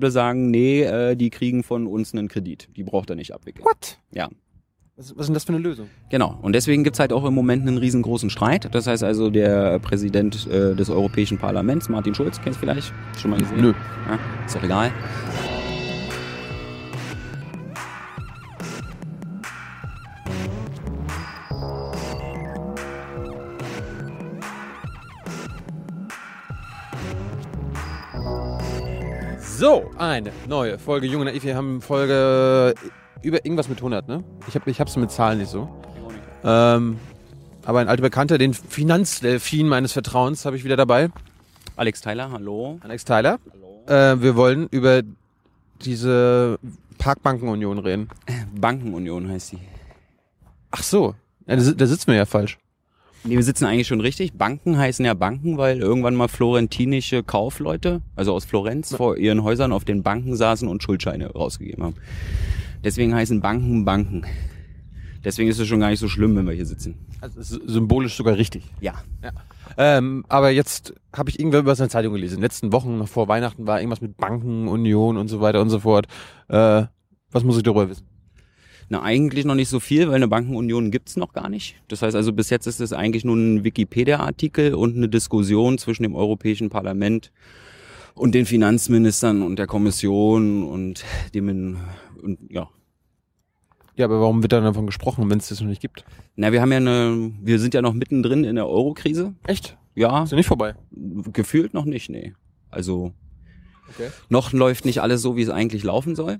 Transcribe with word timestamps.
würde 0.00 0.10
sagen, 0.10 0.50
nee, 0.50 0.82
äh, 0.82 1.16
die 1.16 1.30
kriegen 1.30 1.62
von 1.62 1.86
uns 1.86 2.12
einen 2.12 2.28
Kredit. 2.28 2.68
Die 2.76 2.82
braucht 2.82 3.10
er 3.10 3.16
nicht 3.16 3.32
abwickeln. 3.32 3.64
What? 3.64 3.98
Ja. 4.12 4.28
Was, 4.96 5.16
was 5.16 5.20
ist 5.20 5.26
denn 5.28 5.34
das 5.34 5.44
für 5.44 5.54
eine 5.54 5.62
Lösung? 5.62 5.88
Genau. 6.10 6.38
Und 6.42 6.52
deswegen 6.54 6.84
gibt's 6.84 7.00
halt 7.00 7.12
auch 7.12 7.24
im 7.24 7.34
Moment 7.34 7.66
einen 7.66 7.78
riesengroßen 7.78 8.28
Streit. 8.28 8.68
Das 8.74 8.86
heißt 8.86 9.02
also, 9.02 9.30
der 9.30 9.78
Präsident 9.78 10.46
äh, 10.46 10.74
des 10.74 10.90
Europäischen 10.90 11.38
Parlaments, 11.38 11.88
Martin 11.88 12.14
Schulz, 12.14 12.40
kennst 12.42 12.58
du 12.58 12.66
vielleicht? 12.66 12.92
Schon 13.18 13.30
mal 13.30 13.40
gesehen? 13.40 13.60
Nö. 13.60 13.72
Ja, 14.08 14.18
ist 14.44 14.54
doch 14.54 14.62
egal. 14.62 14.92
So, 29.60 29.90
eine 29.98 30.32
neue 30.48 30.78
Folge 30.78 31.06
Junge 31.06 31.26
Naiv. 31.26 31.44
Wir 31.44 31.54
haben 31.54 31.82
Folge 31.82 32.74
über 33.20 33.44
irgendwas 33.44 33.68
mit 33.68 33.76
100, 33.76 34.08
ne? 34.08 34.24
Ich, 34.48 34.54
hab, 34.54 34.66
ich 34.66 34.80
hab's 34.80 34.96
mit 34.96 35.10
Zahlen 35.10 35.38
nicht 35.38 35.50
so. 35.50 35.68
Ähm, 36.42 36.98
aber 37.66 37.80
ein 37.80 37.88
alter 37.88 38.00
Bekannter, 38.00 38.38
den 38.38 38.54
Finanzdelfin 38.54 39.68
meines 39.68 39.92
Vertrauens, 39.92 40.46
habe 40.46 40.56
ich 40.56 40.64
wieder 40.64 40.78
dabei. 40.78 41.10
Alex 41.76 42.00
Tyler, 42.00 42.30
hallo. 42.32 42.78
Alex 42.80 43.04
Tyler. 43.04 43.38
Äh, 43.86 44.22
wir 44.22 44.34
wollen 44.34 44.66
über 44.70 45.02
diese 45.84 46.58
Parkbankenunion 46.96 47.80
reden. 47.80 48.08
Bankenunion 48.58 49.28
heißt 49.28 49.48
sie. 49.48 49.58
Ach 50.70 50.82
so, 50.82 51.14
ja, 51.46 51.56
da, 51.56 51.70
da 51.72 51.86
sitzen 51.86 52.06
wir 52.06 52.14
ja 52.14 52.24
falsch. 52.24 52.56
Nee, 53.22 53.36
wir 53.36 53.42
sitzen 53.42 53.66
eigentlich 53.66 53.86
schon 53.86 54.00
richtig. 54.00 54.32
Banken 54.32 54.78
heißen 54.78 55.04
ja 55.04 55.14
Banken, 55.14 55.58
weil 55.58 55.80
irgendwann 55.80 56.14
mal 56.14 56.28
florentinische 56.28 57.22
Kaufleute, 57.22 58.00
also 58.16 58.32
aus 58.32 58.46
Florenz, 58.46 58.94
vor 58.94 59.16
ihren 59.18 59.42
Häusern 59.42 59.72
auf 59.72 59.84
den 59.84 60.02
Banken 60.02 60.36
saßen 60.36 60.66
und 60.66 60.82
Schuldscheine 60.82 61.30
rausgegeben 61.32 61.84
haben. 61.84 61.96
Deswegen 62.82 63.14
heißen 63.14 63.40
Banken 63.40 63.84
Banken. 63.84 64.24
Deswegen 65.22 65.50
ist 65.50 65.58
es 65.58 65.68
schon 65.68 65.80
gar 65.80 65.90
nicht 65.90 66.00
so 66.00 66.08
schlimm, 66.08 66.34
wenn 66.36 66.46
wir 66.46 66.54
hier 66.54 66.64
sitzen. 66.64 66.94
Also 67.20 67.40
es 67.40 67.50
ist 67.50 67.68
symbolisch 67.68 68.16
sogar 68.16 68.36
richtig. 68.36 68.64
Ja. 68.80 68.94
Ähm, 69.76 70.24
aber 70.28 70.50
jetzt 70.50 70.94
habe 71.14 71.28
ich 71.28 71.38
irgendwann 71.38 71.60
über 71.60 71.74
seine 71.74 71.90
Zeitung 71.90 72.14
gelesen. 72.14 72.36
In 72.36 72.38
den 72.38 72.44
letzten 72.44 72.72
Wochen, 72.72 72.96
noch 72.96 73.08
vor 73.08 73.28
Weihnachten, 73.28 73.66
war 73.66 73.80
irgendwas 73.80 74.00
mit 74.00 74.16
Bankenunion 74.16 75.18
und 75.18 75.28
so 75.28 75.42
weiter 75.42 75.60
und 75.60 75.68
so 75.68 75.80
fort. 75.80 76.06
Äh, 76.48 76.84
was 77.30 77.44
muss 77.44 77.58
ich 77.58 77.62
darüber 77.62 77.88
wissen? 77.88 78.06
Na, 78.92 79.02
eigentlich 79.02 79.44
noch 79.44 79.54
nicht 79.54 79.68
so 79.68 79.78
viel, 79.78 80.08
weil 80.08 80.16
eine 80.16 80.26
Bankenunion 80.26 80.90
gibt's 80.90 81.16
noch 81.16 81.32
gar 81.32 81.48
nicht. 81.48 81.76
Das 81.86 82.02
heißt 82.02 82.16
also, 82.16 82.32
bis 82.32 82.50
jetzt 82.50 82.66
ist 82.66 82.80
es 82.80 82.92
eigentlich 82.92 83.24
nur 83.24 83.36
ein 83.36 83.62
Wikipedia-Artikel 83.62 84.74
und 84.74 84.96
eine 84.96 85.08
Diskussion 85.08 85.78
zwischen 85.78 86.02
dem 86.02 86.16
Europäischen 86.16 86.70
Parlament 86.70 87.30
und 88.14 88.34
den 88.34 88.46
Finanzministern 88.46 89.42
und 89.42 89.60
der 89.60 89.68
Kommission 89.68 90.64
und 90.64 91.04
dem, 91.34 91.78
und, 92.20 92.38
ja. 92.50 92.68
Ja, 93.94 94.06
aber 94.06 94.20
warum 94.20 94.42
wird 94.42 94.50
dann 94.52 94.64
davon 94.64 94.86
gesprochen, 94.86 95.30
wenn 95.30 95.38
es 95.38 95.48
das 95.50 95.60
noch 95.60 95.68
nicht 95.68 95.80
gibt? 95.80 96.04
Na, 96.34 96.50
wir 96.50 96.60
haben 96.60 96.72
ja 96.72 96.78
eine, 96.78 97.30
wir 97.40 97.60
sind 97.60 97.74
ja 97.74 97.82
noch 97.82 97.92
mittendrin 97.94 98.42
in 98.42 98.56
der 98.56 98.66
Euro-Krise. 98.66 99.34
Echt? 99.46 99.76
Ja, 99.94 100.24
Ist 100.24 100.30
ja 100.32 100.36
nicht 100.36 100.46
vorbei. 100.48 100.74
gefühlt 101.32 101.74
noch 101.74 101.84
nicht, 101.84 102.10
nee. 102.10 102.32
Also, 102.70 103.12
Okay. 103.90 104.10
noch 104.28 104.52
läuft 104.52 104.84
nicht 104.84 105.00
alles 105.00 105.22
so, 105.22 105.36
wie 105.36 105.42
es 105.42 105.48
eigentlich 105.50 105.84
laufen 105.84 106.16
soll. 106.16 106.38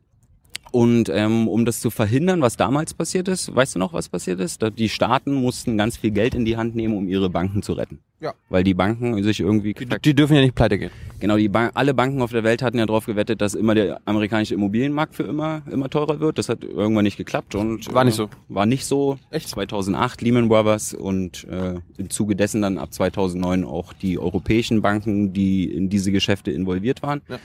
Und 0.73 1.09
ähm, 1.13 1.49
um 1.49 1.65
das 1.65 1.81
zu 1.81 1.91
verhindern, 1.91 2.41
was 2.43 2.57
damals 2.57 2.95
passiert 2.95 3.27
ist, 3.29 3.55
weißt 3.55 3.75
du 3.75 3.79
noch, 3.81 3.93
was 3.93 4.09
passiert 4.09 4.39
ist? 4.41 4.65
Die 4.79 4.89
Staaten 4.89 5.33
mussten 5.35 5.77
ganz 5.77 5.97
viel 5.97 6.11
Geld 6.13 6.35
in 6.35 6.45
die 6.45 6.57
Hand 6.57 6.77
nehmen, 6.77 6.95
um 6.97 7.09
ihre 7.09 7.29
Banken 7.29 7.63
zu 7.63 7.73
retten. 7.73 7.99
Ja. 8.21 8.35
Weil 8.51 8.63
die 8.65 8.75
Banken 8.75 9.21
sich 9.23 9.41
irgendwie 9.41 9.73
Die, 9.73 9.87
die 9.87 10.15
dürfen 10.15 10.35
ja 10.37 10.43
nicht 10.43 10.55
pleite 10.55 10.79
gehen. 10.79 10.91
genau 11.21 11.39
die 11.39 11.49
Ban 11.49 11.71
alle 11.73 11.95
Banken 11.95 12.21
auf 12.21 12.31
der 12.31 12.45
Welt 12.45 12.61
hatten 12.63 12.77
ja 12.79 12.85
darauf 12.85 13.07
gewettet, 13.07 13.41
dass 13.41 13.55
immer 13.55 13.75
der 13.75 13.99
amerikanische 14.05 14.53
Immobilienmarkt 14.55 15.15
für 15.15 15.23
immer 15.23 15.63
immer 15.73 15.89
teurer 15.89 16.21
wird. 16.21 16.37
Das 16.37 16.51
hat 16.51 16.63
irgendwann 16.63 17.05
nicht 17.05 17.17
geklappt 17.17 17.55
und 17.55 17.93
War 17.95 18.05
nicht 18.05 18.15
äh, 18.15 18.17
so. 18.19 18.29
War 18.49 18.67
nicht 18.67 18.85
so. 18.85 19.19
Echt? 19.31 19.49
2008 19.49 20.21
Lehman 20.21 20.49
Brothers 20.49 20.93
und 20.93 21.45
äh, 21.51 21.77
im 21.97 22.11
Zuge 22.11 22.37
dessen 22.37 22.61
dann 22.61 22.77
ab 22.77 22.93
2009 22.93 23.65
auch 23.65 23.95
die 23.95 24.19
europäischen 24.19 24.83
Banken, 24.83 25.33
die 25.33 25.65
in 25.73 25.89
diese 25.89 26.13
Geschäfte 26.13 26.51
involviert 26.51 27.03
waren, 27.03 27.23
Ja. 27.27 27.39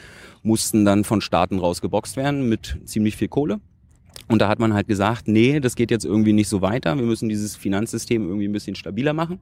mussten 0.44 0.84
dann 0.84 1.06
von 1.06 1.22
Staaten 1.22 1.58
rausgeboxt 1.58 2.18
werden 2.18 2.50
mit 2.50 2.78
ziemlich 2.84 3.15
viel 3.16 3.28
Kohle. 3.28 3.60
Und 4.28 4.40
da 4.40 4.48
hat 4.48 4.60
man 4.60 4.74
halt 4.74 4.88
gesagt, 4.88 5.28
nee, 5.28 5.60
das 5.60 5.76
geht 5.76 5.92
jetzt 5.92 6.06
irgendwie 6.06 6.34
nicht 6.34 6.50
so 6.50 6.62
weiter. 6.62 6.98
Wir 6.98 7.06
müssen 7.06 7.30
dieses 7.30 7.56
Finanzsystem 7.56 8.28
irgendwie 8.28 8.48
ein 8.48 8.54
bisschen 8.54 8.76
stabiler 8.76 9.14
machen. 9.14 9.40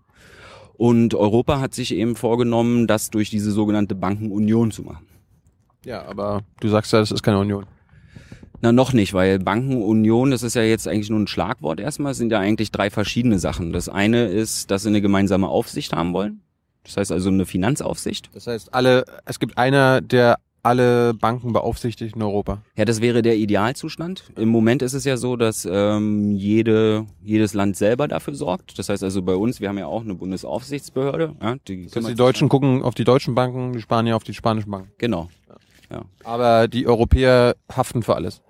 Und 0.76 1.14
Europa 1.14 1.60
hat 1.60 1.74
sich 1.74 1.94
eben 1.94 2.16
vorgenommen, 2.16 2.88
das 2.88 3.10
durch 3.10 3.30
diese 3.30 3.52
sogenannte 3.52 3.96
Bankenunion 3.96 4.72
zu 4.72 4.84
machen. 4.84 5.06
Ja, 5.86 6.04
aber 6.06 6.42
du 6.60 6.70
sagst 6.70 6.92
ja, 6.92 7.00
das 7.00 7.12
ist 7.12 7.24
keine 7.24 7.40
Union. 7.40 7.66
Na, 8.62 8.72
noch 8.72 8.94
nicht, 8.94 9.14
weil 9.14 9.40
Bankenunion, 9.40 10.32
das 10.32 10.42
ist 10.42 10.56
ja 10.56 10.64
jetzt 10.64 10.88
eigentlich 10.88 11.10
nur 11.10 11.20
ein 11.20 11.28
Schlagwort 11.28 11.80
erstmal, 11.82 12.14
es 12.14 12.18
sind 12.18 12.32
ja 12.32 12.40
eigentlich 12.40 12.72
drei 12.72 12.90
verschiedene 12.90 13.38
Sachen. 13.38 13.74
Das 13.74 13.90
eine 13.90 14.28
ist, 14.28 14.72
dass 14.72 14.84
sie 14.84 14.90
eine 14.90 15.02
gemeinsame 15.02 15.50
Aufsicht 15.50 15.94
haben 15.94 16.14
wollen. 16.14 16.42
Das 16.86 16.98
heißt 16.98 17.12
also 17.12 17.30
eine 17.30 17.46
Finanzaufsicht. 17.46 18.30
Das 18.34 18.48
heißt, 18.48 18.74
alle, 18.74 19.04
es 19.26 19.40
gibt 19.40 19.58
einer, 19.58 20.02
der 20.02 20.38
alle 20.64 21.14
Banken 21.14 21.52
beaufsichtigt 21.54 22.16
in 22.16 22.22
Europa. 22.22 22.62
Ja, 22.76 22.86
das 22.86 23.02
wäre 23.02 23.22
der 23.22 23.36
Idealzustand. 23.36 24.24
Im 24.38 24.50
Moment 24.50 24.82
ist 24.82 24.94
es 24.94 25.04
ja 25.04 25.18
so, 25.18 25.36
dass 25.36 25.68
ähm, 25.70 26.32
jede, 26.32 27.06
jedes 27.22 27.54
Land 27.54 27.76
selber 27.76 28.08
dafür 28.08 28.34
sorgt. 28.34 28.80
Das 28.80 28.88
heißt 28.90 29.04
also 29.04 29.22
bei 29.22 29.36
uns, 29.36 29.60
wir 29.60 29.70
haben 29.70 29.78
ja 29.78 29.88
auch 29.88 30.02
eine 30.02 30.16
Bundesaufsichtsbehörde. 30.16 31.36
Ja, 31.42 31.56
die, 31.68 31.86
Das 31.86 31.98
heißt, 31.98 32.10
die 32.10 32.16
Deutschen 32.16 32.46
sich- 32.46 32.50
gucken 32.52 32.82
auf 32.82 32.96
die 32.96 33.04
deutschen 33.04 33.36
Banken, 33.36 33.74
die 33.74 33.82
Spanier 33.82 34.16
auf 34.16 34.24
die 34.24 34.34
spanischen 34.34 34.72
Banken. 34.72 34.92
Genau. 34.98 35.30
Ja. 35.92 36.02
Aber 36.24 36.68
die 36.68 36.88
Europäer 36.88 37.56
haften 37.72 38.02
für 38.02 38.16
alles. 38.16 38.42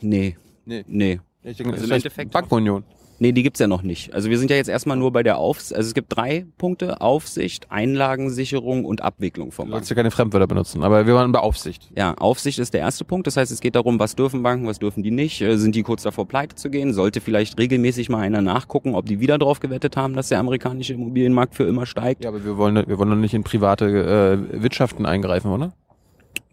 Nee. 0.00 0.36
Nee. 0.66 0.84
Nee. 0.86 1.20
Ich 1.44 1.56
denke, 1.56 1.72
Also 1.74 1.82
das 1.84 1.88
im 1.90 1.94
heißt 1.94 2.04
Endeffekt- 2.04 2.32
Bankenunion. 2.32 2.84
Nee, 3.20 3.32
die 3.32 3.42
gibt's 3.42 3.58
ja 3.58 3.66
noch 3.66 3.82
nicht. 3.82 4.14
Also 4.14 4.30
wir 4.30 4.38
sind 4.38 4.50
ja 4.50 4.56
jetzt 4.56 4.68
erstmal 4.68 4.96
nur 4.96 5.12
bei 5.12 5.22
der 5.22 5.38
Aufsicht. 5.38 5.74
Also 5.76 5.88
es 5.88 5.94
gibt 5.94 6.14
drei 6.16 6.46
Punkte. 6.56 7.00
Aufsicht, 7.00 7.66
Einlagensicherung 7.70 8.84
und 8.84 9.02
Abwicklung 9.02 9.50
vom 9.52 9.66
Du 9.66 9.72
Bank. 9.72 9.80
sollst 9.82 9.90
ja 9.90 9.96
keine 9.96 10.10
Fremdwörter 10.10 10.46
benutzen, 10.46 10.82
aber 10.84 11.06
wir 11.06 11.14
waren 11.14 11.32
bei 11.32 11.40
Aufsicht. 11.40 11.90
Ja, 11.96 12.14
Aufsicht 12.14 12.58
ist 12.58 12.74
der 12.74 12.80
erste 12.80 13.04
Punkt. 13.04 13.26
Das 13.26 13.36
heißt, 13.36 13.50
es 13.50 13.60
geht 13.60 13.74
darum, 13.74 13.98
was 13.98 14.14
dürfen 14.16 14.42
Banken, 14.42 14.66
was 14.66 14.78
dürfen 14.78 15.02
die 15.02 15.10
nicht. 15.10 15.40
Äh, 15.40 15.56
Sind 15.58 15.74
die 15.74 15.82
kurz 15.82 16.02
davor, 16.02 16.26
pleite 16.28 16.54
zu 16.56 16.70
gehen? 16.70 16.92
Sollte 16.92 17.20
vielleicht 17.20 17.58
regelmäßig 17.58 18.08
mal 18.08 18.20
einer 18.20 18.40
nachgucken, 18.40 18.94
ob 18.94 19.06
die 19.06 19.20
wieder 19.20 19.38
drauf 19.38 19.60
gewettet 19.60 19.96
haben, 19.96 20.14
dass 20.14 20.28
der 20.28 20.38
amerikanische 20.38 20.94
Immobilienmarkt 20.94 21.54
für 21.54 21.64
immer 21.64 21.86
steigt? 21.86 22.24
Ja, 22.24 22.30
aber 22.30 22.44
wir 22.44 22.56
wollen, 22.56 22.76
wir 22.86 22.98
wollen 22.98 23.10
doch 23.10 23.16
nicht 23.16 23.34
in 23.34 23.42
private 23.44 23.86
äh, 24.52 24.62
Wirtschaften 24.62 25.06
eingreifen, 25.06 25.50
oder? 25.50 25.72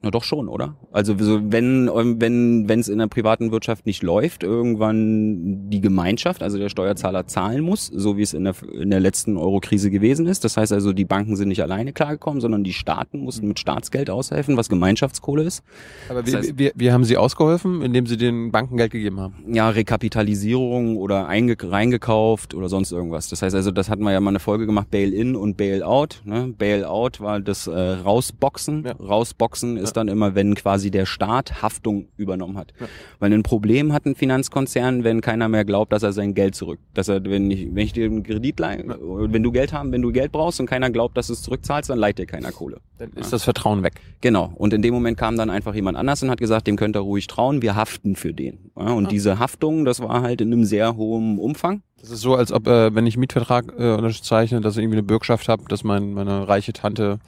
Na 0.06 0.12
doch 0.12 0.24
schon, 0.24 0.48
oder? 0.50 0.76
Also 0.92 1.16
so, 1.18 1.42
wenn 1.52 1.90
ähm, 1.94 2.22
wenn 2.22 2.70
wenn 2.70 2.80
es 2.80 2.90
in 2.90 3.00
der 3.00 3.08
privaten 3.08 3.52
Wirtschaft 3.52 3.88
nicht 3.88 4.04
läuft, 4.04 4.44
irgendwann 4.44 5.68
die 5.72 5.82
Gemeinschaft, 5.82 6.44
also 6.44 6.60
der 6.60 6.70
Steuerzahler 6.70 7.26
zahlen 7.26 7.62
muss, 7.62 7.88
so 7.88 8.16
wie 8.16 8.22
es 8.22 8.36
in 8.36 8.44
der 8.44 8.54
in 8.72 8.92
der 8.92 9.00
letzten 9.00 9.36
Euro-Krise 9.36 9.90
gewesen 9.90 10.28
ist. 10.28 10.44
Das 10.44 10.58
heißt 10.58 10.72
also, 10.74 10.94
die 10.94 11.06
Banken 11.06 11.36
sind 11.36 11.48
nicht 11.48 11.64
alleine 11.64 11.92
klargekommen, 11.92 12.40
sondern 12.40 12.64
die 12.64 12.74
Staaten 12.74 13.18
mussten 13.20 13.48
mit 13.48 13.58
Staatsgeld 13.58 14.12
aushelfen, 14.12 14.56
was 14.58 14.70
Gemeinschaftskohle 14.70 15.42
ist. 15.42 15.64
Aber 16.08 16.22
Das 16.22 16.32
wie, 16.32 16.38
heißt- 16.38 16.54
wie, 16.58 16.72
wie 16.76 16.92
haben 16.92 17.04
sie 17.04 17.18
ausgeholfen, 17.18 17.82
indem 17.82 18.06
sie 18.06 18.18
den 18.18 18.52
Banken 18.52 18.78
Geld 18.78 18.92
gegeben 18.92 19.20
haben? 19.20 19.34
ja, 19.52 19.70
Rekapitalisierung 19.70 20.98
oder 20.98 21.28
einge 21.28 21.56
reingekauft 21.60 22.54
oder 22.54 22.70
sonst 22.70 22.92
irgendwas. 22.92 23.28
Das 23.30 23.42
heißt 23.42 23.56
also, 23.56 23.72
das 23.72 23.90
hatten 23.90 24.04
wir 24.04 24.12
ja 24.12 24.20
mal 24.20 24.30
eine 24.30 24.40
Folge 24.40 24.66
gemacht, 24.68 24.92
Bail-in 24.92 25.36
und 25.36 25.58
Bail-out. 25.58 26.22
Ne? 26.26 26.54
Bail-out 26.58 27.22
war 27.22 27.40
das 27.40 27.68
äh, 27.68 27.72
Rausboxen. 27.76 28.84
Ja. 28.86 28.92
Rausboxen 28.94 29.78
ist 29.78 29.95
dann 29.96 30.08
immer, 30.08 30.36
wenn 30.36 30.56
quasi 30.56 30.92
der 30.92 31.06
Staat 31.06 31.62
Haftung 31.62 32.08
übernommen 32.18 32.58
hat. 32.58 32.74
Ja. 32.80 32.88
Weil 33.20 33.34
ein 33.34 33.44
Problem 33.44 33.94
hat 33.94 34.06
ein 34.06 34.16
Finanzkonzern, 34.16 35.04
wenn 35.04 35.22
keiner 35.22 35.50
mehr 35.50 35.66
glaubt, 35.66 35.94
dass 35.94 36.04
er 36.04 36.14
sein 36.14 36.34
Geld 36.34 36.56
zurück, 36.56 36.80
dass 36.94 37.08
er, 37.08 37.24
wenn 37.24 37.50
ich, 37.52 37.68
wenn 37.74 37.84
ich 37.84 37.94
dir 37.94 38.06
einen 38.06 38.24
Kredit 38.24 38.60
leihe, 38.60 38.84
wenn 38.88 39.44
du 39.44 39.52
Geld 39.52 39.74
haben, 39.74 39.92
wenn 39.92 40.02
du 40.02 40.12
Geld 40.12 40.32
brauchst 40.32 40.60
und 40.60 40.66
keiner 40.66 40.90
glaubt, 40.90 41.18
dass 41.18 41.28
du 41.28 41.34
es 41.34 41.42
zurückzahlst, 41.42 41.90
dann 41.90 42.00
leiht 42.00 42.18
dir 42.18 42.26
keiner 42.26 42.52
Kohle. 42.52 42.78
Dann 42.98 43.12
ist 43.12 43.34
das 43.34 43.44
Vertrauen 43.44 43.84
weg. 43.84 43.94
Genau. 44.22 44.52
Und 44.56 44.74
in 44.74 44.82
dem 44.82 44.94
Moment 44.94 45.18
kam 45.18 45.38
dann 45.38 45.50
einfach 45.50 45.76
jemand 45.76 45.98
anders 45.98 46.24
und 46.24 46.30
hat 46.30 46.40
gesagt, 46.40 46.68
dem 46.68 46.76
könnt 46.76 46.96
ihr 46.96 47.02
ruhig 47.02 47.28
trauen, 47.28 47.62
wir 47.62 47.76
haften 47.76 48.16
für 48.16 48.34
den. 48.34 48.72
Ja, 48.78 48.94
und 48.94 49.12
diese 49.12 49.40
Haftung, 49.40 49.86
das 49.86 50.00
war 50.00 50.22
halt 50.22 50.42
in 50.42 50.52
einem 50.52 50.66
sehr 50.66 50.96
hohen 50.96 51.38
Umfang. 51.38 51.82
Das 52.00 52.12
ist 52.12 52.22
so, 52.22 52.36
als 52.36 52.52
ob, 52.52 52.68
äh, 52.68 52.94
wenn 52.94 53.08
ich 53.08 53.18
Mietvertrag 53.18 53.74
äh, 53.78 53.96
unterzeichne, 53.96 54.62
dass 54.62 54.78
ich 54.78 54.84
irgendwie 54.84 54.98
eine 54.98 55.08
Bürgschaft 55.08 55.50
habe, 55.50 55.64
dass 55.70 55.84
mein, 55.84 56.14
meine 56.14 56.48
reiche 56.48 56.72
Tante 56.72 57.20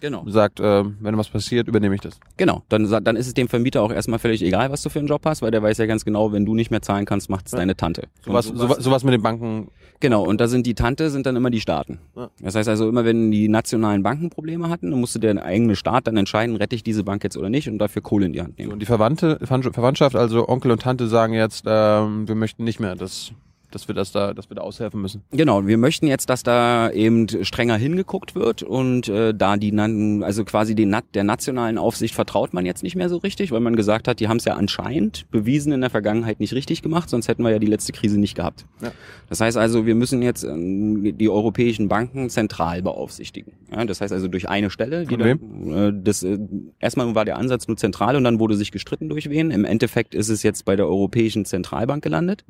Genau. 0.00 0.24
sagt, 0.26 0.60
äh, 0.60 0.84
wenn 1.00 1.16
was 1.16 1.28
passiert, 1.28 1.68
übernehme 1.68 1.94
ich 1.94 2.00
das. 2.00 2.18
Genau. 2.36 2.62
Dann, 2.68 2.88
dann 3.04 3.16
ist 3.16 3.26
es 3.26 3.34
dem 3.34 3.48
Vermieter 3.48 3.82
auch 3.82 3.92
erstmal 3.92 4.18
völlig 4.18 4.42
egal, 4.42 4.70
was 4.70 4.82
du 4.82 4.90
für 4.90 4.98
einen 4.98 5.08
Job 5.08 5.22
hast, 5.24 5.42
weil 5.42 5.50
der 5.50 5.62
weiß 5.62 5.78
ja 5.78 5.86
ganz 5.86 6.04
genau, 6.04 6.32
wenn 6.32 6.44
du 6.44 6.54
nicht 6.54 6.70
mehr 6.70 6.82
zahlen 6.82 7.04
kannst, 7.04 7.30
macht's 7.30 7.50
deine 7.50 7.76
Tante. 7.76 8.08
Sowas, 8.24 8.48
Und 8.50 8.56
sowas, 8.56 8.78
sowas 8.78 9.04
mit 9.04 9.14
den 9.14 9.22
Banken. 9.22 9.68
Genau, 10.00 10.24
und 10.24 10.40
da 10.40 10.46
sind 10.46 10.66
die 10.66 10.74
Tante, 10.74 11.10
sind 11.10 11.26
dann 11.26 11.34
immer 11.34 11.50
die 11.50 11.60
Staaten. 11.60 11.98
Ja. 12.14 12.30
Das 12.40 12.54
heißt 12.54 12.68
also, 12.68 12.88
immer 12.88 13.04
wenn 13.04 13.30
die 13.30 13.48
nationalen 13.48 14.02
Banken 14.02 14.30
Probleme 14.30 14.68
hatten, 14.68 14.90
dann 14.90 15.00
musste 15.00 15.18
der 15.18 15.42
eigene 15.44 15.74
Staat 15.74 16.06
dann 16.06 16.16
entscheiden, 16.16 16.56
rette 16.56 16.76
ich 16.76 16.84
diese 16.84 17.02
Bank 17.02 17.24
jetzt 17.24 17.36
oder 17.36 17.50
nicht 17.50 17.68
und 17.68 17.78
dafür 17.78 18.02
Kohle 18.02 18.26
in 18.26 18.32
die 18.32 18.42
Hand 18.42 18.58
nehmen. 18.58 18.72
Und 18.72 18.78
die 18.80 18.86
Verwandte, 18.86 19.38
Verwandtschaft, 19.42 20.14
also 20.14 20.48
Onkel 20.48 20.70
und 20.70 20.82
Tante 20.82 21.08
sagen 21.08 21.32
jetzt, 21.32 21.64
ähm, 21.66 22.28
wir 22.28 22.36
möchten 22.36 22.62
nicht 22.64 22.78
mehr, 22.78 22.94
dass 22.94 23.32
dass 23.70 23.88
wir 23.88 23.94
das 23.94 24.12
da, 24.12 24.34
dass 24.34 24.50
wir 24.50 24.56
da 24.56 24.62
aushelfen 24.62 25.00
müssen. 25.00 25.22
Genau, 25.30 25.66
wir 25.66 25.78
möchten 25.78 26.06
jetzt, 26.06 26.30
dass 26.30 26.42
da 26.42 26.90
eben 26.90 27.26
strenger 27.44 27.76
hingeguckt 27.76 28.34
wird 28.34 28.62
und 28.62 29.08
äh, 29.08 29.34
da 29.34 29.56
die 29.56 29.78
also 29.78 30.44
quasi 30.44 30.74
den, 30.74 30.96
der 31.14 31.24
nationalen 31.24 31.78
Aufsicht 31.78 32.14
vertraut 32.14 32.54
man 32.54 32.66
jetzt 32.66 32.82
nicht 32.82 32.96
mehr 32.96 33.08
so 33.08 33.18
richtig, 33.18 33.52
weil 33.52 33.60
man 33.60 33.76
gesagt 33.76 34.08
hat, 34.08 34.20
die 34.20 34.28
haben 34.28 34.38
es 34.38 34.44
ja 34.44 34.54
anscheinend 34.54 35.30
bewiesen 35.30 35.72
in 35.72 35.80
der 35.80 35.90
Vergangenheit 35.90 36.40
nicht 36.40 36.52
richtig 36.54 36.82
gemacht, 36.82 37.10
sonst 37.10 37.28
hätten 37.28 37.42
wir 37.42 37.50
ja 37.50 37.58
die 37.58 37.66
letzte 37.66 37.92
Krise 37.92 38.18
nicht 38.18 38.34
gehabt. 38.34 38.66
Ja. 38.82 38.92
Das 39.28 39.40
heißt 39.40 39.56
also, 39.56 39.86
wir 39.86 39.94
müssen 39.94 40.22
jetzt 40.22 40.44
äh, 40.44 41.12
die 41.12 41.28
europäischen 41.28 41.88
Banken 41.88 42.30
zentral 42.30 42.82
beaufsichtigen. 42.82 43.52
Ja, 43.70 43.84
das 43.84 44.00
heißt 44.00 44.12
also 44.12 44.28
durch 44.28 44.48
eine 44.48 44.70
Stelle. 44.70 45.06
Die 45.06 45.16
dann, 45.16 45.70
äh, 45.70 45.92
das, 46.02 46.22
äh, 46.22 46.38
erstmal 46.78 47.14
war 47.14 47.24
der 47.24 47.36
Ansatz 47.36 47.68
nur 47.68 47.76
zentral 47.76 48.16
und 48.16 48.24
dann 48.24 48.38
wurde 48.40 48.56
sich 48.56 48.72
gestritten 48.72 49.08
durch 49.08 49.28
wen. 49.30 49.50
Im 49.50 49.64
Endeffekt 49.64 50.14
ist 50.14 50.28
es 50.28 50.42
jetzt 50.42 50.64
bei 50.64 50.76
der 50.76 50.86
Europäischen 50.86 51.44
Zentralbank 51.44 52.02
gelandet. 52.02 52.44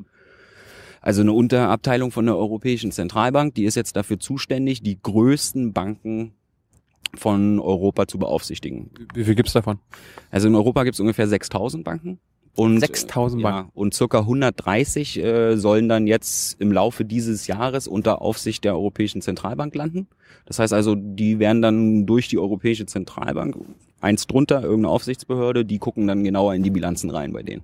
Also 1.01 1.23
eine 1.23 1.33
Unterabteilung 1.33 2.11
von 2.11 2.27
der 2.27 2.37
Europäischen 2.37 2.93
Zentralbank, 2.93 3.55
die 3.55 3.65
ist 3.65 3.75
jetzt 3.75 3.97
dafür 3.97 4.19
zuständig, 4.19 4.83
die 4.83 4.99
größten 5.01 5.73
Banken 5.73 6.33
von 7.15 7.59
Europa 7.59 8.07
zu 8.07 8.19
beaufsichtigen. 8.19 8.91
Wie 9.15 9.25
viel 9.25 9.35
gibt's 9.35 9.53
davon? 9.53 9.79
Also 10.31 10.49
in 10.49 10.55
Europa 10.55 10.85
gibt's 10.85 11.01
ungefähr 11.01 11.29
6000 11.29 11.85
Banken. 11.85 12.19
Und, 12.55 12.81
6000 12.81 13.43
Banken. 13.43 13.69
Ja, 13.69 13.73
und 13.75 13.95
circa 13.95 14.19
130 14.21 15.23
äh, 15.23 15.57
sollen 15.57 15.89
dann 15.89 16.09
jetzt 16.09 16.61
im 16.61 16.73
Laufe 16.73 17.05
dieses 17.05 17.47
Jahres 17.47 17.87
unter 17.87 18.21
Aufsicht 18.21 18.65
der 18.65 18.75
Europäischen 18.75 19.23
Zentralbank 19.23 19.77
landen. 19.77 20.09
Das 20.45 20.59
heißt 20.59 20.73
also, 20.73 20.97
die 20.97 21.39
werden 21.39 21.63
dann 21.63 22.05
durch 22.05 22.27
die 22.27 22.39
Europäische 22.39 22.85
Zentralbank, 22.87 23.57
eins 24.01 24.27
drunter, 24.27 24.63
irgendeine 24.63 24.89
Aufsichtsbehörde, 24.89 25.65
die 25.65 25.79
gucken 25.79 26.09
dann 26.09 26.25
genauer 26.25 26.55
in 26.55 26.65
die 26.65 26.71
Bilanzen 26.71 27.11
rein 27.11 27.33
bei 27.33 27.45
denen. 27.45 27.63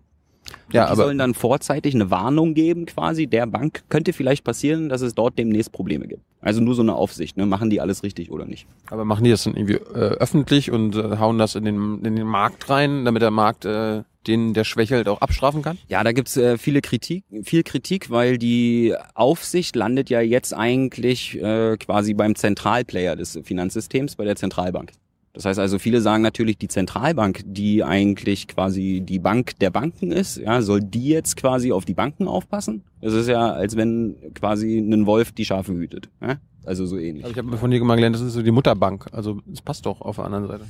Ja, 0.72 0.86
die 0.86 0.92
aber 0.92 1.04
sollen 1.04 1.18
dann 1.18 1.34
vorzeitig 1.34 1.94
eine 1.94 2.10
Warnung 2.10 2.54
geben, 2.54 2.86
quasi 2.86 3.26
der 3.26 3.46
Bank 3.46 3.84
könnte 3.88 4.12
vielleicht 4.12 4.44
passieren, 4.44 4.88
dass 4.88 5.00
es 5.00 5.14
dort 5.14 5.38
demnächst 5.38 5.72
Probleme 5.72 6.06
gibt. 6.06 6.22
Also 6.40 6.60
nur 6.60 6.74
so 6.74 6.82
eine 6.82 6.94
Aufsicht, 6.94 7.36
ne? 7.36 7.46
machen 7.46 7.70
die 7.70 7.80
alles 7.80 8.02
richtig 8.02 8.30
oder 8.30 8.44
nicht. 8.44 8.66
Aber 8.90 9.04
machen 9.04 9.24
die 9.24 9.30
das 9.30 9.44
dann 9.44 9.54
irgendwie 9.54 9.74
äh, 9.74 10.16
öffentlich 10.18 10.70
und 10.70 10.96
äh, 10.96 11.18
hauen 11.18 11.38
das 11.38 11.54
in 11.54 11.64
den, 11.64 12.04
in 12.04 12.16
den 12.16 12.26
Markt 12.26 12.68
rein, 12.68 13.04
damit 13.04 13.22
der 13.22 13.30
Markt 13.30 13.64
äh, 13.64 14.02
den 14.26 14.54
der 14.54 14.64
schwächelt 14.64 15.08
auch 15.08 15.20
abstrafen 15.20 15.62
kann? 15.62 15.78
Ja, 15.88 16.02
da 16.02 16.12
gibt's 16.12 16.36
äh, 16.36 16.58
viele 16.58 16.80
Kritik, 16.80 17.24
viel 17.42 17.62
Kritik, 17.62 18.10
weil 18.10 18.38
die 18.38 18.94
Aufsicht 19.14 19.76
landet 19.76 20.10
ja 20.10 20.20
jetzt 20.20 20.54
eigentlich 20.54 21.40
äh, 21.40 21.76
quasi 21.76 22.14
beim 22.14 22.34
Zentralplayer 22.34 23.16
des 23.16 23.38
Finanzsystems, 23.42 24.16
bei 24.16 24.24
der 24.24 24.36
Zentralbank. 24.36 24.92
Das 25.34 25.44
heißt 25.44 25.58
also, 25.58 25.80
viele 25.80 26.00
sagen 26.00 26.22
natürlich, 26.22 26.58
die 26.58 26.68
Zentralbank, 26.68 27.42
die 27.44 27.82
eigentlich 27.82 28.46
quasi 28.46 29.02
die 29.04 29.18
Bank 29.18 29.58
der 29.58 29.70
Banken 29.70 30.12
ist, 30.12 30.36
ja, 30.36 30.62
soll 30.62 30.80
die 30.80 31.08
jetzt 31.08 31.36
quasi 31.36 31.72
auf 31.72 31.84
die 31.84 31.94
Banken 31.94 32.28
aufpassen? 32.28 32.84
Das 33.00 33.14
ist 33.14 33.28
ja, 33.28 33.50
als 33.52 33.76
wenn 33.76 34.14
quasi 34.34 34.78
ein 34.78 35.06
Wolf 35.06 35.32
die 35.32 35.44
Schafe 35.44 35.74
hütet. 35.74 36.08
Ja? 36.22 36.36
Also 36.64 36.86
so 36.86 36.96
ähnlich. 36.96 37.24
Aber 37.24 37.32
ich 37.32 37.38
habe 37.38 37.56
von 37.58 37.70
dir 37.70 37.82
mal 37.82 37.96
gelernt, 37.96 38.14
das 38.14 38.22
ist 38.22 38.34
so 38.34 38.42
die 38.42 38.52
Mutterbank. 38.52 39.06
Also 39.10 39.40
es 39.52 39.60
passt 39.60 39.84
doch 39.86 40.00
auf 40.00 40.16
der 40.16 40.26
anderen 40.26 40.46
Seite. 40.46 40.64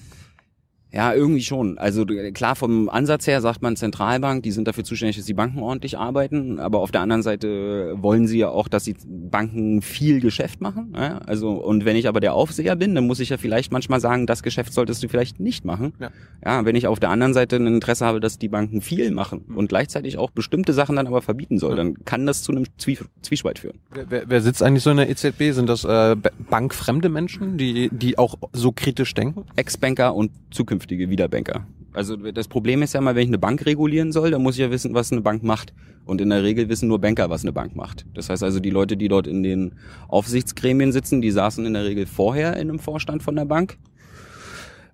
Ja, 0.94 1.12
irgendwie 1.12 1.42
schon. 1.42 1.76
Also 1.76 2.06
klar, 2.06 2.54
vom 2.54 2.88
Ansatz 2.88 3.26
her 3.26 3.40
sagt 3.40 3.62
man 3.62 3.74
Zentralbank, 3.74 4.44
die 4.44 4.52
sind 4.52 4.68
dafür 4.68 4.84
zuständig, 4.84 5.16
dass 5.16 5.26
die 5.26 5.34
Banken 5.34 5.58
ordentlich 5.58 5.98
arbeiten, 5.98 6.60
aber 6.60 6.78
auf 6.78 6.92
der 6.92 7.00
anderen 7.00 7.22
Seite 7.22 7.94
wollen 7.96 8.28
sie 8.28 8.38
ja 8.38 8.48
auch, 8.50 8.68
dass 8.68 8.84
die 8.84 8.94
Banken 9.04 9.82
viel 9.82 10.20
Geschäft 10.20 10.60
machen. 10.60 10.92
Ja? 10.94 11.18
Also 11.26 11.54
und 11.54 11.84
wenn 11.84 11.96
ich 11.96 12.06
aber 12.06 12.20
der 12.20 12.34
Aufseher 12.34 12.76
bin, 12.76 12.94
dann 12.94 13.08
muss 13.08 13.18
ich 13.18 13.30
ja 13.30 13.38
vielleicht 13.38 13.72
manchmal 13.72 13.98
sagen, 13.98 14.26
das 14.26 14.44
Geschäft 14.44 14.72
solltest 14.72 15.02
du 15.02 15.08
vielleicht 15.08 15.40
nicht 15.40 15.64
machen. 15.64 15.94
Ja, 15.98 16.10
ja 16.44 16.64
wenn 16.64 16.76
ich 16.76 16.86
auf 16.86 17.00
der 17.00 17.10
anderen 17.10 17.34
Seite 17.34 17.56
ein 17.56 17.66
Interesse 17.66 18.06
habe, 18.06 18.20
dass 18.20 18.38
die 18.38 18.48
Banken 18.48 18.80
viel 18.80 19.10
machen 19.10 19.46
mhm. 19.48 19.56
und 19.56 19.68
gleichzeitig 19.68 20.16
auch 20.16 20.30
bestimmte 20.30 20.72
Sachen 20.72 20.94
dann 20.94 21.08
aber 21.08 21.22
verbieten 21.22 21.58
soll, 21.58 21.74
dann 21.74 22.04
kann 22.04 22.24
das 22.24 22.44
zu 22.44 22.52
einem 22.52 22.66
Zwie 22.78 22.98
Zwiespalt 23.22 23.58
führen. 23.58 23.80
Wer, 23.90 24.24
wer 24.28 24.40
sitzt 24.40 24.62
eigentlich 24.62 24.84
so 24.84 24.90
in 24.90 24.98
der 24.98 25.10
EZB? 25.10 25.50
Sind 25.50 25.68
das 25.68 25.84
äh, 25.84 26.14
bankfremde 26.48 27.08
Menschen, 27.08 27.58
die 27.58 27.90
die 27.92 28.16
auch 28.16 28.36
so 28.52 28.70
kritisch 28.70 29.12
denken? 29.14 29.44
Ex-Banker 29.56 30.14
und 30.14 30.30
zukünftige 30.50 30.83
zukünftige 30.84 31.10
Wiederbanker. 31.10 31.66
Also 31.92 32.16
das 32.16 32.48
Problem 32.48 32.82
ist 32.82 32.92
ja 32.94 33.00
mal, 33.00 33.14
wenn 33.14 33.22
ich 33.22 33.28
eine 33.28 33.38
Bank 33.38 33.64
regulieren 33.66 34.12
soll, 34.12 34.30
dann 34.30 34.42
muss 34.42 34.56
ich 34.56 34.60
ja 34.60 34.70
wissen, 34.70 34.94
was 34.94 35.12
eine 35.12 35.20
Bank 35.20 35.42
macht. 35.42 35.72
Und 36.04 36.20
in 36.20 36.30
der 36.30 36.42
Regel 36.42 36.68
wissen 36.68 36.88
nur 36.88 37.00
Banker, 37.00 37.30
was 37.30 37.42
eine 37.42 37.52
Bank 37.52 37.74
macht. 37.76 38.04
Das 38.14 38.28
heißt 38.28 38.42
also, 38.42 38.60
die 38.60 38.70
Leute, 38.70 38.96
die 38.96 39.08
dort 39.08 39.26
in 39.26 39.42
den 39.42 39.74
Aufsichtsgremien 40.08 40.92
sitzen, 40.92 41.22
die 41.22 41.30
saßen 41.30 41.64
in 41.64 41.72
der 41.72 41.84
Regel 41.84 42.06
vorher 42.06 42.54
in 42.54 42.68
einem 42.68 42.78
Vorstand 42.78 43.22
von 43.22 43.36
der 43.36 43.46
Bank. 43.46 43.78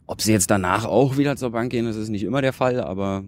Ob 0.07 0.23
sie 0.23 0.33
jetzt 0.33 0.51
danach 0.51 0.85
auch 0.85 1.17
wieder 1.17 1.37
zur 1.37 1.51
Bank 1.51 1.71
gehen, 1.71 1.87
das 1.87 1.97
ist 1.97 2.11
nicht 2.11 2.23
immer 2.23 2.43
der 2.43 2.53
Fall, 2.53 2.81
aber 2.81 3.25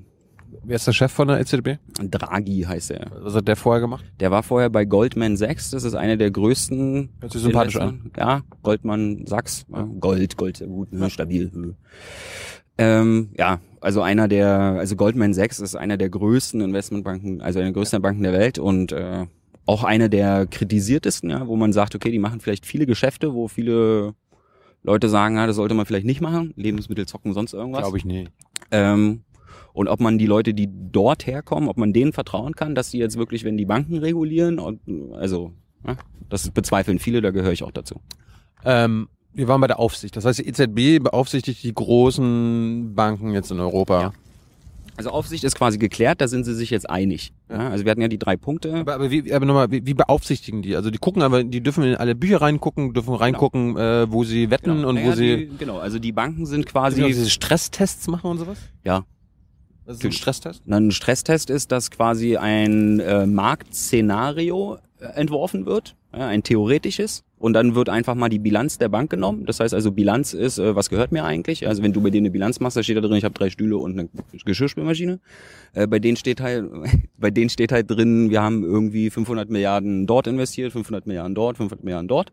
Wer 0.63 0.77
ist 0.77 0.87
der 0.87 0.93
Chef 0.93 1.13
von 1.13 1.29
der 1.29 1.41
EZB? 1.41 1.79
Draghi 1.99 2.63
heißt 2.63 2.91
er. 2.93 3.11
Was 3.21 3.35
hat 3.35 3.49
der 3.49 3.57
vorher 3.57 3.81
gemacht? 3.81 4.05
Der 4.21 4.31
war 4.31 4.43
vorher 4.43 4.71
bei 4.71 4.85
Goldman 4.85 5.37
Sachs. 5.37 5.71
Das 5.71 5.85
ist 5.85 5.95
eine 5.95 6.19
der 6.19 6.31
größten. 6.31 7.11
Hört 7.21 7.33
sich 7.33 7.43
sympathisch 7.43 7.77
an. 7.77 8.11
Ja, 8.17 8.43
Goldman 8.63 9.27
Sachs. 9.27 9.67
Gold, 10.01 10.37
Gold, 10.37 10.65
gut, 10.67 10.89
ja. 10.93 11.11
stabil. 11.11 11.51
Ähm, 12.79 13.31
ja, 13.37 13.61
also 13.81 14.03
einer 14.03 14.29
der, 14.29 14.49
also 14.79 14.97
Goldman 14.97 15.35
Sachs 15.35 15.61
ist 15.61 15.77
einer 15.77 15.97
der 15.97 16.09
größten 16.09 16.61
Investmentbanken, 16.61 17.41
also 17.41 17.59
eine 17.59 17.67
der 17.67 17.75
größten 17.75 18.01
Banken 18.01 18.23
der 18.23 18.33
Welt 18.33 18.59
und 18.59 18.93
äh, 18.93 19.27
auch 19.67 19.85
eine 19.85 20.09
der 20.09 20.47
kritisiertesten, 20.47 21.31
ja, 21.31 21.47
wo 21.47 21.57
man 21.57 21.73
sagt, 21.73 21.95
okay, 21.95 22.11
die 22.11 22.19
machen 22.19 22.41
vielleicht 22.41 22.67
viele 22.67 22.87
Geschäfte, 22.87 23.35
wo 23.35 23.49
viele 23.49 24.15
Leute 24.83 25.09
sagen, 25.09 25.37
ja, 25.37 25.47
das 25.47 25.57
sollte 25.57 25.75
man 25.75 25.87
vielleicht 25.87 26.07
nicht 26.07 26.21
machen, 26.21 26.53
Lebensmittel 26.57 27.07
zocken, 27.07 27.33
sonst 27.35 27.53
irgendwas. 27.53 27.83
Glaube 27.83 27.99
ich 27.99 28.05
nicht. 28.05 28.33
Ähm, 28.71 29.23
und 29.73 29.89
ob 29.89 30.01
man 30.01 30.19
die 30.19 30.27
Leute, 30.27 30.55
die 30.55 30.69
dort 30.71 31.27
herkommen, 31.27 31.69
ob 31.69 31.77
man 31.77 31.93
denen 31.93 32.13
vertrauen 32.13 32.55
kann, 32.55 32.75
dass 32.75 32.91
sie 32.91 32.99
jetzt 32.99 33.17
wirklich, 33.17 33.45
wenn 33.45 33.57
die 33.57 33.65
Banken 33.65 33.99
regulieren, 33.99 34.59
und, 34.59 34.81
also 35.15 35.53
ja, 35.87 35.97
das 36.29 36.51
bezweifeln 36.51 36.99
viele, 36.99 37.21
da 37.21 37.31
gehöre 37.31 37.53
ich 37.53 37.63
auch 37.63 37.73
dazu. 37.73 38.01
Ähm, 38.65 39.09
wir 39.35 39.49
waren 39.49 39.61
bei 39.61 39.67
der 39.67 39.79
Aufsicht. 39.79 40.17
Das 40.17 40.25
heißt, 40.25 40.41
die 40.41 40.47
EZB 40.47 41.03
beaufsichtigt 41.03 41.63
die 41.63 41.75
großen 41.75 42.95
Banken 42.95 43.33
jetzt 43.33 43.51
in 43.51 43.61
Europa. 43.61 44.01
Ja. 44.01 44.13
Also 44.97 45.11
Aufsicht 45.11 45.43
ist 45.43 45.57
quasi 45.57 45.79
geklärt, 45.79 46.21
da 46.21 46.29
sind 46.29 46.45
sie 46.45 46.55
sich 46.55 46.69
jetzt 46.69 46.89
einig. 46.89 47.33
Ja, 47.49 47.71
also 47.71 47.85
wir 47.85 47.91
hatten 47.91 48.03
ja 48.03 48.09
die 48.09 48.19
drei 48.19 48.37
Punkte. 48.37 48.75
Aber, 48.75 48.95
aber, 48.95 49.11
wie, 49.11 49.33
aber 49.33 49.47
nochmal, 49.47 49.71
wie, 49.71 49.87
wie 49.87 49.95
beaufsichtigen 49.95 50.61
die? 50.61 50.77
Also 50.77 50.91
die 50.91 50.99
gucken 50.99 51.23
aber, 51.23 51.45
die 51.45 51.63
dürfen 51.63 51.83
in 51.85 51.97
alle 51.97 52.15
Bücher 52.15 52.43
reingucken, 52.43 52.93
dürfen 52.93 53.15
reingucken, 53.15 53.75
genau. 53.75 54.03
äh, 54.03 54.13
wo 54.13 54.25
sie 54.25 54.51
wetten 54.51 54.77
genau. 54.77 54.91
und 54.91 54.97
naja, 54.97 55.09
wo 55.09 55.13
sie. 55.13 55.49
Die, 55.49 55.57
genau, 55.57 55.79
also 55.79 55.99
die 55.99 56.13
Banken 56.13 56.45
sind 56.45 56.67
quasi. 56.67 56.97
Genau, 56.97 57.09
diese 57.09 57.31
Stresstests 57.31 58.07
machen 58.07 58.31
und 58.31 58.39
sowas? 58.39 58.59
Ja. 58.85 59.05
Was 59.85 59.97
ist 59.97 60.05
ein 60.05 60.13
Stresstest? 60.13 60.63
ein 60.69 60.91
Stresstest 60.91 61.51
ist, 61.51 61.73
dass 61.73 61.91
quasi 61.91 62.37
ein 62.37 63.01
äh, 63.01 63.27
Marktszenario 63.27 64.79
äh, 65.01 65.05
entworfen 65.15 65.67
wird, 65.67 65.97
ja, 66.13 66.27
ein 66.29 66.43
theoretisches, 66.43 67.25
und 67.43 67.55
dann 67.55 67.75
wird 67.75 67.89
einfach 67.89 68.15
mal 68.15 68.29
die 68.29 68.39
Bilanz 68.39 68.79
der 68.79 68.89
Bank 68.89 69.11
genommen. 69.11 69.47
Das 69.47 69.59
heißt 69.59 69.75
also, 69.75 69.91
Bilanz 69.91 70.33
ist, 70.33 70.59
äh, 70.59 70.77
was 70.77 70.91
gehört 70.91 71.11
mir 71.11 71.25
eigentlich? 71.25 71.67
Also 71.67 71.83
wenn 71.83 71.93
du 71.93 72.01
bei 72.01 72.11
denen 72.11 72.27
eine 72.27 72.31
Bilanz 72.31 72.61
machst, 72.61 72.77
da 72.77 72.85
steht 72.85 72.97
da 72.97 73.01
drin, 73.01 73.17
ich 73.17 73.25
habe 73.25 73.35
drei 73.35 73.51
Stühle 73.51 73.79
und 73.79 73.99
eine 73.99 74.09
Geschirrspülmaschine. 74.45 75.19
Äh, 75.73 75.89
bei 75.89 75.99
denen 75.99 76.17
steht 76.17 76.41
halt, 76.41 76.71
bei 77.19 77.33
denen 77.33 77.51
steht 77.51 77.73
halt 77.73 77.91
drin, 77.91 78.31
wir 78.31 78.41
haben 78.41 78.63
irgendwie 78.63 79.11
500 79.11 79.51
Milliarden 79.51 80.07
dort 80.07 80.29
investiert, 80.29 80.71
500 80.71 81.09
Milliarden 81.09 81.35
dort, 81.35 81.57
500 81.57 81.83
Milliarden 81.83 82.07
dort. 82.07 82.33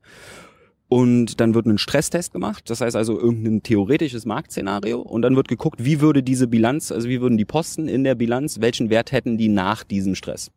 Und 0.89 1.39
dann 1.39 1.53
wird 1.53 1.67
ein 1.67 1.77
Stresstest 1.77 2.33
gemacht, 2.33 2.67
das 2.69 2.81
heißt 2.81 2.95
also 2.95 3.19
irgendein 3.19 3.61
theoretisches 3.61 4.25
Marktszenario. 4.25 4.99
Und 4.99 5.21
dann 5.21 5.35
wird 5.35 5.47
geguckt, 5.47 5.83
wie 5.83 6.01
würde 6.01 6.23
diese 6.23 6.47
Bilanz, 6.47 6.91
also 6.91 7.07
wie 7.07 7.21
würden 7.21 7.37
die 7.37 7.45
Posten 7.45 7.87
in 7.87 8.03
der 8.03 8.15
Bilanz, 8.15 8.59
welchen 8.59 8.89
Wert 8.89 9.11
hätten 9.11 9.37
die 9.37 9.49
nach 9.49 9.83
diesem 9.83 10.15
Stress? 10.15 10.49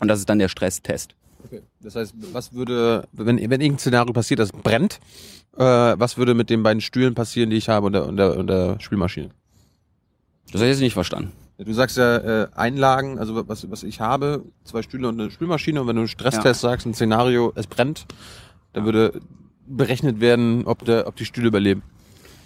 Und 0.00 0.08
das 0.08 0.18
ist 0.18 0.28
dann 0.28 0.40
der 0.40 0.48
Stresstest. 0.48 1.14
Okay. 1.44 1.60
Das 1.80 1.94
heißt, 1.94 2.14
was 2.32 2.52
würde, 2.52 3.06
wenn, 3.12 3.36
wenn 3.36 3.60
irgendein 3.60 3.78
Szenario 3.78 4.12
passiert, 4.12 4.40
das 4.40 4.50
brennt, 4.50 4.98
äh, 5.56 5.60
was 5.62 6.16
würde 6.16 6.34
mit 6.34 6.50
den 6.50 6.64
beiden 6.64 6.80
Stühlen 6.80 7.14
passieren, 7.14 7.50
die 7.50 7.56
ich 7.56 7.68
habe 7.68 7.86
und 7.86 7.92
der, 7.92 8.06
und 8.06 8.16
der, 8.16 8.36
und 8.36 8.48
der 8.48 8.80
Spülmaschine? 8.80 9.30
Das 10.46 10.60
habe 10.60 10.64
ich 10.64 10.74
jetzt 10.74 10.80
nicht 10.80 10.94
verstanden. 10.94 11.32
Du 11.58 11.72
sagst 11.72 11.96
ja 11.96 12.16
äh, 12.16 12.48
Einlagen, 12.54 13.18
also 13.18 13.46
was, 13.46 13.70
was 13.70 13.84
ich 13.84 14.00
habe, 14.00 14.44
zwei 14.64 14.82
Stühle 14.82 15.08
und 15.08 15.20
eine 15.20 15.30
Spülmaschine 15.30 15.80
und 15.80 15.86
wenn 15.86 15.96
du 15.96 16.02
einen 16.02 16.08
Stresstest 16.08 16.62
ja. 16.64 16.70
sagst, 16.70 16.86
ein 16.86 16.94
Szenario, 16.94 17.52
es 17.54 17.68
brennt, 17.68 18.06
dann 18.72 18.84
würde 18.84 19.20
berechnet 19.66 20.20
werden, 20.20 20.64
ob, 20.66 20.84
der, 20.84 21.06
ob 21.06 21.16
die 21.16 21.24
Stühle 21.24 21.48
überleben. 21.48 21.82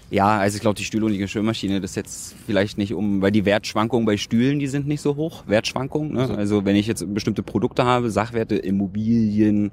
Ja, 0.09 0.39
also 0.39 0.55
ich 0.57 0.61
glaube, 0.61 0.77
die 0.77 0.85
Stühle 0.85 1.05
und 1.07 1.13
die 1.13 1.19
Geschirrmaschine, 1.19 1.81
das 1.81 1.97
jetzt 1.97 2.37
vielleicht 2.47 2.79
nicht 2.79 2.95
um, 2.95 3.23
weil 3.23 3.33
die 3.33 3.45
Wertschwankungen 3.45 4.07
bei 4.07 4.17
Stühlen, 4.17 4.61
die 4.61 4.69
sind 4.69 4.87
nicht 4.87 5.01
so 5.01 5.17
hoch, 5.17 5.43
Wertschwankungen. 5.49 6.13
Ne? 6.13 6.21
Also, 6.21 6.35
also 6.35 6.65
wenn 6.65 6.77
ich 6.77 6.87
jetzt 6.87 7.13
bestimmte 7.13 7.43
Produkte 7.43 7.85
habe, 7.85 8.11
Sachwerte, 8.11 8.55
Immobilien, 8.55 9.73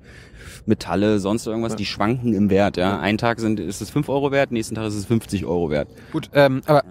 Metalle, 0.66 1.20
sonst 1.20 1.46
irgendwas, 1.46 1.74
ja. 1.74 1.78
die 1.78 1.86
schwanken 1.86 2.34
im 2.34 2.50
Wert. 2.50 2.78
Ja, 2.78 3.00
Ein 3.00 3.20
Tag 3.20 3.40
sind, 3.40 3.60
ist 3.60 3.82
es 3.82 3.92
5 3.92 4.10
Euro 4.10 4.32
wert, 4.32 4.52
nächsten 4.52 4.74
Tag 4.74 4.88
ist 4.88 4.96
es 4.96 5.06
50 5.06 5.46
Euro 5.46 5.70
wert. 5.70 5.90
Gut, 6.12 6.32
ähm, 6.34 6.62
aber 6.66 6.84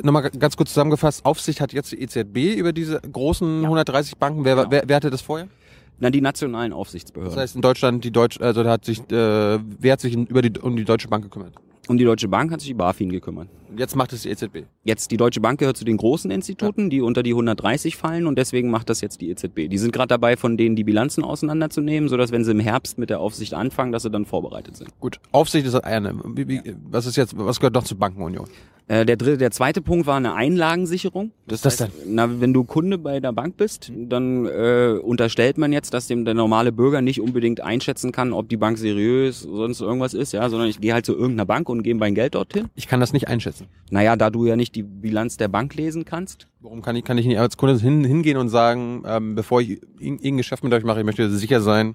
nochmal 0.00 0.30
ganz 0.30 0.56
kurz 0.56 0.70
zusammengefasst, 0.70 1.24
Aufsicht 1.24 1.60
hat 1.60 1.72
jetzt 1.72 1.90
die 1.90 2.00
EZB 2.00 2.56
über 2.56 2.72
diese 2.72 3.00
großen 3.00 3.62
ja. 3.62 3.64
130 3.64 4.18
Banken. 4.18 4.44
Wer, 4.44 4.54
genau. 4.54 4.70
wer, 4.70 4.82
wer 4.86 4.96
hatte 4.96 5.10
das 5.10 5.22
vorher? 5.22 5.48
Na, 5.98 6.10
die 6.10 6.20
nationalen 6.20 6.72
Aufsichtsbehörden. 6.72 7.34
Das 7.34 7.42
heißt 7.42 7.56
in 7.56 7.62
Deutschland, 7.62 8.04
die 8.04 8.10
Deutsch, 8.10 8.40
also 8.40 8.62
da 8.62 8.72
hat 8.72 8.84
sich, 8.84 8.98
äh, 9.10 9.58
wer 9.58 9.92
hat 9.92 10.00
sich 10.00 10.14
über 10.14 10.42
die, 10.42 10.58
um 10.58 10.76
die 10.76 10.84
Deutsche 10.84 11.08
Bank 11.08 11.24
gekümmert? 11.24 11.54
Um 11.86 11.98
die 11.98 12.04
Deutsche 12.04 12.28
Bank 12.28 12.50
hat 12.50 12.60
sich 12.60 12.68
die 12.68 12.74
BaFin 12.74 13.10
gekümmert. 13.10 13.48
Und 13.68 13.78
jetzt 13.78 13.94
macht 13.94 14.12
es 14.14 14.22
die 14.22 14.30
EZB. 14.30 14.64
Jetzt 14.84 15.10
die 15.10 15.18
Deutsche 15.18 15.40
Bank 15.40 15.58
gehört 15.58 15.76
zu 15.76 15.84
den 15.84 15.98
großen 15.98 16.30
Instituten, 16.30 16.88
die 16.88 17.02
unter 17.02 17.22
die 17.22 17.32
130 17.32 17.96
fallen 17.96 18.26
und 18.26 18.38
deswegen 18.38 18.70
macht 18.70 18.88
das 18.88 19.02
jetzt 19.02 19.20
die 19.20 19.28
EZB. 19.28 19.68
Die 19.68 19.78
sind 19.78 19.92
gerade 19.92 20.08
dabei, 20.08 20.38
von 20.38 20.56
denen 20.56 20.76
die 20.76 20.84
Bilanzen 20.84 21.22
auseinanderzunehmen, 21.22 22.08
sodass 22.08 22.32
wenn 22.32 22.42
sie 22.42 22.52
im 22.52 22.60
Herbst 22.60 22.96
mit 22.96 23.10
der 23.10 23.20
Aufsicht 23.20 23.52
anfangen, 23.52 23.92
dass 23.92 24.02
sie 24.02 24.10
dann 24.10 24.24
vorbereitet 24.24 24.76
sind. 24.76 24.98
Gut, 24.98 25.20
Aufsicht 25.30 25.66
ist 25.66 25.74
eine. 25.74 26.14
Wie, 26.24 26.48
wie, 26.48 26.62
was 26.90 27.04
ist 27.04 27.16
jetzt, 27.16 27.36
was 27.36 27.60
gehört 27.60 27.74
noch 27.74 27.84
zur 27.84 27.98
Bankenunion? 27.98 28.46
Äh, 28.86 29.06
der 29.06 29.16
dritte, 29.16 29.38
der 29.38 29.50
zweite 29.50 29.80
Punkt 29.80 30.06
war 30.06 30.16
eine 30.16 30.34
Einlagensicherung. 30.34 31.32
Ist 31.46 31.64
das 31.64 31.78
denn? 31.78 31.90
Na, 32.06 32.40
wenn 32.40 32.52
du 32.52 32.64
Kunde 32.64 32.98
bei 32.98 33.18
der 33.18 33.32
Bank 33.32 33.56
bist, 33.56 33.90
dann 33.96 34.44
äh, 34.44 34.98
unterstellt 35.02 35.56
man 35.56 35.72
jetzt, 35.72 35.94
dass 35.94 36.06
dem 36.06 36.26
der 36.26 36.34
normale 36.34 36.70
Bürger 36.70 37.00
nicht 37.00 37.20
unbedingt 37.20 37.62
einschätzen 37.62 38.12
kann, 38.12 38.34
ob 38.34 38.50
die 38.50 38.58
Bank 38.58 38.76
seriös 38.76 39.40
sonst 39.40 39.80
irgendwas 39.80 40.12
ist, 40.12 40.32
ja, 40.32 40.48
sondern 40.50 40.68
ich 40.68 40.80
gehe 40.80 40.92
halt 40.92 41.06
zu 41.06 41.14
irgendeiner 41.14 41.46
Bank 41.46 41.70
und 41.70 41.82
gebe 41.82 41.98
mein 41.98 42.14
Geld 42.14 42.34
dorthin. 42.34 42.68
Ich 42.74 42.86
kann 42.86 43.00
das 43.00 43.14
nicht 43.14 43.28
einschätzen. 43.28 43.68
Naja, 43.90 44.16
da 44.16 44.28
du 44.28 44.44
ja 44.44 44.54
nicht 44.54 44.74
die 44.74 44.82
Bilanz 44.82 45.38
der 45.38 45.48
Bank 45.48 45.74
lesen 45.74 46.04
kannst. 46.04 46.46
Warum 46.60 46.82
kann 46.82 46.94
ich, 46.96 47.04
kann 47.04 47.16
ich 47.16 47.26
nicht 47.26 47.38
als 47.38 47.56
Kunde 47.56 47.78
hin, 47.78 48.04
hingehen 48.04 48.36
und 48.36 48.50
sagen, 48.50 49.02
ähm, 49.06 49.34
bevor 49.34 49.62
ich 49.62 49.80
irgendein 49.98 50.36
Geschäft 50.36 50.62
mit 50.62 50.74
euch 50.74 50.84
mache, 50.84 51.00
ich 51.00 51.06
möchte 51.06 51.30
sicher 51.30 51.62
sein, 51.62 51.94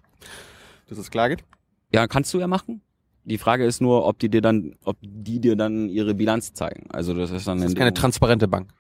dass 0.88 0.98
es 0.98 1.12
klar 1.12 1.30
geht? 1.30 1.44
Ja, 1.94 2.08
kannst 2.08 2.34
du 2.34 2.40
ja 2.40 2.48
machen. 2.48 2.82
Die 3.30 3.38
Frage 3.38 3.66
ist 3.66 3.80
nur, 3.80 4.06
ob 4.06 4.18
die 4.18 4.30
dir 4.30 4.42
dann, 4.42 4.76
ob 4.84 4.98
die 5.02 5.40
dir 5.40 5.56
dann 5.56 5.88
ihre 5.88 6.16
Bilanz 6.16 6.54
zeigen. 6.54 6.88
Also 6.90 7.14
das 7.14 7.30
ist 7.30 7.48
dann 7.48 7.60
Das 7.60 7.70
ist 7.70 7.78
keine 7.78 7.94
transparente 7.94 8.48
Bank. 8.48 8.74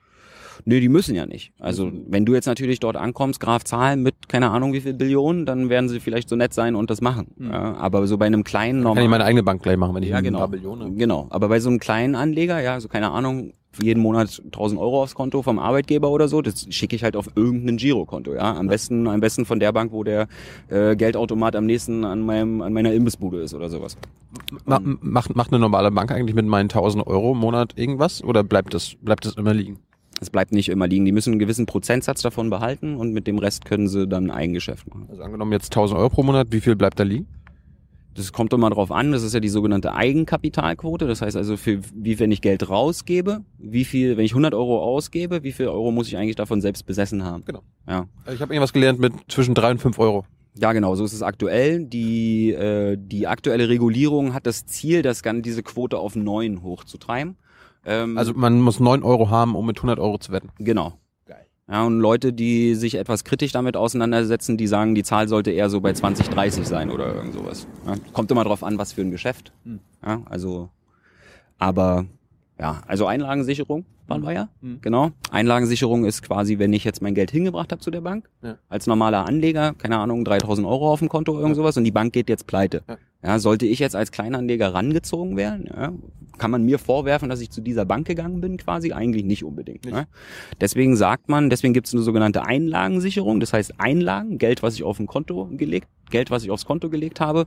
Nö, 0.65 0.79
die 0.79 0.89
müssen 0.89 1.15
ja 1.15 1.25
nicht. 1.25 1.53
Also 1.59 1.91
wenn 2.07 2.25
du 2.25 2.33
jetzt 2.33 2.45
natürlich 2.45 2.79
dort 2.79 2.95
ankommst, 2.95 3.39
Graf 3.39 3.63
Zahlen 3.63 4.03
mit 4.03 4.27
keine 4.27 4.51
Ahnung 4.51 4.73
wie 4.73 4.81
viel 4.81 4.93
Billionen, 4.93 5.45
dann 5.45 5.69
werden 5.69 5.89
sie 5.89 5.99
vielleicht 5.99 6.29
so 6.29 6.35
nett 6.35 6.53
sein 6.53 6.75
und 6.75 6.89
das 6.89 7.01
machen. 7.01 7.27
Ja, 7.39 7.75
aber 7.75 8.05
so 8.07 8.17
bei 8.17 8.25
einem 8.25 8.43
kleinen 8.43 8.83
Kann 8.83 8.91
ich 8.91 8.95
normalen, 8.95 9.09
meine 9.09 9.25
eigene 9.25 9.43
Bank 9.43 9.63
gleich 9.63 9.77
machen, 9.77 9.95
wenn 9.95 10.03
ich 10.03 10.09
ja 10.09 10.17
ein 10.17 10.23
genau, 10.23 10.39
paar 10.39 10.47
Billionen 10.49 10.87
habe. 10.87 10.95
genau. 10.95 11.27
Aber 11.29 11.49
bei 11.49 11.59
so 11.59 11.69
einem 11.69 11.79
kleinen 11.79 12.15
Anleger, 12.15 12.61
ja, 12.61 12.79
so 12.79 12.87
keine 12.87 13.11
Ahnung, 13.11 13.53
jeden 13.81 14.01
Monat 14.01 14.41
1000 14.45 14.79
Euro 14.79 15.03
aufs 15.03 15.15
Konto 15.15 15.41
vom 15.41 15.59
Arbeitgeber 15.59 16.09
oder 16.09 16.27
so, 16.27 16.41
das 16.41 16.67
schicke 16.69 16.95
ich 16.95 17.03
halt 17.03 17.15
auf 17.15 17.29
irgendein 17.35 17.77
Girokonto, 17.77 18.33
ja. 18.33 18.55
Am 18.55 18.67
besten, 18.67 19.07
am 19.07 19.19
besten 19.19 19.45
von 19.45 19.59
der 19.59 19.71
Bank, 19.71 19.91
wo 19.91 20.03
der 20.03 20.27
äh, 20.69 20.95
Geldautomat 20.95 21.55
am 21.55 21.65
nächsten 21.65 22.03
an 22.03 22.21
meinem, 22.21 22.61
an 22.61 22.73
meiner 22.73 22.93
Imbissbude 22.93 23.41
ist 23.41 23.53
oder 23.53 23.69
sowas. 23.69 23.97
Ma 24.65 24.79
macht, 24.83 25.35
macht 25.35 25.51
eine 25.51 25.59
normale 25.59 25.91
Bank 25.91 26.11
eigentlich 26.11 26.35
mit 26.35 26.45
meinen 26.45 26.65
1000 26.65 27.05
Euro 27.07 27.33
im 27.33 27.37
Monat 27.37 27.73
irgendwas 27.77 28.23
oder 28.23 28.43
bleibt 28.43 28.73
das, 28.73 28.95
bleibt 29.01 29.25
das 29.25 29.35
immer 29.35 29.53
liegen? 29.53 29.79
Es 30.21 30.29
bleibt 30.29 30.51
nicht 30.51 30.69
immer 30.69 30.87
liegen. 30.87 31.05
Die 31.05 31.11
müssen 31.11 31.31
einen 31.31 31.39
gewissen 31.39 31.65
Prozentsatz 31.65 32.21
davon 32.21 32.49
behalten 32.49 32.95
und 32.95 33.13
mit 33.13 33.27
dem 33.27 33.37
Rest 33.37 33.65
können 33.65 33.87
sie 33.87 34.07
dann 34.07 34.31
ein 34.31 34.53
Geschäft 34.53 34.87
machen. 34.87 35.07
Also 35.09 35.23
angenommen 35.23 35.51
jetzt 35.53 35.71
1000 35.71 35.99
Euro 35.99 36.09
pro 36.09 36.23
Monat, 36.23 36.47
wie 36.51 36.61
viel 36.61 36.75
bleibt 36.75 36.99
da 36.99 37.03
liegen? 37.03 37.27
Das 38.15 38.33
kommt 38.33 38.51
immer 38.51 38.69
drauf 38.69 38.91
an. 38.91 39.13
Das 39.13 39.23
ist 39.23 39.33
ja 39.33 39.39
die 39.39 39.49
sogenannte 39.49 39.93
Eigenkapitalquote. 39.93 41.07
Das 41.07 41.21
heißt 41.21 41.37
also, 41.37 41.55
für 41.55 41.79
wie 41.93 42.19
wenn 42.19 42.31
ich 42.31 42.41
Geld 42.41 42.69
rausgebe, 42.69 43.43
wie 43.57 43.85
viel, 43.85 44.17
wenn 44.17 44.25
ich 44.25 44.31
100 44.31 44.53
Euro 44.53 44.83
ausgebe, 44.83 45.43
wie 45.43 45.53
viel 45.53 45.67
Euro 45.67 45.91
muss 45.91 46.07
ich 46.07 46.17
eigentlich 46.17 46.35
davon 46.35 46.59
selbst 46.59 46.85
besessen 46.85 47.23
haben? 47.23 47.45
Genau. 47.45 47.61
Ja. 47.87 48.07
Also 48.25 48.35
ich 48.35 48.41
habe 48.41 48.53
irgendwas 48.53 48.73
gelernt 48.73 48.99
mit 48.99 49.13
zwischen 49.29 49.53
drei 49.53 49.71
und 49.71 49.79
fünf 49.79 49.99
Euro. 49.99 50.25
Ja, 50.57 50.73
genau, 50.73 50.95
so 50.95 51.05
ist 51.05 51.13
es 51.13 51.21
aktuell. 51.21 51.85
Die, 51.85 52.51
äh, 52.51 52.97
die 52.99 53.27
aktuelle 53.27 53.69
Regulierung 53.69 54.33
hat 54.33 54.45
das 54.45 54.65
Ziel, 54.65 55.01
das 55.01 55.21
diese 55.23 55.63
Quote 55.63 55.97
auf 55.97 56.15
neun 56.15 56.63
hochzutreiben. 56.63 57.37
Ähm, 57.85 58.17
Also 58.17 58.33
man 58.33 58.61
muss 58.61 58.79
neun 58.79 59.03
Euro 59.03 59.29
haben, 59.29 59.55
um 59.55 59.65
mit 59.65 59.77
100 59.77 59.99
Euro 59.99 60.17
zu 60.17 60.31
wetten. 60.31 60.49
Genau. 60.59 60.93
Geil. 61.25 61.45
Ja, 61.69 61.85
und 61.85 61.99
Leute, 61.99 62.33
die 62.33 62.75
sich 62.75 62.95
etwas 62.95 63.23
kritisch 63.23 63.51
damit 63.51 63.77
auseinandersetzen, 63.77 64.57
die 64.57 64.67
sagen, 64.67 64.95
die 64.95 65.03
Zahl 65.03 65.27
sollte 65.27 65.51
eher 65.51 65.69
so 65.69 65.81
bei 65.81 65.93
20, 65.93 66.29
30 66.29 66.67
sein 66.67 66.89
oder 66.91 67.13
irgend 67.15 67.33
sowas. 67.33 67.67
Ja, 67.85 67.95
kommt 68.13 68.31
immer 68.31 68.43
drauf 68.43 68.63
an, 68.63 68.77
was 68.77 68.93
für 68.93 69.01
ein 69.01 69.11
Geschäft. 69.11 69.51
Hm. 69.63 69.79
Ja, 70.05 70.21
also, 70.25 70.69
aber 71.57 72.05
ja, 72.59 72.81
also 72.87 73.05
Einlagensicherung 73.05 73.85
waren 74.07 74.23
wir 74.23 74.33
ja. 74.33 74.49
Hm. 74.61 74.79
Genau. 74.81 75.11
Einlagensicherung 75.31 76.03
ist 76.05 76.23
quasi, 76.23 76.57
wenn 76.59 76.73
ich 76.73 76.83
jetzt 76.83 77.01
mein 77.01 77.13
Geld 77.15 77.31
hingebracht 77.31 77.71
habe 77.71 77.81
zu 77.81 77.91
der 77.91 78.01
Bank, 78.01 78.27
Ja. 78.41 78.57
als 78.67 78.87
normaler 78.87 79.25
Anleger, 79.27 79.73
keine 79.77 79.97
Ahnung, 79.99 80.25
3000 80.25 80.67
Euro 80.67 80.91
auf 80.91 80.99
dem 80.99 81.09
Konto 81.09 81.31
oder 81.33 81.41
irgend 81.41 81.55
sowas 81.55 81.77
und 81.77 81.83
die 81.83 81.91
Bank 81.91 82.11
geht 82.11 82.27
jetzt 82.27 82.47
pleite. 82.47 82.83
Ja. 82.87 82.97
Ja, 83.23 83.39
sollte 83.39 83.65
ich 83.65 83.79
jetzt 83.79 83.95
als 83.95 84.11
Kleinanleger 84.11 84.73
rangezogen 84.73 85.35
werden, 85.35 85.67
ja, 85.67 85.91
kann 86.37 86.51
man 86.51 86.63
mir 86.63 86.79
vorwerfen, 86.79 87.29
dass 87.29 87.41
ich 87.41 87.51
zu 87.51 87.61
dieser 87.61 87.85
Bank 87.85 88.07
gegangen 88.07 88.41
bin, 88.41 88.57
quasi? 88.57 88.93
Eigentlich 88.93 89.25
nicht 89.25 89.43
unbedingt. 89.43 89.85
Nicht. 89.85 89.93
Ne? 89.93 90.07
Deswegen 90.61 90.95
sagt 90.95 91.29
man, 91.29 91.49
deswegen 91.49 91.73
gibt 91.73 91.87
es 91.87 91.93
eine 91.93 92.01
sogenannte 92.01 92.45
Einlagensicherung. 92.45 93.41
Das 93.41 93.53
heißt, 93.53 93.73
Einlagen, 93.77 94.37
Geld, 94.37 94.63
was 94.63 94.75
ich 94.75 94.83
auf 94.83 94.99
ein 94.99 95.05
Konto 95.05 95.49
gelegt, 95.51 95.87
Geld, 96.09 96.31
was 96.31 96.43
ich 96.43 96.49
aufs 96.49 96.65
Konto 96.65 96.89
gelegt 96.89 97.19
habe, 97.19 97.45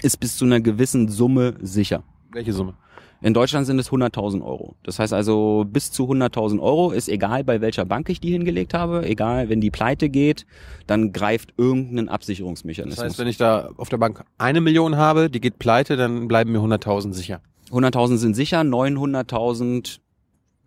ist 0.00 0.18
bis 0.18 0.36
zu 0.36 0.46
einer 0.46 0.60
gewissen 0.60 1.08
Summe 1.08 1.54
sicher. 1.60 2.02
Welche 2.32 2.52
Summe? 2.52 2.74
In 3.20 3.34
Deutschland 3.34 3.66
sind 3.66 3.78
es 3.78 3.90
100.000 3.90 4.42
Euro. 4.44 4.74
Das 4.82 4.98
heißt 4.98 5.12
also, 5.12 5.64
bis 5.68 5.92
zu 5.92 6.10
100.000 6.10 6.60
Euro 6.60 6.90
ist 6.90 7.08
egal, 7.08 7.44
bei 7.44 7.60
welcher 7.60 7.84
Bank 7.84 8.08
ich 8.08 8.20
die 8.20 8.32
hingelegt 8.32 8.74
habe, 8.74 9.06
egal, 9.06 9.48
wenn 9.48 9.60
die 9.60 9.70
pleite 9.70 10.08
geht, 10.08 10.44
dann 10.88 11.12
greift 11.12 11.54
irgendein 11.56 12.06
Das 12.06 12.14
Absicherungsmechanismus. 12.14 13.04
heißt, 13.04 13.18
wenn 13.18 13.28
ich 13.28 13.36
da 13.36 13.70
auf 13.76 13.88
der 13.90 13.98
Bank 13.98 14.24
eine 14.38 14.60
Million 14.60 14.96
habe, 14.96 15.30
die 15.30 15.40
geht 15.40 15.60
pleite, 15.60 15.96
dann 15.96 16.26
bleiben 16.26 16.50
mir 16.50 16.58
100.000 16.58 17.12
sicher. 17.12 17.40
100.000 17.70 18.16
sind 18.16 18.34
sicher, 18.34 18.60
900.000 18.60 19.98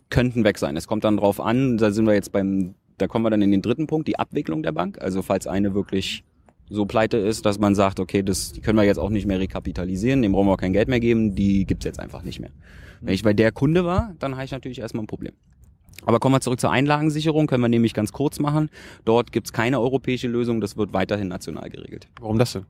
könnten 0.09 0.43
weg 0.45 0.57
sein. 0.57 0.77
Es 0.77 0.87
kommt 0.87 1.03
dann 1.03 1.17
drauf 1.17 1.41
an, 1.41 1.77
da 1.77 1.91
sind 1.91 2.05
wir 2.05 2.13
jetzt 2.13 2.31
beim, 2.31 2.75
da 2.97 3.07
kommen 3.07 3.25
wir 3.25 3.31
dann 3.31 3.41
in 3.41 3.51
den 3.51 3.61
dritten 3.61 3.87
Punkt, 3.87 4.07
die 4.07 4.17
Abwicklung 4.17 4.63
der 4.63 4.71
Bank. 4.71 5.01
Also 5.01 5.21
falls 5.21 5.45
eine 5.45 5.73
wirklich 5.73 6.23
so 6.69 6.85
pleite 6.85 7.17
ist, 7.17 7.45
dass 7.45 7.59
man 7.59 7.75
sagt, 7.75 7.99
okay, 7.99 8.23
das 8.23 8.51
die 8.51 8.61
können 8.61 8.77
wir 8.77 8.85
jetzt 8.85 8.97
auch 8.97 9.09
nicht 9.09 9.25
mehr 9.25 9.39
rekapitalisieren, 9.39 10.21
dem 10.21 10.31
brauchen 10.31 10.47
wir 10.47 10.53
auch 10.53 10.57
kein 10.57 10.73
Geld 10.73 10.87
mehr 10.87 10.99
geben, 10.99 11.35
die 11.35 11.65
gibt's 11.65 11.85
jetzt 11.85 11.99
einfach 11.99 12.23
nicht 12.23 12.39
mehr. 12.39 12.51
Wenn 13.01 13.13
ich 13.13 13.23
bei 13.23 13.33
der 13.33 13.51
Kunde 13.51 13.85
war, 13.85 14.15
dann 14.19 14.35
habe 14.35 14.45
ich 14.45 14.51
natürlich 14.51 14.79
erstmal 14.79 15.03
ein 15.03 15.07
Problem. 15.07 15.33
Aber 16.05 16.19
kommen 16.19 16.35
wir 16.35 16.41
zurück 16.41 16.59
zur 16.59 16.71
Einlagensicherung, 16.71 17.47
können 17.47 17.63
wir 17.63 17.69
nämlich 17.69 17.93
ganz 17.93 18.11
kurz 18.11 18.39
machen. 18.39 18.69
Dort 19.05 19.31
gibt's 19.31 19.53
keine 19.53 19.79
europäische 19.79 20.27
Lösung, 20.27 20.61
das 20.61 20.77
wird 20.77 20.93
weiterhin 20.93 21.27
national 21.27 21.69
geregelt. 21.69 22.07
Warum 22.19 22.37
das 22.37 22.53
denn? 22.53 22.65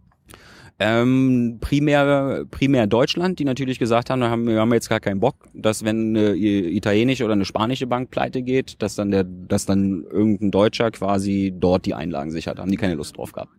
Ähm, 0.78 1.60
primär, 1.62 2.46
primär 2.52 2.86
Deutschland, 2.86 3.40
die 3.40 3.46
natürlich 3.46 3.80
gesagt 3.80 4.10
haben, 4.10 4.22
haben 4.24 4.46
wir 4.46 4.60
haben 4.60 4.74
jetzt 4.74 4.90
gar 4.90 5.00
keinen 5.00 5.22
Bock, 5.22 5.36
dass 5.54 5.86
wenn 5.86 6.18
eine 6.18 6.36
italienische 6.36 7.24
oder 7.24 7.32
eine 7.32 7.46
spanische 7.46 7.88
Bank 7.88 8.12
pleite 8.12 8.42
geht, 8.42 8.82
dass 8.82 8.96
dann 8.96 9.10
der, 9.10 9.24
dass 9.24 9.66
dann 9.66 10.04
irgendein 10.04 10.52
Deutscher 10.52 10.92
quasi 10.92 11.54
dort 11.58 11.86
die 11.86 11.94
Einlagen 11.94 12.32
sichert, 12.32 12.60
haben 12.60 12.72
die 12.72 12.78
keine 12.78 12.96
Lust 12.96 13.16
drauf 13.16 13.32
gehabt. 13.32 13.54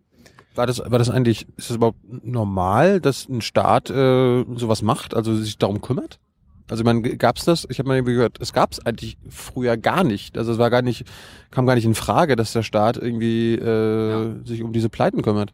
War 0.56 0.66
das, 0.66 0.78
war 0.78 0.98
das 0.98 1.10
eigentlich, 1.10 1.46
ist 1.56 1.70
das 1.70 1.76
überhaupt 1.76 1.98
normal, 2.24 3.00
dass 3.00 3.28
ein 3.28 3.42
Staat 3.42 3.90
äh, 3.90 4.44
sowas 4.56 4.82
macht, 4.82 5.14
also 5.14 5.36
sich 5.36 5.58
darum 5.58 5.80
kümmert? 5.80 6.18
Also 6.68 6.82
meine, 6.82 7.00
gab's 7.02 7.44
das? 7.44 7.66
Ich 7.70 7.78
habe 7.78 7.88
mal 7.88 7.96
irgendwie 7.96 8.14
gehört, 8.14 8.38
es 8.40 8.52
gab's 8.52 8.80
eigentlich 8.80 9.18
früher 9.28 9.76
gar 9.76 10.02
nicht. 10.02 10.36
Also 10.36 10.52
es 10.52 10.58
war 10.58 10.70
gar 10.70 10.82
nicht, 10.82 11.04
kam 11.50 11.66
gar 11.66 11.76
nicht 11.76 11.84
in 11.84 11.94
Frage, 11.94 12.34
dass 12.34 12.52
der 12.52 12.64
Staat 12.64 12.96
irgendwie 12.96 13.54
äh, 13.54 14.44
sich 14.44 14.62
um 14.62 14.72
diese 14.72 14.88
Pleiten 14.88 15.22
kümmert. 15.22 15.52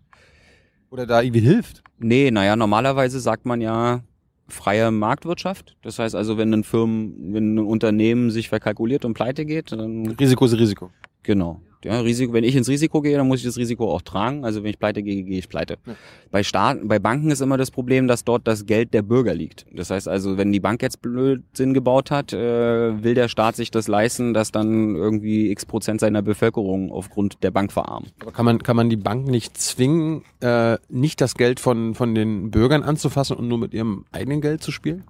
Oder 0.91 1.07
da 1.07 1.21
irgendwie 1.21 1.41
hilft. 1.41 1.83
Nee, 1.99 2.31
naja, 2.31 2.57
normalerweise 2.57 3.21
sagt 3.21 3.45
man 3.45 3.61
ja 3.61 4.01
freie 4.49 4.91
Marktwirtschaft. 4.91 5.77
Das 5.83 5.99
heißt 5.99 6.15
also, 6.15 6.39
wenn 6.39 6.53
ein 6.53 6.65
Firmen, 6.65 7.35
wenn 7.35 7.55
ein 7.55 7.59
Unternehmen 7.59 8.31
sich 8.31 8.49
verkalkuliert 8.49 9.05
und 9.05 9.15
pleite 9.15 9.45
geht, 9.45 9.73
dann 9.73 10.07
Risiko 10.19 10.45
ist 10.45 10.55
Risiko. 10.55 10.91
Genau. 11.23 11.61
Ja, 11.85 12.01
Risiko, 12.01 12.33
wenn 12.33 12.45
ich 12.45 12.55
ins 12.57 12.69
Risiko 12.69 13.01
gehe, 13.01 13.17
dann 13.17 13.29
muss 13.29 13.41
ich 13.41 13.47
das 13.47 13.57
Risiko 13.57 13.93
auch 13.93 14.03
tragen. 14.03 14.45
Also 14.45 14.63
wenn 14.63 14.71
ich 14.71 14.79
pleite 14.79 15.03
gehe, 15.03 15.23
gehe 15.23 15.39
ich 15.39 15.49
pleite. 15.49 15.79
Ja. 15.87 15.95
Bei 16.31 16.43
Staaten, 16.43 16.89
bei 16.89 16.99
Banken 16.99 17.31
ist 17.31 17.41
immer 17.41 17.57
das 17.57 17.71
Problem, 17.71 18.09
dass 18.09 18.25
dort 18.25 18.47
das 18.47 18.67
Geld 18.67 18.95
der 18.95 19.03
Bürger 19.03 19.35
liegt. 19.35 19.67
Das 19.73 19.91
heißt 19.91 20.09
also, 20.09 20.37
wenn 20.37 20.53
die 20.53 20.61
Bank 20.61 20.83
jetzt 20.83 21.03
Blödsinn 21.03 21.75
gebaut 21.75 22.11
hat, 22.11 22.33
äh, 22.33 23.03
will 23.03 23.15
der 23.15 23.29
Staat 23.29 23.57
sich 23.57 23.71
das 23.71 23.89
leisten, 23.89 24.35
dass 24.35 24.53
dann 24.53 24.95
irgendwie 24.97 25.51
x 25.51 25.67
Prozent 25.67 26.01
seiner 26.01 26.23
Bevölkerung 26.23 26.93
aufgrund 26.93 27.43
der 27.43 27.51
Bank 27.51 27.73
verarmen. 27.73 28.11
Aber 28.21 28.33
kann 28.33 28.45
man, 28.45 28.63
kann 28.63 28.77
man 28.77 28.89
die 28.89 28.97
Bank 28.97 29.27
nicht 29.27 29.57
zwingen, 29.57 30.23
äh, 30.41 30.79
nicht 30.89 31.21
das 31.21 31.35
Geld 31.35 31.61
von, 31.61 31.95
von 31.95 32.15
den 32.15 32.51
Bürgern 32.51 32.83
anzufassen 32.83 33.37
und 33.37 33.49
nur 33.49 33.59
mit 33.59 33.75
ihrem 33.75 34.05
eigenen 34.13 34.41
Geld 34.41 34.63
zu 34.63 34.71
spielen? 34.71 35.05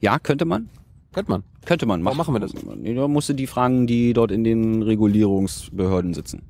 Ja, 0.00 0.18
könnte 0.18 0.44
man. 0.44 0.68
Könnte 1.16 1.30
man. 1.30 1.42
Könnte 1.64 1.86
man 1.86 2.04
Warum 2.04 2.18
machen 2.18 2.34
wir 2.34 2.40
das? 2.40 2.52
Da 2.52 3.08
musst 3.08 3.30
du 3.30 3.32
die 3.32 3.46
fragen, 3.46 3.86
die 3.86 4.12
dort 4.12 4.30
in 4.30 4.44
den 4.44 4.82
Regulierungsbehörden 4.82 6.12
sitzen. 6.12 6.42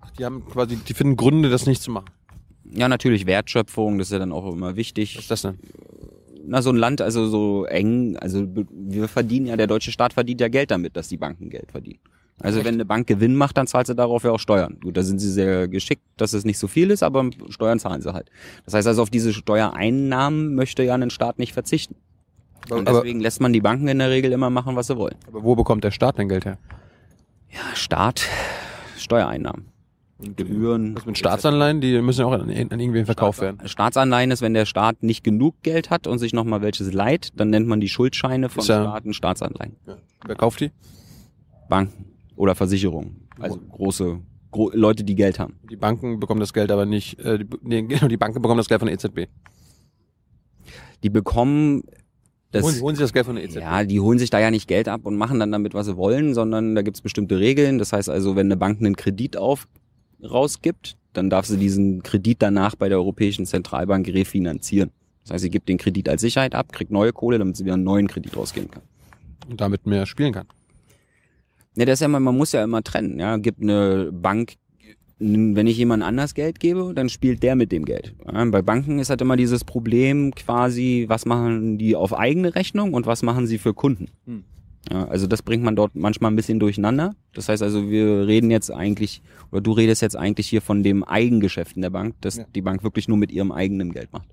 Ach, 0.00 0.10
die 0.12 0.24
haben 0.24 0.44
quasi, 0.46 0.76
die 0.76 0.94
finden 0.94 1.16
Gründe, 1.16 1.50
das 1.50 1.66
nicht 1.66 1.82
zu 1.82 1.90
machen. 1.90 2.06
Ja, 2.72 2.88
natürlich 2.88 3.26
Wertschöpfung, 3.26 3.98
das 3.98 4.08
ist 4.08 4.12
ja 4.12 4.18
dann 4.18 4.32
auch 4.32 4.50
immer 4.50 4.76
wichtig. 4.76 5.14
Was 5.16 5.24
ist 5.24 5.30
das 5.30 5.42
denn? 5.42 5.58
na, 6.46 6.62
so 6.62 6.70
ein 6.70 6.76
Land, 6.76 7.00
also 7.00 7.26
so 7.26 7.64
eng, 7.64 8.16
also 8.16 8.46
wir 8.70 9.08
verdienen 9.08 9.46
ja, 9.46 9.56
der 9.56 9.66
deutsche 9.66 9.92
Staat 9.92 10.12
verdient 10.12 10.40
ja 10.40 10.48
Geld 10.48 10.70
damit, 10.70 10.96
dass 10.96 11.08
die 11.08 11.16
Banken 11.16 11.50
Geld 11.50 11.70
verdienen. 11.70 12.00
Also 12.40 12.58
Echt? 12.58 12.66
wenn 12.66 12.74
eine 12.74 12.84
Bank 12.84 13.06
Gewinn 13.06 13.36
macht, 13.36 13.56
dann 13.56 13.66
zahlt 13.66 13.86
sie 13.86 13.94
darauf 13.94 14.24
ja 14.24 14.32
auch 14.32 14.40
Steuern. 14.40 14.78
Gut, 14.82 14.96
da 14.96 15.02
sind 15.02 15.20
sie 15.20 15.30
sehr 15.30 15.68
geschickt, 15.68 16.02
dass 16.16 16.32
es 16.32 16.44
nicht 16.44 16.58
so 16.58 16.66
viel 16.66 16.90
ist, 16.90 17.02
aber 17.02 17.30
Steuern 17.48 17.78
zahlen 17.78 18.02
sie 18.02 18.12
halt. 18.12 18.30
Das 18.64 18.74
heißt 18.74 18.88
also, 18.88 19.02
auf 19.02 19.10
diese 19.10 19.32
Steuereinnahmen 19.32 20.54
möchte 20.54 20.82
ja 20.82 20.94
ein 20.94 21.10
Staat 21.10 21.38
nicht 21.38 21.52
verzichten. 21.52 21.96
Und 22.70 22.88
Aber, 22.88 23.00
deswegen 23.00 23.20
lässt 23.20 23.40
man 23.40 23.52
die 23.52 23.60
Banken 23.60 23.88
in 23.88 23.98
der 23.98 24.10
Regel 24.10 24.32
immer 24.32 24.50
machen, 24.50 24.76
was 24.76 24.86
sie 24.86 24.96
wollen. 24.96 25.16
aber 25.26 25.42
wo 25.42 25.54
bekommt 25.54 25.84
der 25.84 25.90
Staat 25.90 26.18
denn 26.18 26.28
Geld 26.28 26.44
her? 26.44 26.58
Ja, 27.50 27.74
Staat, 27.74 28.26
Steuereinnahmen. 28.96 29.66
Gebühren. 30.18 30.94
Was 30.96 31.06
mit 31.06 31.18
Staatsanleihen? 31.18 31.80
Die 31.80 32.00
müssen 32.00 32.20
ja 32.20 32.26
auch 32.26 32.32
an, 32.32 32.42
an 32.42 32.48
irgendwen 32.80 33.04
verkauft 33.04 33.40
werden. 33.40 33.66
Staatsanleihen 33.68 34.30
ist, 34.30 34.42
wenn 34.42 34.54
der 34.54 34.64
Staat 34.64 35.02
nicht 35.02 35.24
genug 35.24 35.60
Geld 35.62 35.90
hat 35.90 36.06
und 36.06 36.18
sich 36.18 36.32
nochmal 36.32 36.62
welches 36.62 36.92
leiht, 36.92 37.30
dann 37.36 37.50
nennt 37.50 37.66
man 37.66 37.80
die 37.80 37.88
Schuldscheine 37.88 38.48
von 38.48 38.64
ja- 38.64 38.82
Staaten 38.82 39.12
Staatsanleihen. 39.12 39.76
Wer 40.24 40.36
kauft 40.36 40.60
die? 40.60 40.70
Banken 41.68 42.06
oder 42.36 42.54
Versicherungen. 42.54 43.28
Also 43.38 43.58
große 43.58 44.20
gro 44.52 44.70
Leute, 44.72 45.02
die 45.04 45.16
Geld 45.16 45.38
haben. 45.38 45.58
Die 45.68 45.76
Banken 45.76 46.20
bekommen 46.20 46.40
das 46.40 46.52
Geld 46.52 46.70
aber 46.70 46.86
nicht, 46.86 47.18
äh, 47.18 47.38
die, 47.40 47.46
genau, 47.88 48.06
die 48.06 48.16
Banken 48.16 48.40
bekommen 48.40 48.58
das 48.58 48.68
Geld 48.68 48.80
von 48.80 48.86
der 48.86 48.94
EZB. 48.94 49.28
Die 51.02 51.10
bekommen 51.10 51.82
das. 52.54 52.64
holen, 52.64 52.80
holen 52.80 52.96
sie 52.96 53.02
das 53.02 53.12
Geld 53.12 53.26
von 53.26 53.36
der 53.36 53.44
EZB. 53.44 53.60
Ja, 53.60 53.84
die 53.84 54.00
holen 54.00 54.18
sich 54.18 54.30
da 54.30 54.40
ja 54.40 54.50
nicht 54.50 54.68
Geld 54.68 54.88
ab 54.88 55.02
und 55.04 55.16
machen 55.16 55.38
dann 55.38 55.52
damit, 55.52 55.74
was 55.74 55.86
sie 55.86 55.96
wollen, 55.96 56.34
sondern 56.34 56.74
da 56.74 56.82
gibt's 56.82 57.00
bestimmte 57.00 57.38
Regeln. 57.38 57.78
Das 57.78 57.92
heißt 57.92 58.08
also, 58.08 58.36
wenn 58.36 58.46
eine 58.46 58.56
Bank 58.56 58.80
einen 58.80 58.96
Kredit 58.96 59.36
auf 59.36 59.68
rausgibt, 60.22 60.96
dann 61.12 61.30
darf 61.30 61.46
sie 61.46 61.56
diesen 61.56 62.02
Kredit 62.02 62.40
danach 62.40 62.74
bei 62.76 62.88
der 62.88 62.98
Europäischen 62.98 63.46
Zentralbank 63.46 64.08
refinanzieren. 64.08 64.90
Das 65.22 65.34
heißt, 65.34 65.42
sie 65.42 65.50
gibt 65.50 65.68
den 65.68 65.78
Kredit 65.78 66.08
als 66.08 66.20
Sicherheit 66.20 66.54
ab, 66.54 66.72
kriegt 66.72 66.90
neue 66.90 67.12
Kohle, 67.12 67.38
damit 67.38 67.56
sie 67.56 67.64
wieder 67.64 67.74
einen 67.74 67.84
neuen 67.84 68.08
Kredit 68.08 68.36
rausgeben 68.36 68.70
kann. 68.70 68.82
Und 69.48 69.60
damit 69.60 69.86
mehr 69.86 70.06
spielen 70.06 70.32
kann. 70.32 70.46
Ja, 71.76 71.84
das 71.84 71.94
ist 71.94 72.00
ja 72.00 72.06
immer, 72.06 72.20
man 72.20 72.36
muss 72.36 72.52
ja 72.52 72.62
immer 72.62 72.82
trennen. 72.82 73.18
Ja, 73.18 73.36
gibt 73.36 73.60
eine 73.60 74.10
Bank, 74.12 74.54
wenn 75.18 75.66
ich 75.66 75.78
jemand 75.78 76.02
anders 76.02 76.34
Geld 76.34 76.60
gebe, 76.60 76.92
dann 76.94 77.08
spielt 77.08 77.42
der 77.42 77.54
mit 77.56 77.72
dem 77.72 77.84
Geld. 77.84 78.14
Bei 78.24 78.62
Banken 78.62 78.98
ist 78.98 79.10
halt 79.10 79.20
immer 79.20 79.36
dieses 79.36 79.64
Problem 79.64 80.34
quasi, 80.34 81.04
was 81.08 81.24
machen 81.24 81.78
die 81.78 81.94
auf 81.96 82.16
eigene 82.16 82.54
Rechnung 82.54 82.94
und 82.94 83.06
was 83.06 83.22
machen 83.22 83.46
sie 83.46 83.58
für 83.58 83.74
Kunden. 83.74 84.08
Hm. 84.26 84.44
Also 84.90 85.26
das 85.26 85.40
bringt 85.40 85.62
man 85.62 85.76
dort 85.76 85.94
manchmal 85.94 86.30
ein 86.30 86.36
bisschen 86.36 86.58
durcheinander. 86.60 87.14
Das 87.32 87.48
heißt 87.48 87.62
also, 87.62 87.88
wir 87.88 88.26
reden 88.26 88.50
jetzt 88.50 88.70
eigentlich, 88.70 89.22
oder 89.50 89.62
du 89.62 89.72
redest 89.72 90.02
jetzt 90.02 90.16
eigentlich 90.16 90.48
hier 90.48 90.60
von 90.60 90.82
dem 90.82 91.04
Eigengeschäft 91.04 91.76
in 91.76 91.82
der 91.82 91.90
Bank, 91.90 92.16
dass 92.20 92.36
Ja. 92.36 92.44
die 92.54 92.60
Bank 92.60 92.82
wirklich 92.82 93.08
nur 93.08 93.16
mit 93.16 93.32
ihrem 93.32 93.50
eigenen 93.50 93.92
Geld 93.92 94.12
macht. 94.12 94.28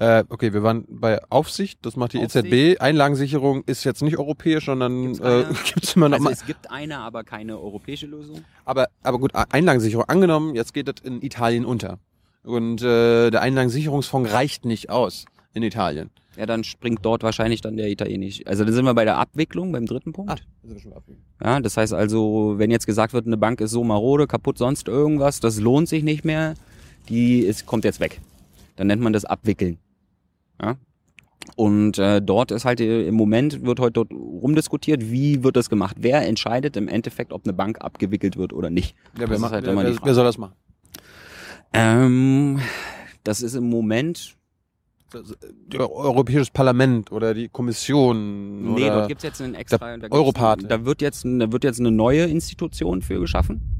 Äh, 0.00 0.24
okay, 0.30 0.54
wir 0.54 0.62
waren 0.62 0.86
bei 0.88 1.20
Aufsicht, 1.28 1.84
das 1.84 1.94
macht 1.94 2.14
die 2.14 2.24
Aufsicht. 2.24 2.46
EZB. 2.46 2.80
Einlagensicherung 2.80 3.62
ist 3.66 3.84
jetzt 3.84 4.02
nicht 4.02 4.16
europäisch, 4.18 4.64
sondern 4.64 5.12
Gibt's 5.12 5.20
äh, 5.20 5.44
gibt's 5.74 5.94
immer 5.94 6.08
noch 6.08 6.14
Also 6.16 6.24
mal. 6.24 6.32
es 6.32 6.46
gibt 6.46 6.70
eine, 6.70 6.98
aber 6.98 7.22
keine 7.22 7.58
europäische 7.58 8.06
Lösung. 8.06 8.42
Aber, 8.64 8.88
aber 9.02 9.18
gut, 9.18 9.32
Einlagensicherung 9.34 10.06
angenommen, 10.08 10.54
jetzt 10.54 10.72
geht 10.72 10.88
das 10.88 10.94
in 11.04 11.20
Italien 11.20 11.66
unter. 11.66 11.98
Und 12.44 12.80
äh, 12.80 13.30
der 13.30 13.42
Einlagensicherungsfonds 13.42 14.32
reicht 14.32 14.64
nicht 14.64 14.88
aus 14.88 15.26
in 15.52 15.62
Italien. 15.62 16.08
Ja, 16.36 16.46
dann 16.46 16.64
springt 16.64 17.00
dort 17.04 17.22
wahrscheinlich 17.22 17.60
dann 17.60 17.76
der 17.76 17.90
italienische. 17.90 18.46
Also 18.46 18.64
dann 18.64 18.72
sind 18.72 18.86
wir 18.86 18.94
bei 18.94 19.04
der 19.04 19.18
Abwicklung, 19.18 19.72
beim 19.72 19.84
dritten 19.84 20.12
Punkt. 20.14 20.30
Ah, 20.32 20.36
das 20.62 20.76
ist 20.76 20.82
schon. 20.82 20.94
Ja, 21.44 21.60
das 21.60 21.76
heißt 21.76 21.92
also, 21.92 22.54
wenn 22.56 22.70
jetzt 22.70 22.86
gesagt 22.86 23.12
wird, 23.12 23.26
eine 23.26 23.36
Bank 23.36 23.60
ist 23.60 23.72
so 23.72 23.84
marode, 23.84 24.26
kaputt, 24.26 24.56
sonst 24.56 24.88
irgendwas, 24.88 25.40
das 25.40 25.60
lohnt 25.60 25.88
sich 25.90 26.02
nicht 26.02 26.24
mehr, 26.24 26.54
die 27.10 27.40
ist, 27.40 27.66
kommt 27.66 27.84
jetzt 27.84 28.00
weg. 28.00 28.22
Dann 28.76 28.86
nennt 28.86 29.02
man 29.02 29.12
das 29.12 29.26
Abwickeln. 29.26 29.78
Ja? 30.60 30.76
Und 31.56 31.98
äh, 31.98 32.20
dort 32.20 32.50
ist 32.50 32.64
halt 32.64 32.80
äh, 32.80 33.06
im 33.06 33.14
Moment 33.14 33.64
wird 33.64 33.80
heute 33.80 33.92
dort 33.92 34.12
rumdiskutiert, 34.12 35.10
wie 35.10 35.42
wird 35.42 35.56
das 35.56 35.70
gemacht? 35.70 35.96
Wer 35.98 36.26
entscheidet 36.26 36.76
im 36.76 36.88
Endeffekt, 36.88 37.32
ob 37.32 37.44
eine 37.44 37.52
Bank 37.52 37.80
abgewickelt 37.80 38.36
wird 38.36 38.52
oder 38.52 38.70
nicht? 38.70 38.94
Ja, 39.18 39.28
wer, 39.28 39.38
macht, 39.38 39.52
halt 39.52 39.66
wer, 39.66 39.76
wer, 39.76 39.96
wer 40.02 40.14
soll 40.14 40.24
das 40.24 40.38
machen? 40.38 40.54
Ähm, 41.72 42.60
das 43.24 43.42
ist 43.42 43.54
im 43.54 43.68
Moment. 43.68 44.36
Europäisches 45.76 46.50
Parlament 46.50 47.10
oder 47.10 47.34
die 47.34 47.48
Kommission 47.48 48.74
Nee, 48.74 48.84
oder 48.84 48.94
dort 48.94 49.08
gibt's 49.08 49.24
jetzt 49.24 49.42
einen 49.42 49.56
extra. 49.56 49.96
da 49.96 50.84
wird 50.84 51.02
jetzt, 51.02 51.24
da 51.24 51.50
wird 51.50 51.64
jetzt 51.64 51.80
eine 51.80 51.90
neue 51.90 52.26
Institution 52.26 53.02
für 53.02 53.18
geschaffen. 53.18 53.79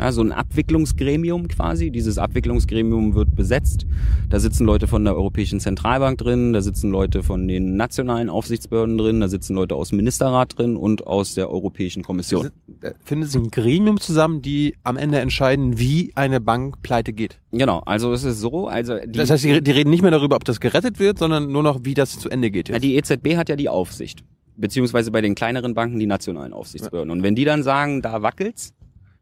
Ja, 0.00 0.12
so 0.12 0.22
ein 0.22 0.32
Abwicklungsgremium 0.32 1.48
quasi. 1.48 1.90
Dieses 1.90 2.18
Abwicklungsgremium 2.18 3.14
wird 3.14 3.34
besetzt. 3.34 3.86
Da 4.28 4.38
sitzen 4.38 4.64
Leute 4.64 4.86
von 4.86 5.04
der 5.04 5.16
Europäischen 5.16 5.58
Zentralbank 5.58 6.18
drin, 6.18 6.52
da 6.52 6.60
sitzen 6.60 6.90
Leute 6.90 7.22
von 7.22 7.48
den 7.48 7.76
nationalen 7.76 8.30
Aufsichtsbehörden 8.30 8.96
drin, 8.96 9.20
da 9.20 9.28
sitzen 9.28 9.54
Leute 9.54 9.74
aus 9.74 9.88
dem 9.88 9.96
Ministerrat 9.96 10.58
drin 10.58 10.76
und 10.76 11.06
aus 11.06 11.34
der 11.34 11.50
Europäischen 11.50 12.02
Kommission. 12.02 12.50
Da 12.80 12.92
findet 13.04 13.30
sich 13.30 13.40
ein 13.40 13.50
Gremium 13.50 13.98
zusammen, 13.98 14.40
die 14.42 14.76
am 14.84 14.96
Ende 14.96 15.18
entscheiden, 15.18 15.78
wie 15.78 16.12
eine 16.14 16.40
Bank 16.40 16.82
pleite 16.82 17.12
geht. 17.12 17.40
Genau, 17.50 17.80
also 17.80 18.12
es 18.12 18.24
ist 18.24 18.40
so, 18.40 18.68
also 18.68 18.96
die, 19.04 19.18
Das 19.18 19.30
heißt, 19.30 19.44
die, 19.44 19.62
die 19.62 19.70
reden 19.70 19.90
nicht 19.90 20.02
mehr 20.02 20.10
darüber, 20.10 20.36
ob 20.36 20.44
das 20.44 20.60
gerettet 20.60 21.00
wird, 21.00 21.18
sondern 21.18 21.50
nur 21.50 21.62
noch, 21.62 21.80
wie 21.82 21.94
das 21.94 22.18
zu 22.18 22.28
Ende 22.28 22.50
geht. 22.50 22.68
Ja, 22.68 22.74
Jetzt. 22.76 22.84
die 22.84 22.94
EZB 22.96 23.36
hat 23.36 23.48
ja 23.48 23.56
die 23.56 23.68
Aufsicht. 23.68 24.22
Beziehungsweise 24.56 25.10
bei 25.10 25.20
den 25.20 25.34
kleineren 25.34 25.74
Banken 25.74 25.98
die 26.00 26.06
nationalen 26.06 26.52
Aufsichtsbehörden. 26.52 27.10
Und 27.12 27.22
wenn 27.22 27.36
die 27.36 27.44
dann 27.44 27.62
sagen, 27.62 28.02
da 28.02 28.22
wackelt's, 28.22 28.74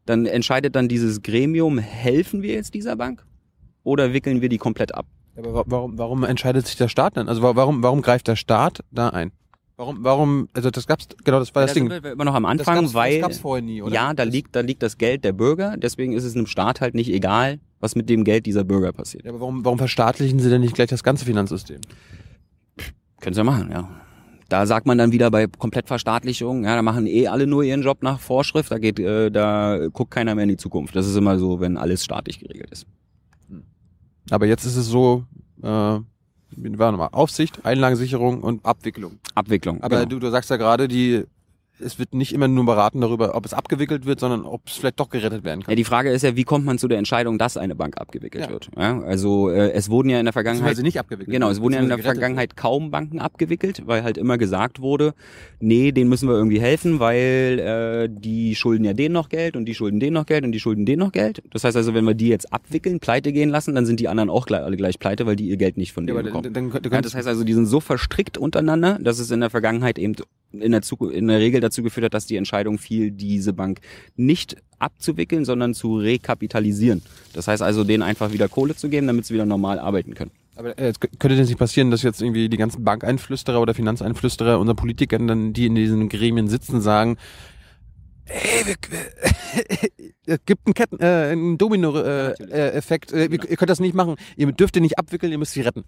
dann 0.07 0.27
entscheidet 0.27 0.75
dann 0.77 0.89
dieses 0.89 1.23
Gremium, 1.23 1.79
helfen 1.79 2.43
wir 2.43 2.55
jetzt 2.55 2.75
dieser 2.75 2.97
Bank? 2.97 3.25
Oder 3.85 4.13
wickeln 4.13 4.41
wir 4.41 4.49
die 4.49 4.59
komplett 4.59 4.95
ab? 4.95 5.07
Aber 5.37 5.53
wa- 5.55 5.65
warum, 5.67 5.99
warum 5.99 6.25
entscheidet 6.25 6.67
sich 6.67 6.77
der 6.77 6.89
Staat 6.89 7.17
dann? 7.17 7.29
Also 7.29 7.43
wa- 7.43 7.55
warum, 7.57 7.83
warum 7.83 8.01
greift 8.03 8.27
der 8.29 8.37
Staat 8.37 8.81
da 8.91 9.11
ein? 9.11 9.33
Warum, 9.77 9.99
warum, 10.03 10.49
also 10.55 10.71
das 10.71 10.87
gab's, 10.87 11.07
genau, 11.23 11.39
das 11.39 11.55
war 11.55 11.63
das 11.67 11.75
da 11.75 11.81
Ding. 11.81 11.91
immer 11.91 12.25
noch 12.25 12.33
am 12.35 12.45
Das 12.45 12.51
Anfang, 12.53 12.77
gab's, 12.81 12.95
weil 12.95 13.13
das 13.21 13.21
gab's 13.21 13.39
vorher 13.41 13.63
nie, 13.63 13.83
oder? 13.83 13.95
ja, 13.95 14.15
da 14.15 14.25
Das- 14.25 14.33
liegt, 14.33 14.57
da 14.57 14.61
liegt 14.61 14.83
das 14.83 14.97
Geld 14.97 15.23
der 15.23 15.33
Bürger. 15.33 15.77
Deswegen 15.77 16.15
ist 16.15 16.25
es 16.25 16.35
einem 16.35 16.47
Staat 16.47 16.81
halt 16.81 16.95
nicht 16.95 17.11
egal, 17.13 17.61
was 17.81 17.95
mit 17.95 18.09
dem 18.09 18.25
Geld 18.25 18.47
dieser 18.47 18.65
Bürger 18.65 18.93
passiert. 18.93 19.25
Ja, 19.27 19.33
aber 19.33 19.41
warum, 19.41 19.65
warum 19.67 19.77
verstaatlichen 19.77 20.39
sie 20.41 20.49
denn 20.49 20.63
nicht 20.63 20.75
gleich 20.75 20.89
das 20.89 21.03
ganze 21.03 21.27
Finanzsystem? 21.27 21.81
Können 23.21 23.35
sie 23.35 23.41
ja 23.41 23.45
machen, 23.45 23.71
ja. 23.71 23.89
Da 24.49 24.65
sagt 24.67 24.87
man 24.87 24.97
dann 24.97 25.11
wieder 25.11 25.31
bei 25.31 25.47
Komplettverstaatlichung, 25.47 26.65
ja, 26.65 26.77
da 26.77 26.83
machen 26.83 27.07
eh 27.07 27.27
alle 27.27 27.47
nur 27.47 27.65
ihren 27.65 27.83
Job 27.83 28.03
nach 28.03 28.21
Vorschrift, 28.21 28.71
da 28.71 28.79
geht, 28.79 29.01
äh, 29.01 29.31
da 29.31 29.89
guckt 29.93 30.13
keiner 30.13 30.35
mehr 30.35 30.45
in 30.45 30.51
die 30.51 30.57
Zukunft. 30.57 30.95
Das 30.95 31.07
ist 31.07 31.17
immer 31.17 31.39
so, 31.39 31.61
wenn 31.61 31.77
alles 31.77 32.05
staatlich 32.05 32.39
geregelt 32.39 32.71
ist. 32.71 32.87
Aber 34.31 34.47
jetzt 34.47 34.65
ist 34.65 34.77
es 34.77 34.87
so, 34.87 35.25
äh, 35.63 35.99
wie 36.51 36.79
war 36.79 36.93
nochmal, 36.93 37.09
Aufsicht, 37.13 37.65
Einlagensicherung 37.65 38.41
und 38.43 38.65
Abwicklung. 38.65 39.19
Abwicklung. 39.35 39.83
Aber 39.83 39.97
genau. 39.97 40.09
du, 40.09 40.19
du 40.21 40.31
sagst 40.31 40.51
ja 40.51 40.57
gerade, 40.57 40.87
die, 40.87 41.25
es 41.81 41.99
wird 41.99 42.15
nicht 42.15 42.33
immer 42.33 42.49
nur 42.49 42.65
beraten 42.67 43.01
darüber, 43.01 43.35
ob 43.35 43.45
es 43.45 43.53
abgewickelt 43.55 44.07
wird, 44.07 44.21
sondern 44.21 44.45
ob 44.45 44.63
es 44.67 44.75
vielleicht 44.77 44.99
doch 45.01 45.11
gerettet 45.11 45.45
werden 45.45 45.61
Ja, 45.61 45.67
kann. 45.67 45.77
die 45.77 45.85
Frage 45.85 46.11
ist 46.11 46.23
ja, 46.23 46.37
wie 46.37 46.45
kommt 46.45 46.65
man 46.65 46.79
zu 46.79 46.89
der 46.89 46.99
Entscheidung, 46.99 47.39
dass 47.39 47.57
eine 47.57 47.75
Bank 47.75 47.99
abgewickelt 47.99 48.45
Ja. 48.45 48.51
wird? 48.51 48.69
Ja, 48.77 49.01
also 49.01 49.51
äh, 49.51 49.73
es 49.73 49.91
wurden 49.91 50.09
ja 50.09 50.19
in 50.19 50.25
der 50.27 50.33
Vergangenheit 50.33 50.63
Beziehungsweise 50.71 50.83
nicht 50.85 50.99
abgewickelt. 51.01 51.33
Genau, 51.35 51.51
es 51.51 51.61
wurden 51.61 51.75
ja 51.75 51.81
in 51.81 51.89
der 51.89 51.99
Vergangenheit 51.99 52.57
kaum 52.57 52.91
Banken 52.91 53.19
abgewickelt, 53.19 53.83
weil 53.87 54.03
halt 54.03 54.17
immer 54.19 54.39
gesagt 54.39 54.81
wurde, 54.81 55.15
nee, 55.61 55.93
denen 55.93 56.09
müssen 56.09 56.29
wir 56.29 56.35
irgendwie 56.37 56.61
helfen, 56.61 56.99
weil 57.01 57.59
äh, 57.59 58.09
die 58.11 58.55
schulden 58.55 58.85
ja 58.85 58.93
denen 58.93 59.13
noch 59.13 59.29
Geld 59.29 59.57
und 59.57 59.65
die 59.67 59.75
schulden 59.75 60.01
denen 60.01 60.15
noch 60.15 60.27
Geld 60.27 60.45
und 60.45 60.53
die 60.53 60.61
schulden 60.61 60.87
denen 60.87 61.01
noch 61.01 61.13
Geld. 61.13 61.43
Das 61.53 61.65
heißt 61.65 61.77
also, 61.77 61.95
wenn 61.95 62.05
wir 62.05 62.15
die 62.15 62.29
jetzt 62.29 62.53
abwickeln, 62.53 63.01
pleite 63.01 63.33
gehen 63.33 63.51
lassen, 63.51 63.75
dann 63.75 63.87
sind 63.87 64.01
die 64.01 64.09
anderen 64.09 64.31
auch 64.31 64.47
gleich, 64.47 64.63
alle 64.63 64.77
gleich 64.77 64.99
pleite, 64.99 65.27
weil 65.27 65.37
die 65.37 65.49
ihr 65.49 65.57
Geld 65.57 65.77
nicht 65.77 65.93
von 65.93 66.07
wird. 66.07 66.17
Ja, 66.17 66.23
denen 66.23 66.33
dann, 66.33 66.43
bekommen. 66.43 66.73
dann, 66.73 66.83
dann, 66.83 66.93
Ja, 66.93 67.01
das 67.03 67.15
heißt 67.15 67.29
also, 67.29 67.45
die 67.45 67.53
sind 67.55 67.67
so 67.67 67.81
verstrickt 67.81 68.39
untereinander, 68.39 68.99
dass 69.01 69.19
es 69.19 69.31
in 69.31 69.41
der 69.41 69.51
Vergangenheit 69.51 69.99
eben 69.99 70.15
in 70.61 70.73
der, 70.73 70.83
in 71.13 71.29
der 71.29 71.39
Regel 71.39 71.61
dazu 71.61 71.83
geführt 71.83 72.05
hat, 72.07 72.15
dass 72.15 72.27
die 72.27 72.37
Entscheidung 72.37 72.79
fiel, 72.79 73.11
diese 73.11 73.53
Bank 73.53 73.81
nicht 74.17 74.57
abzuwickeln, 74.79 75.45
sondern 75.45 75.75
zu 75.75 75.97
rekapitalisieren. 75.97 77.03
Das 77.33 77.49
heißt 77.49 77.63
also, 77.63 77.85
denen 77.85 78.03
einfach 78.03 78.33
wieder 78.33 78.49
Kohle 78.49 78.75
zu 78.75 78.89
geben, 78.89 79.07
damit 79.07 79.27
sie 79.27 79.35
wieder 79.35 79.47
normal 79.47 79.79
arbeiten 79.79 80.15
können. 80.15 80.31
aber 80.57 80.79
äh, 80.79 80.89
es 80.89 81.01
könnte 81.01 81.37
denn 81.37 81.47
nicht 81.47 81.59
passieren, 81.59 81.91
dass 81.91 82.03
jetzt 82.03 82.21
irgendwie 82.21 82.49
die 82.49 82.57
ganzen 82.57 82.85
Bankeinflüsterer 82.85 83.61
oder 83.61 83.75
Finanzeinflüsterer 83.75 84.59
unseren 84.59 84.77
Politikern 84.77 85.27
dann, 85.27 85.53
die 85.53 85.67
in 85.67 85.75
diesen 85.75 86.09
Gremien 86.09 86.49
sitzen, 86.49 86.81
sagen, 86.81 87.17
Ey, 88.29 88.67
wir, 88.67 88.75
es 90.27 90.39
gibt 90.47 90.67
einen 90.67 90.75
Ketten, 90.75 90.99
äh, 90.99 91.31
einen 91.31 91.59
Domino-Effekt. 91.59 92.51
Äh, 92.51 92.71
Effekt. 92.71 93.13
äh, 93.13 93.27
ihr, 93.27 93.51
ihr 93.51 93.57
könnt 93.57 93.71
das 93.71 93.79
nicht 93.79 93.95
machen. 93.95 94.17
Ihr 94.37 94.51
dürft 94.51 94.75
ihr 94.75 94.83
nicht 94.83 94.99
abwickeln, 94.99 95.31
ihr 95.31 95.39
müsst 95.39 95.53
sie 95.53 95.61
retten. 95.61 95.85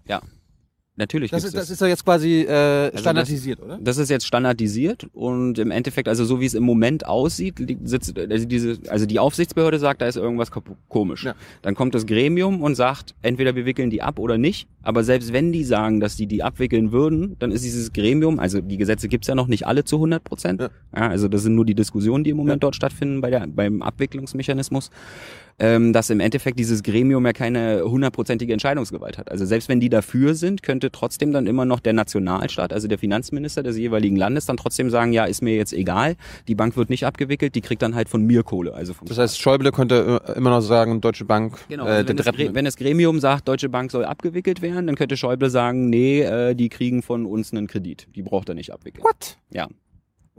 Natürlich 0.99 1.31
Das 1.31 1.45
ist, 1.45 1.55
das 1.55 1.69
ist 1.69 1.79
ja 1.79 1.87
jetzt 1.87 2.03
quasi 2.03 2.41
äh, 2.41 2.95
standardisiert, 2.97 3.61
oder? 3.61 3.79
Das 3.81 3.97
ist 3.97 4.09
jetzt 4.09 4.27
standardisiert 4.27 5.07
und 5.13 5.57
im 5.57 5.71
Endeffekt, 5.71 6.09
also 6.09 6.25
so 6.25 6.41
wie 6.41 6.45
es 6.45 6.53
im 6.53 6.63
Moment 6.63 7.05
aussieht, 7.05 7.55
sitzt, 7.85 8.19
also, 8.19 8.45
diese, 8.45 8.77
also 8.89 9.05
die 9.05 9.17
Aufsichtsbehörde 9.17 9.79
sagt, 9.79 10.01
da 10.01 10.07
ist 10.07 10.17
irgendwas 10.17 10.51
komisch. 10.89 11.23
Ja. 11.23 11.35
Dann 11.61 11.73
kommt 11.73 11.95
das 11.95 12.05
Gremium 12.05 12.61
und 12.61 12.75
sagt, 12.75 13.15
entweder 13.21 13.55
wir 13.55 13.65
wickeln 13.65 13.89
die 13.89 14.01
ab 14.01 14.19
oder 14.19 14.37
nicht. 14.37 14.67
Aber 14.81 15.03
selbst 15.03 15.33
wenn 15.33 15.51
die 15.51 15.63
sagen, 15.63 15.99
dass 15.99 16.15
die 16.15 16.27
die 16.27 16.43
abwickeln 16.43 16.91
würden, 16.91 17.35
dann 17.39 17.51
ist 17.51 17.63
dieses 17.63 17.91
Gremium, 17.91 18.39
also 18.39 18.61
die 18.61 18.77
Gesetze 18.77 19.07
gibt's 19.07 19.27
ja 19.27 19.35
noch 19.35 19.47
nicht 19.47 19.67
alle 19.67 19.83
zu 19.83 19.97
100 19.97 20.23
Prozent. 20.23 20.61
Ja. 20.61 20.69
Ja. 20.95 21.09
also 21.09 21.27
das 21.27 21.43
sind 21.43 21.55
nur 21.55 21.65
die 21.65 21.75
Diskussionen, 21.75 22.23
die 22.23 22.29
im 22.29 22.37
Moment 22.37 22.63
dort 22.63 22.75
stattfinden 22.75 23.21
bei 23.21 23.29
der, 23.29 23.45
beim 23.47 23.81
Abwicklungsmechanismus. 23.81 24.89
Ähm, 25.61 25.91
dass 25.91 26.09
im 26.09 26.21
Endeffekt 26.21 26.57
dieses 26.57 26.83
Gremium 26.83 27.25
ja 27.25 27.33
keine 27.33 27.83
hundertprozentige 27.83 28.53
Entscheidungsgewalt 28.53 29.17
hat. 29.17 29.29
Also 29.29 29.45
selbst 29.45 29.67
wenn 29.67 29.81
die 29.81 29.89
dafür 29.89 30.33
sind, 30.33 30.63
könnte 30.63 30.89
trotzdem 30.89 31.33
dann 31.33 31.47
immer 31.47 31.65
noch 31.65 31.81
der 31.81 31.91
Nationalstaat, 31.91 32.71
also 32.71 32.87
der 32.87 32.97
Finanzminister 32.97 33.61
des 33.61 33.75
jeweiligen 33.77 34.15
Landes, 34.15 34.45
dann 34.45 34.55
trotzdem 34.55 34.89
sagen, 34.89 35.11
ja, 35.11 35.25
ist 35.25 35.41
mir 35.41 35.57
jetzt 35.57 35.73
egal, 35.73 36.15
die 36.47 36.55
Bank 36.55 36.77
wird 36.77 36.89
nicht 36.89 37.05
abgewickelt, 37.05 37.55
die 37.55 37.61
kriegt 37.61 37.81
dann 37.81 37.93
halt 37.93 38.07
von 38.07 38.25
mir 38.25 38.43
Kohle. 38.43 38.73
Also 38.73 38.93
vom 38.93 39.09
Das 39.09 39.17
heißt, 39.17 39.37
Schäuble 39.37 39.73
könnte 39.73 40.21
äh, 40.25 40.37
immer 40.37 40.49
noch 40.49 40.61
sagen, 40.61 41.01
Deutsche 41.01 41.25
Bank, 41.25 41.57
Genau, 41.67 41.85
äh, 41.85 41.89
also 41.89 42.13
der 42.13 42.25
wenn, 42.25 42.37
das, 42.37 42.55
wenn 42.55 42.65
das 42.65 42.77
Gremium 42.77 43.19
sagt, 43.19 43.45
Deutsche 43.49 43.67
Bank 43.67 43.91
soll 43.91 44.05
abgewickelt 44.05 44.61
werden, 44.61 44.68
dann 44.75 44.95
könnte 44.95 45.17
Schäuble 45.17 45.49
sagen, 45.49 45.89
nee, 45.89 46.21
äh, 46.21 46.55
die 46.55 46.69
kriegen 46.69 47.01
von 47.01 47.25
uns 47.25 47.51
einen 47.51 47.67
Kredit. 47.67 48.07
Die 48.15 48.21
braucht 48.21 48.49
er 48.49 48.55
nicht 48.55 48.71
abwickeln. 48.71 49.03
What? 49.03 49.37
Ja. 49.51 49.67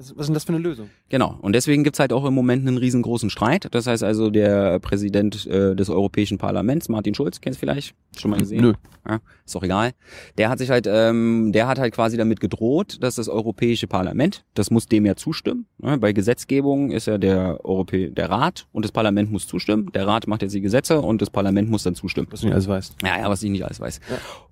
Was, 0.01 0.17
was 0.17 0.21
ist 0.21 0.27
denn 0.29 0.35
das 0.35 0.45
für 0.45 0.55
eine 0.55 0.63
Lösung? 0.63 0.89
Genau. 1.11 1.39
Und 1.43 1.53
deswegen 1.53 1.85
gibt's 1.85 1.99
halt 1.99 2.15
auch 2.15 2.25
im 2.25 2.33
Moment 2.33 2.67
einen 2.67 2.79
riesengroßen 2.79 3.29
Streit. 3.29 3.69
Das 3.71 3.87
heißt 3.87 4.03
also, 4.03 4.31
der 4.31 4.79
Präsident 4.79 5.47
äh, 5.47 5.77
des 5.77 5.91
Europäischen 5.91 6.39
Parlaments, 6.39 6.89
Martin 6.89 7.15
Schulz, 7.15 7.43
kennst 7.43 7.59
du 7.59 7.61
vielleicht? 7.61 7.95
Schon 8.17 8.31
mal 8.31 8.39
gesehen? 8.39 8.63
Nö. 8.63 8.73
Ja, 9.07 9.21
ist 9.45 9.55
doch 9.55 9.63
egal. 9.63 9.93
Der 10.39 10.49
hat 10.49 10.59
sich 10.59 10.71
halt, 10.71 10.87
ähm, 10.87 11.53
der 11.53 11.69
hat 11.69 11.79
halt 11.79 11.93
quasi 11.93 12.17
damit 12.17 12.41
gedroht, 12.41 12.97
dass 13.01 13.17
das 13.17 13.29
Europäische 13.29 13.87
Parlament, 13.87 14.45
das 14.55 14.71
muss 14.71 14.87
dem 14.87 15.05
ja 15.05 15.17
zustimmen. 15.17 15.67
Ne? 15.79 15.99
Bei 15.99 16.13
Gesetzgebung 16.13 16.93
ist 16.93 17.07
ja 17.07 17.19
der 17.19 17.63
Europä 17.65 18.11
der 18.11 18.31
Rat 18.31 18.67
und 18.73 18.85
das 18.85 18.93
Parlament 18.93 19.31
muss 19.31 19.47
zustimmen. 19.47 19.91
Der 19.93 20.07
Rat 20.07 20.27
macht 20.27 20.41
jetzt 20.41 20.55
die 20.55 20.61
Gesetze 20.63 21.01
und 21.01 21.21
das 21.21 21.29
Parlament 21.29 21.71
muss 21.71 21.83
dann 21.83 21.95
zustimmen. 21.95 22.29
Was 22.31 22.41
du 22.41 22.47
nicht 22.47 22.55
alles 22.55 22.69
weißt. 22.69 22.97
Ja, 23.03 23.19
ja, 23.19 23.29
was 23.29 23.43
ich 23.43 23.51
nicht 23.51 23.65
alles 23.65 23.81
weiß. 23.81 24.01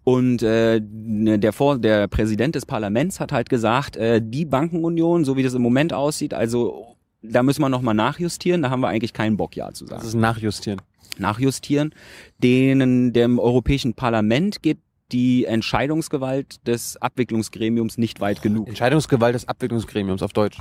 Und 0.09 0.43
äh, 0.43 0.81
der, 0.83 1.53
Vor 1.53 1.77
der 1.77 2.09
Präsident 2.09 2.55
des 2.55 2.65
Parlaments 2.65 3.21
hat 3.21 3.31
halt 3.31 3.51
gesagt, 3.51 3.95
äh, 3.99 4.23
die 4.25 4.47
Bankenunion, 4.47 5.27
so 5.27 5.37
wie 5.37 5.43
das 5.43 5.53
im 5.53 5.61
Moment 5.61 5.93
aussieht, 5.93 6.33
also 6.33 6.97
da 7.21 7.43
müssen 7.43 7.61
wir 7.61 7.69
nochmal 7.69 7.93
nachjustieren, 7.93 8.63
da 8.63 8.71
haben 8.71 8.81
wir 8.81 8.89
eigentlich 8.89 9.13
keinen 9.13 9.37
Bock, 9.37 9.55
ja 9.55 9.71
zu 9.75 9.85
Das 9.85 9.91
sagen. 9.91 10.07
ist 10.09 10.15
Nachjustieren. 10.15 10.81
Nachjustieren. 11.19 11.95
Denen, 12.39 13.13
dem 13.13 13.39
Europäischen 13.39 13.93
Parlament 13.93 14.63
geht 14.63 14.79
die 15.13 15.45
Entscheidungsgewalt 15.45 16.67
des 16.67 16.97
Abwicklungsgremiums 16.97 17.99
nicht 17.99 18.19
weit 18.23 18.41
genug. 18.41 18.67
Entscheidungsgewalt 18.67 19.35
des 19.35 19.47
Abwicklungsgremiums 19.47 20.23
auf 20.23 20.33
Deutsch. 20.33 20.57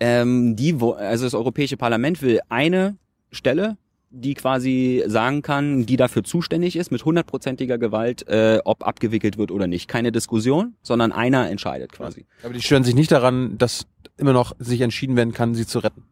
Ähm, 0.00 0.56
die, 0.56 0.74
also 0.74 1.26
das 1.26 1.34
Europäische 1.34 1.76
Parlament 1.76 2.22
will 2.22 2.40
eine 2.48 2.96
Stelle, 3.30 3.76
die 4.10 4.34
quasi 4.34 5.04
sagen 5.06 5.42
kann, 5.42 5.84
die 5.86 5.96
dafür 5.96 6.24
zuständig 6.24 6.76
ist, 6.76 6.90
mit 6.90 7.04
hundertprozentiger 7.04 7.78
Gewalt, 7.78 8.26
äh, 8.28 8.60
ob 8.64 8.86
abgewickelt 8.86 9.38
wird 9.38 9.50
oder 9.50 9.66
nicht. 9.66 9.88
Keine 9.88 10.12
Diskussion, 10.12 10.74
sondern 10.82 11.12
einer 11.12 11.50
entscheidet 11.50 11.92
quasi. 11.92 12.26
Aber 12.42 12.54
die 12.54 12.62
stören 12.62 12.84
sich 12.84 12.94
nicht 12.94 13.12
daran, 13.12 13.58
dass 13.58 13.86
immer 14.16 14.32
noch 14.32 14.54
sich 14.58 14.80
entschieden 14.80 15.16
werden 15.16 15.34
kann, 15.34 15.54
sie 15.54 15.66
zu 15.66 15.78
retten. 15.80 16.04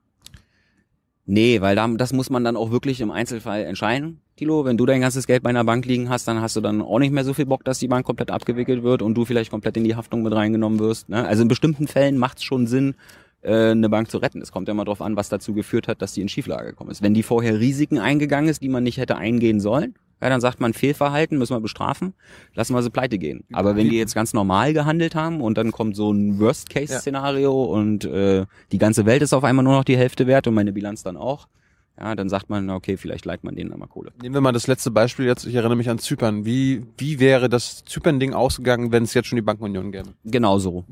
Nee, 1.28 1.60
weil 1.60 1.74
da, 1.74 1.88
das 1.88 2.12
muss 2.12 2.30
man 2.30 2.44
dann 2.44 2.56
auch 2.56 2.70
wirklich 2.70 3.00
im 3.00 3.10
Einzelfall 3.10 3.64
entscheiden. 3.64 4.20
Tilo, 4.36 4.64
wenn 4.64 4.76
du 4.76 4.86
dein 4.86 5.00
ganzes 5.00 5.26
Geld 5.26 5.42
bei 5.42 5.50
einer 5.50 5.64
Bank 5.64 5.84
liegen 5.84 6.08
hast, 6.08 6.28
dann 6.28 6.40
hast 6.40 6.54
du 6.54 6.60
dann 6.60 6.80
auch 6.82 7.00
nicht 7.00 7.12
mehr 7.12 7.24
so 7.24 7.34
viel 7.34 7.46
Bock, 7.46 7.64
dass 7.64 7.80
die 7.80 7.88
Bank 7.88 8.06
komplett 8.06 8.30
abgewickelt 8.30 8.84
wird 8.84 9.02
und 9.02 9.14
du 9.14 9.24
vielleicht 9.24 9.50
komplett 9.50 9.76
in 9.76 9.82
die 9.82 9.96
Haftung 9.96 10.22
mit 10.22 10.32
reingenommen 10.32 10.78
wirst. 10.78 11.08
Ne? 11.08 11.26
Also 11.26 11.42
in 11.42 11.48
bestimmten 11.48 11.88
Fällen 11.88 12.16
macht 12.16 12.38
es 12.38 12.44
schon 12.44 12.68
Sinn, 12.68 12.94
äh, 13.42 13.70
eine 13.70 13.88
Bank 13.88 14.10
zu 14.10 14.18
retten. 14.18 14.40
Es 14.40 14.52
kommt 14.52 14.68
ja 14.68 14.72
immer 14.72 14.84
darauf 14.84 15.00
an, 15.00 15.16
was 15.16 15.28
dazu 15.28 15.54
geführt 15.54 15.88
hat, 15.88 16.02
dass 16.02 16.12
die 16.12 16.22
in 16.22 16.28
Schieflage 16.28 16.70
gekommen 16.70 16.90
ist. 16.90 17.02
Wenn 17.02 17.14
die 17.14 17.22
vorher 17.22 17.58
Risiken 17.58 17.98
eingegangen 17.98 18.50
ist, 18.50 18.62
die 18.62 18.68
man 18.68 18.82
nicht 18.82 18.98
hätte 18.98 19.16
eingehen 19.16 19.60
sollen, 19.60 19.94
ja, 20.20 20.30
dann 20.30 20.40
sagt 20.40 20.60
man 20.60 20.72
Fehlverhalten, 20.72 21.36
müssen 21.36 21.54
wir 21.54 21.60
bestrafen, 21.60 22.14
lassen 22.54 22.74
wir 22.74 22.82
sie 22.82 22.90
pleite 22.90 23.18
gehen. 23.18 23.44
Aber 23.52 23.76
wenn 23.76 23.90
die 23.90 23.98
jetzt 23.98 24.14
ganz 24.14 24.32
normal 24.32 24.72
gehandelt 24.72 25.14
haben 25.14 25.42
und 25.42 25.58
dann 25.58 25.72
kommt 25.72 25.94
so 25.94 26.10
ein 26.10 26.40
Worst-Case-Szenario 26.40 27.64
und 27.64 28.06
äh, 28.06 28.46
die 28.72 28.78
ganze 28.78 29.04
Welt 29.04 29.20
ist 29.20 29.34
auf 29.34 29.44
einmal 29.44 29.64
nur 29.64 29.74
noch 29.74 29.84
die 29.84 29.96
Hälfte 29.96 30.26
wert 30.26 30.46
und 30.46 30.54
meine 30.54 30.72
Bilanz 30.72 31.02
dann 31.02 31.18
auch, 31.18 31.48
ja, 31.98 32.14
dann 32.14 32.28
sagt 32.28 32.50
man, 32.50 32.68
okay, 32.70 32.96
vielleicht 32.96 33.24
leiht 33.24 33.44
man 33.44 33.56
denen 33.56 33.70
dann 33.70 33.78
mal 33.78 33.86
Kohle. 33.86 34.12
Nehmen 34.22 34.34
wir 34.34 34.40
mal 34.40 34.52
das 34.52 34.66
letzte 34.66 34.90
Beispiel 34.90 35.26
jetzt. 35.26 35.46
Ich 35.46 35.54
erinnere 35.54 35.76
mich 35.76 35.88
an 35.88 35.98
Zypern. 35.98 36.44
Wie, 36.44 36.82
wie 36.98 37.20
wäre 37.20 37.48
das 37.48 37.84
Zypern-Ding 37.84 38.34
ausgegangen, 38.34 38.92
wenn 38.92 39.04
es 39.04 39.14
jetzt 39.14 39.28
schon 39.28 39.36
die 39.36 39.42
Bankenunion 39.42 39.92
gäbe? 39.92 40.10
Genau 40.24 40.58
so. 40.58 40.84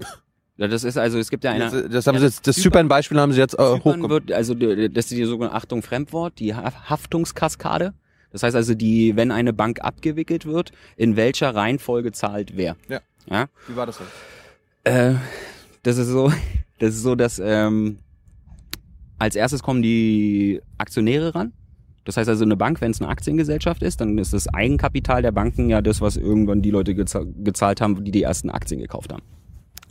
Ja, 0.57 0.69
das 0.69 0.85
ist 0.85 0.97
also, 0.97 1.19
es 1.19 1.31
gibt 1.31 1.43
ja 1.45 1.51
eine. 1.51 1.65
Das, 1.71 1.73
das 1.91 2.07
haben 2.07 2.15
ja, 2.15 2.21
sie 2.21 2.27
jetzt, 2.27 2.47
das 2.47 2.57
Zypern- 2.57 2.63
Zypern-Beispiel 2.63 3.21
haben 3.21 3.33
sie 3.33 3.41
jetzt 3.41 3.55
äh, 3.55 3.57
Zypern 3.57 3.81
hochgebracht. 3.83 4.11
wird, 4.11 4.33
also 4.33 4.55
das 4.55 5.07
ist 5.07 5.11
die 5.11 5.25
sogenannte 5.25 5.57
Achtung 5.57 5.83
Fremdwort, 5.83 6.39
die 6.39 6.55
Ha- 6.55 6.89
Haftungskaskade. 6.89 7.95
Das 8.31 8.43
heißt 8.43 8.55
also, 8.57 8.75
die, 8.75 9.17
wenn 9.17 9.31
eine 9.31 9.53
Bank 9.53 9.81
abgewickelt 9.83 10.47
wird, 10.47 10.73
in 10.97 11.17
welcher 11.17 11.55
Reihenfolge 11.55 12.13
zahlt 12.13 12.57
wer. 12.57 12.77
Ja. 12.89 13.01
Ja. 13.31 13.47
Wie 13.69 13.77
war 13.77 13.87
das 13.87 13.99
denn? 13.99 14.07
Äh, 14.93 15.15
das 15.83 15.99
ist 15.99 16.09
so, 16.09 16.33
das 16.79 16.95
ist 16.95 17.03
so, 17.03 17.15
dass 17.15 17.41
ähm, 17.43 17.99
als 19.19 19.37
erstes 19.37 19.63
kommen 19.63 19.83
die 19.83 20.61
Aktionäre 20.79 21.35
ran. 21.35 21.53
Das 22.05 22.17
heißt 22.17 22.29
also, 22.29 22.45
eine 22.45 22.57
Bank, 22.57 22.81
wenn 22.81 22.91
es 22.91 23.01
eine 23.01 23.09
Aktiengesellschaft 23.11 23.83
ist, 23.83 24.01
dann 24.01 24.19
ist 24.19 24.33
das 24.35 24.47
Eigenkapital 24.53 25.23
der 25.23 25.33
Banken 25.33 25.71
ja 25.71 25.81
das, 25.81 26.01
was 26.03 26.17
irgendwann 26.17 26.61
die 26.61 26.71
Leute 26.71 26.93
geza- 26.93 27.25
gezahlt 27.43 27.81
haben, 27.81 28.05
die 28.05 28.11
die 28.11 28.23
ersten 28.23 28.51
Aktien 28.51 28.79
gekauft 28.81 29.13
haben. 29.13 29.23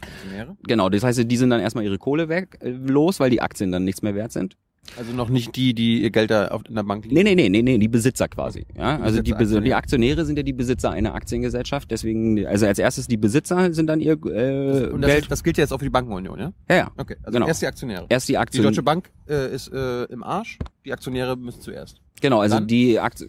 Aktionäre? 0.03 0.57
Genau, 0.67 0.89
das 0.89 1.03
heißt, 1.03 1.23
die 1.29 1.37
sind 1.37 1.49
dann 1.49 1.59
erstmal 1.61 1.83
ihre 1.83 1.97
Kohle 1.97 2.29
weg, 2.29 2.57
äh, 2.61 2.69
los, 2.69 3.19
weil 3.19 3.29
die 3.29 3.41
Aktien 3.41 3.71
dann 3.71 3.83
nichts 3.85 4.01
mehr 4.01 4.15
wert 4.15 4.31
sind. 4.31 4.55
Also 4.97 5.13
noch 5.13 5.29
nicht 5.29 5.55
die, 5.55 5.73
die 5.73 6.03
ihr 6.03 6.11
Geld 6.11 6.29
da 6.29 6.49
auf, 6.49 6.63
in 6.67 6.75
der 6.75 6.83
Bank 6.83 7.05
liegen. 7.05 7.15
Nee, 7.15 7.23
nee, 7.23 7.35
nee, 7.35 7.47
nee, 7.47 7.61
nee, 7.61 7.77
die 7.77 7.87
Besitzer 7.87 8.27
quasi. 8.27 8.65
Ja, 8.77 8.99
also 8.99 9.21
die, 9.21 9.31
Besitzer, 9.31 9.31
Besi- 9.31 9.39
Aktionäre. 9.39 9.63
die 9.63 9.73
Aktionäre 9.75 10.25
sind 10.25 10.35
ja 10.37 10.43
die 10.43 10.51
Besitzer 10.51 10.91
einer 10.91 11.15
Aktiengesellschaft, 11.15 11.89
deswegen, 11.89 12.45
also 12.45 12.65
als 12.67 12.79
erstes 12.79 13.07
die 13.07 13.15
Besitzer 13.15 13.73
sind 13.73 13.87
dann 13.87 14.01
ihr 14.01 14.11
äh, 14.25 14.87
Und 14.89 14.99
das, 15.01 15.09
Geld. 15.11 15.31
das 15.31 15.41
gilt 15.41 15.57
ja 15.57 15.63
jetzt 15.63 15.71
auch 15.71 15.77
für 15.79 15.85
die 15.85 15.89
Bankenunion, 15.89 16.37
ja? 16.37 16.51
Ja, 16.69 16.75
ja. 16.75 16.91
Okay, 16.97 17.15
also 17.23 17.31
Genau. 17.37 17.47
erst 17.47 17.61
die 17.61 17.67
Aktionäre. 17.67 18.05
Erst 18.09 18.27
die 18.27 18.33
Die 18.33 18.37
Aktien. 18.37 18.63
Deutsche 18.65 18.83
Bank 18.83 19.09
äh, 19.29 19.55
ist 19.55 19.71
äh, 19.71 20.03
im 20.05 20.21
Arsch, 20.21 20.59
die 20.83 20.91
Aktionäre 20.91 21.37
müssen 21.37 21.61
zuerst. 21.61 22.01
Genau, 22.19 22.41
also 22.41 22.55
Dann? 22.55 22.67
die 22.67 22.99
Akt 22.99 23.23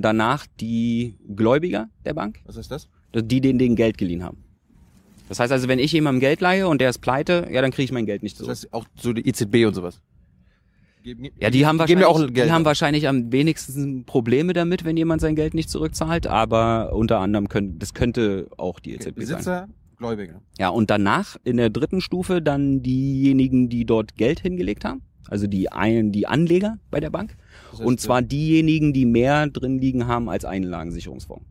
danach 0.00 0.46
die 0.60 1.14
Gläubiger 1.34 1.88
der 2.04 2.14
Bank, 2.14 2.40
Was 2.46 2.56
heißt 2.56 2.70
das? 2.70 2.88
die 3.14 3.40
denen 3.40 3.58
den 3.60 3.76
Geld 3.76 3.96
geliehen 3.96 4.22
haben. 4.24 4.38
Das 5.28 5.40
heißt 5.40 5.52
also, 5.52 5.68
wenn 5.68 5.78
ich 5.78 5.92
jemandem 5.92 6.20
Geld 6.20 6.40
leihe 6.40 6.68
und 6.68 6.80
der 6.80 6.90
ist 6.90 6.98
pleite, 6.98 7.48
ja, 7.50 7.60
dann 7.60 7.70
kriege 7.72 7.84
ich 7.84 7.92
mein 7.92 8.06
Geld 8.06 8.22
nicht 8.22 8.34
Das 8.34 8.38
zurück. 8.38 8.50
heißt 8.50 8.72
auch 8.72 8.84
so 8.96 9.12
die 9.12 9.26
EZB 9.28 9.66
und 9.66 9.74
sowas. 9.74 10.00
Ja, 11.38 11.50
die 11.50 11.66
haben 11.66 11.78
wahrscheinlich, 11.78 12.04
auch 12.06 12.18
Geld. 12.18 12.36
die 12.48 12.50
haben 12.50 12.64
wahrscheinlich 12.64 13.06
am 13.06 13.30
wenigsten 13.30 14.04
Probleme 14.04 14.52
damit, 14.52 14.84
wenn 14.84 14.96
jemand 14.96 15.20
sein 15.20 15.36
Geld 15.36 15.54
nicht 15.54 15.70
zurückzahlt, 15.70 16.26
aber 16.26 16.92
unter 16.94 17.20
anderem 17.20 17.48
können, 17.48 17.78
das 17.78 17.94
könnte 17.94 18.48
auch 18.56 18.80
die 18.80 18.94
EZB 18.94 19.04
sein. 19.04 19.14
Besitzer, 19.14 19.68
Gläubiger. 19.98 20.40
Ja, 20.58 20.68
und 20.70 20.90
danach 20.90 21.36
in 21.44 21.58
der 21.58 21.70
dritten 21.70 22.00
Stufe 22.00 22.42
dann 22.42 22.82
diejenigen, 22.82 23.68
die 23.68 23.84
dort 23.84 24.16
Geld 24.16 24.40
hingelegt 24.40 24.84
haben, 24.84 25.02
also 25.28 25.46
die 25.46 25.70
ein, 25.70 26.10
die 26.10 26.26
Anleger 26.26 26.78
bei 26.90 26.98
der 26.98 27.10
Bank, 27.10 27.36
Das 27.70 27.78
heißt, 27.80 27.86
und 27.88 28.00
zwar 28.00 28.20
diejenigen, 28.22 28.92
die 28.92 29.06
mehr 29.06 29.46
drin 29.46 29.78
liegen 29.78 30.08
haben 30.08 30.28
als 30.28 30.44
Einlagensicherungsfonds. 30.44 31.44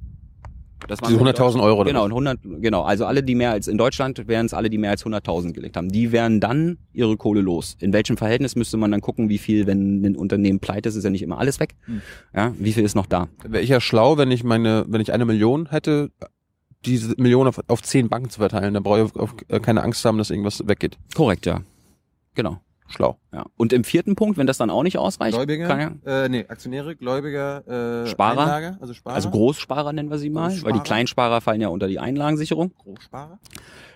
Das 0.88 1.00
Diese 1.00 1.20
100.000 1.20 1.62
Euro 1.64 1.84
Genau, 1.84 2.02
was? 2.02 2.06
und 2.06 2.28
100, 2.28 2.62
genau, 2.62 2.84
also 2.84 3.06
alle, 3.06 3.24
die 3.24 3.34
mehr 3.34 3.52
als 3.52 3.68
in 3.68 3.78
Deutschland 3.78 4.28
wären 4.28 4.46
es 4.46 4.54
alle, 4.54 4.70
die 4.70 4.78
mehr 4.78 4.92
als 4.92 5.06
100.000 5.06 5.54
gelegt 5.54 5.78
haben. 5.78 5.90
Die 5.90 6.12
wären 6.12 6.40
dann 6.40 6.78
ihre 6.94 7.18
Kohle 7.18 7.42
los. 7.42 7.76
In 7.80 7.94
welchem 7.94 8.18
Verhältnis 8.18 8.56
müsste 8.56 8.78
man 8.78 8.92
dann 8.92 9.02
gucken, 9.02 9.30
wie 9.30 9.38
viel, 9.38 9.68
wenn 9.68 10.04
ein 10.04 10.16
Unternehmen 10.16 10.60
pleite 10.60 10.90
ist, 10.90 10.96
ist 10.96 11.04
ja 11.04 11.10
nicht 11.10 11.24
immer 11.24 11.40
alles 11.40 11.60
weg. 11.60 11.76
Hm. 11.86 12.02
Ja, 12.36 12.54
wie 12.60 12.74
viel 12.74 12.84
ist 12.84 12.96
noch 12.96 13.06
da? 13.08 13.28
Wäre 13.44 13.64
ich 13.64 13.70
ja 13.70 13.82
schlau, 13.82 14.18
wenn 14.18 14.32
ich 14.32 14.44
meine, 14.44 14.86
wenn 14.88 15.02
ich 15.02 15.12
eine 15.14 15.26
Million 15.26 15.70
hätte, 15.72 16.12
diese 16.86 17.16
Million 17.18 17.48
auf, 17.48 17.60
auf 17.68 17.82
zehn 17.82 18.10
Banken 18.10 18.30
zu 18.30 18.40
verteilen. 18.40 18.74
Dann 18.74 18.84
brauche 18.84 19.00
ich 19.00 19.06
auf, 19.06 19.16
auf, 19.16 19.36
äh, 19.48 19.60
keine 19.60 19.82
Angst 19.84 20.06
haben, 20.06 20.18
dass 20.18 20.30
irgendwas 20.30 20.68
weggeht. 20.68 20.98
Korrekt, 21.16 21.46
ja. 21.46 21.62
Genau. 22.36 22.60
Schlau. 22.88 23.18
Ja. 23.34 23.46
Und 23.58 23.74
im 23.74 23.84
vierten 23.84 24.16
Punkt, 24.16 24.38
wenn 24.38 24.48
das 24.48 24.58
dann 24.58 24.70
auch 24.70 24.84
nicht 24.84 24.98
ausreicht, 24.98 25.36
Gläubiger, 25.36 25.68
kann 25.68 26.00
ja, 26.06 26.26
äh, 26.26 26.30
nee, 26.30 26.46
Aktionäre, 26.48 26.96
Gläubiger, 26.96 28.04
äh, 28.04 28.08
Sparer? 28.08 28.42
Einlage, 28.42 28.78
also 28.80 28.94
Sparer, 28.94 29.16
Also 29.16 29.32
Großsparer 29.32 29.92
nennen 29.92 30.10
wir 30.10 30.20
sie 30.20 30.30
mal, 30.30 30.62
weil 30.64 30.74
die 30.74 30.80
Kleinsparer 30.80 31.42
fallen 31.42 31.62
ja 31.62 31.70
unter 31.70 31.88
die 31.88 32.00
Einlagensicherung. 32.00 32.74
Großsparer. 32.78 33.40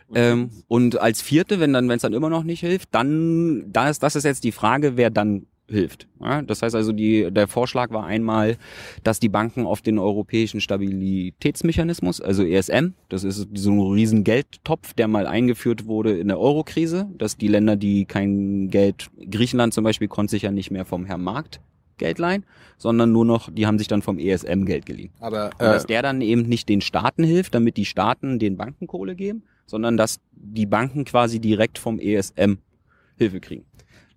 Und 0.08 0.18
Ähm, 0.18 0.50
und 0.68 1.00
als 1.00 1.22
vierte, 1.22 1.60
wenn 1.60 1.72
dann, 1.72 1.88
wenn 1.88 1.98
es 1.98 2.02
dann 2.02 2.14
immer 2.14 2.30
noch 2.32 2.44
nicht 2.44 2.62
hilft, 2.62 2.90
dann, 2.96 3.72
da 3.72 3.90
ist, 3.90 4.02
das 4.02 4.16
ist 4.16 4.24
jetzt 4.24 4.44
die 4.44 4.52
Frage, 4.52 4.98
wer 4.98 5.12
dann 5.12 5.46
hilft. 5.70 6.08
Ja, 6.20 6.42
das 6.42 6.62
heißt 6.62 6.76
also, 6.76 6.92
die, 6.92 7.32
der 7.32 7.48
Vorschlag 7.48 7.92
war 7.92 8.06
einmal, 8.06 8.58
dass 9.04 9.20
die 9.20 9.30
Banken 9.30 9.66
auf 9.66 9.82
den 9.82 10.00
europäischen 10.00 10.62
Stabilitätsmechanismus, 10.62 12.22
also 12.22 12.44
ESM, 12.44 12.94
das 13.10 13.24
ist 13.24 13.48
so 13.54 13.72
ein 13.72 13.94
riesen 13.94 14.24
Geldtopf, 14.24 14.94
der 14.94 15.08
mal 15.08 15.28
eingeführt 15.28 15.86
wurde 15.86 16.18
in 16.18 16.28
der 16.28 16.40
Eurokrise, 16.40 17.10
dass 17.18 17.38
die 17.38 17.48
Länder, 17.48 17.76
die 17.76 18.06
kein 18.06 18.70
Geld, 18.70 19.10
Griechenland 19.30 19.74
zum 19.74 19.84
Beispiel, 19.84 20.08
konnte 20.08 20.32
sich 20.32 20.44
ja 20.44 20.52
nicht 20.52 20.72
mehr 20.72 20.86
vom 20.86 21.06
Herrn 21.06 21.24
Markt 21.24 21.62
Geld 22.00 22.18
leihen, 22.18 22.46
sondern 22.78 23.12
nur 23.12 23.26
noch, 23.26 23.50
die 23.52 23.68
haben 23.68 23.78
sich 23.78 23.88
dann 23.88 24.02
vom 24.02 24.18
ESM 24.18 24.66
Geld 24.66 24.86
geliehen. 24.86 25.12
aber 25.20 25.52
Und 25.60 25.66
äh, 25.66 25.72
dass 25.72 25.86
der 25.86 26.02
dann 26.02 26.22
eben 26.22 26.44
nicht 26.44 26.68
den 26.70 26.82
Staaten 26.82 27.24
hilft, 27.24 27.54
damit 27.54 27.78
die 27.78 27.86
Staaten 27.86 28.40
den 28.40 28.58
Banken 28.58 28.88
Kohle 28.88 29.16
geben, 29.16 29.44
sondern 29.68 29.98
dass 29.98 30.20
die 30.32 30.66
Banken 30.66 31.06
quasi 31.06 31.40
direkt 31.40 31.78
vom 31.78 32.00
ESM 32.00 32.56
Hilfe 33.18 33.40
kriegen. 33.42 33.66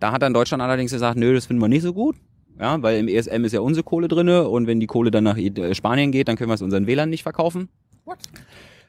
Da 0.03 0.11
hat 0.11 0.23
dann 0.23 0.35
Deutschland 0.35 0.61
allerdings 0.61 0.91
gesagt, 0.91 1.17
nö, 1.17 1.33
das 1.33 1.47
finden 1.47 1.63
wir 1.63 1.69
nicht 1.69 1.83
so 1.83 1.93
gut. 1.93 2.17
Ja, 2.59 2.83
weil 2.83 2.99
im 2.99 3.07
ESM 3.07 3.45
ist 3.45 3.53
ja 3.53 3.61
unsere 3.61 3.85
Kohle 3.85 4.09
drinne 4.09 4.49
und 4.49 4.67
wenn 4.67 4.81
die 4.81 4.89
Kohle 4.89 5.13
dann 5.13 5.23
nach 5.23 5.39
äh, 5.39 5.75
Spanien 5.77 6.11
geht, 6.11 6.27
dann 6.27 6.35
können 6.35 6.51
wir 6.51 6.55
es 6.55 6.63
unseren 6.63 6.89
Wählern 6.89 7.09
nicht 7.09 7.23
verkaufen. 7.23 7.69
What? 8.05 8.19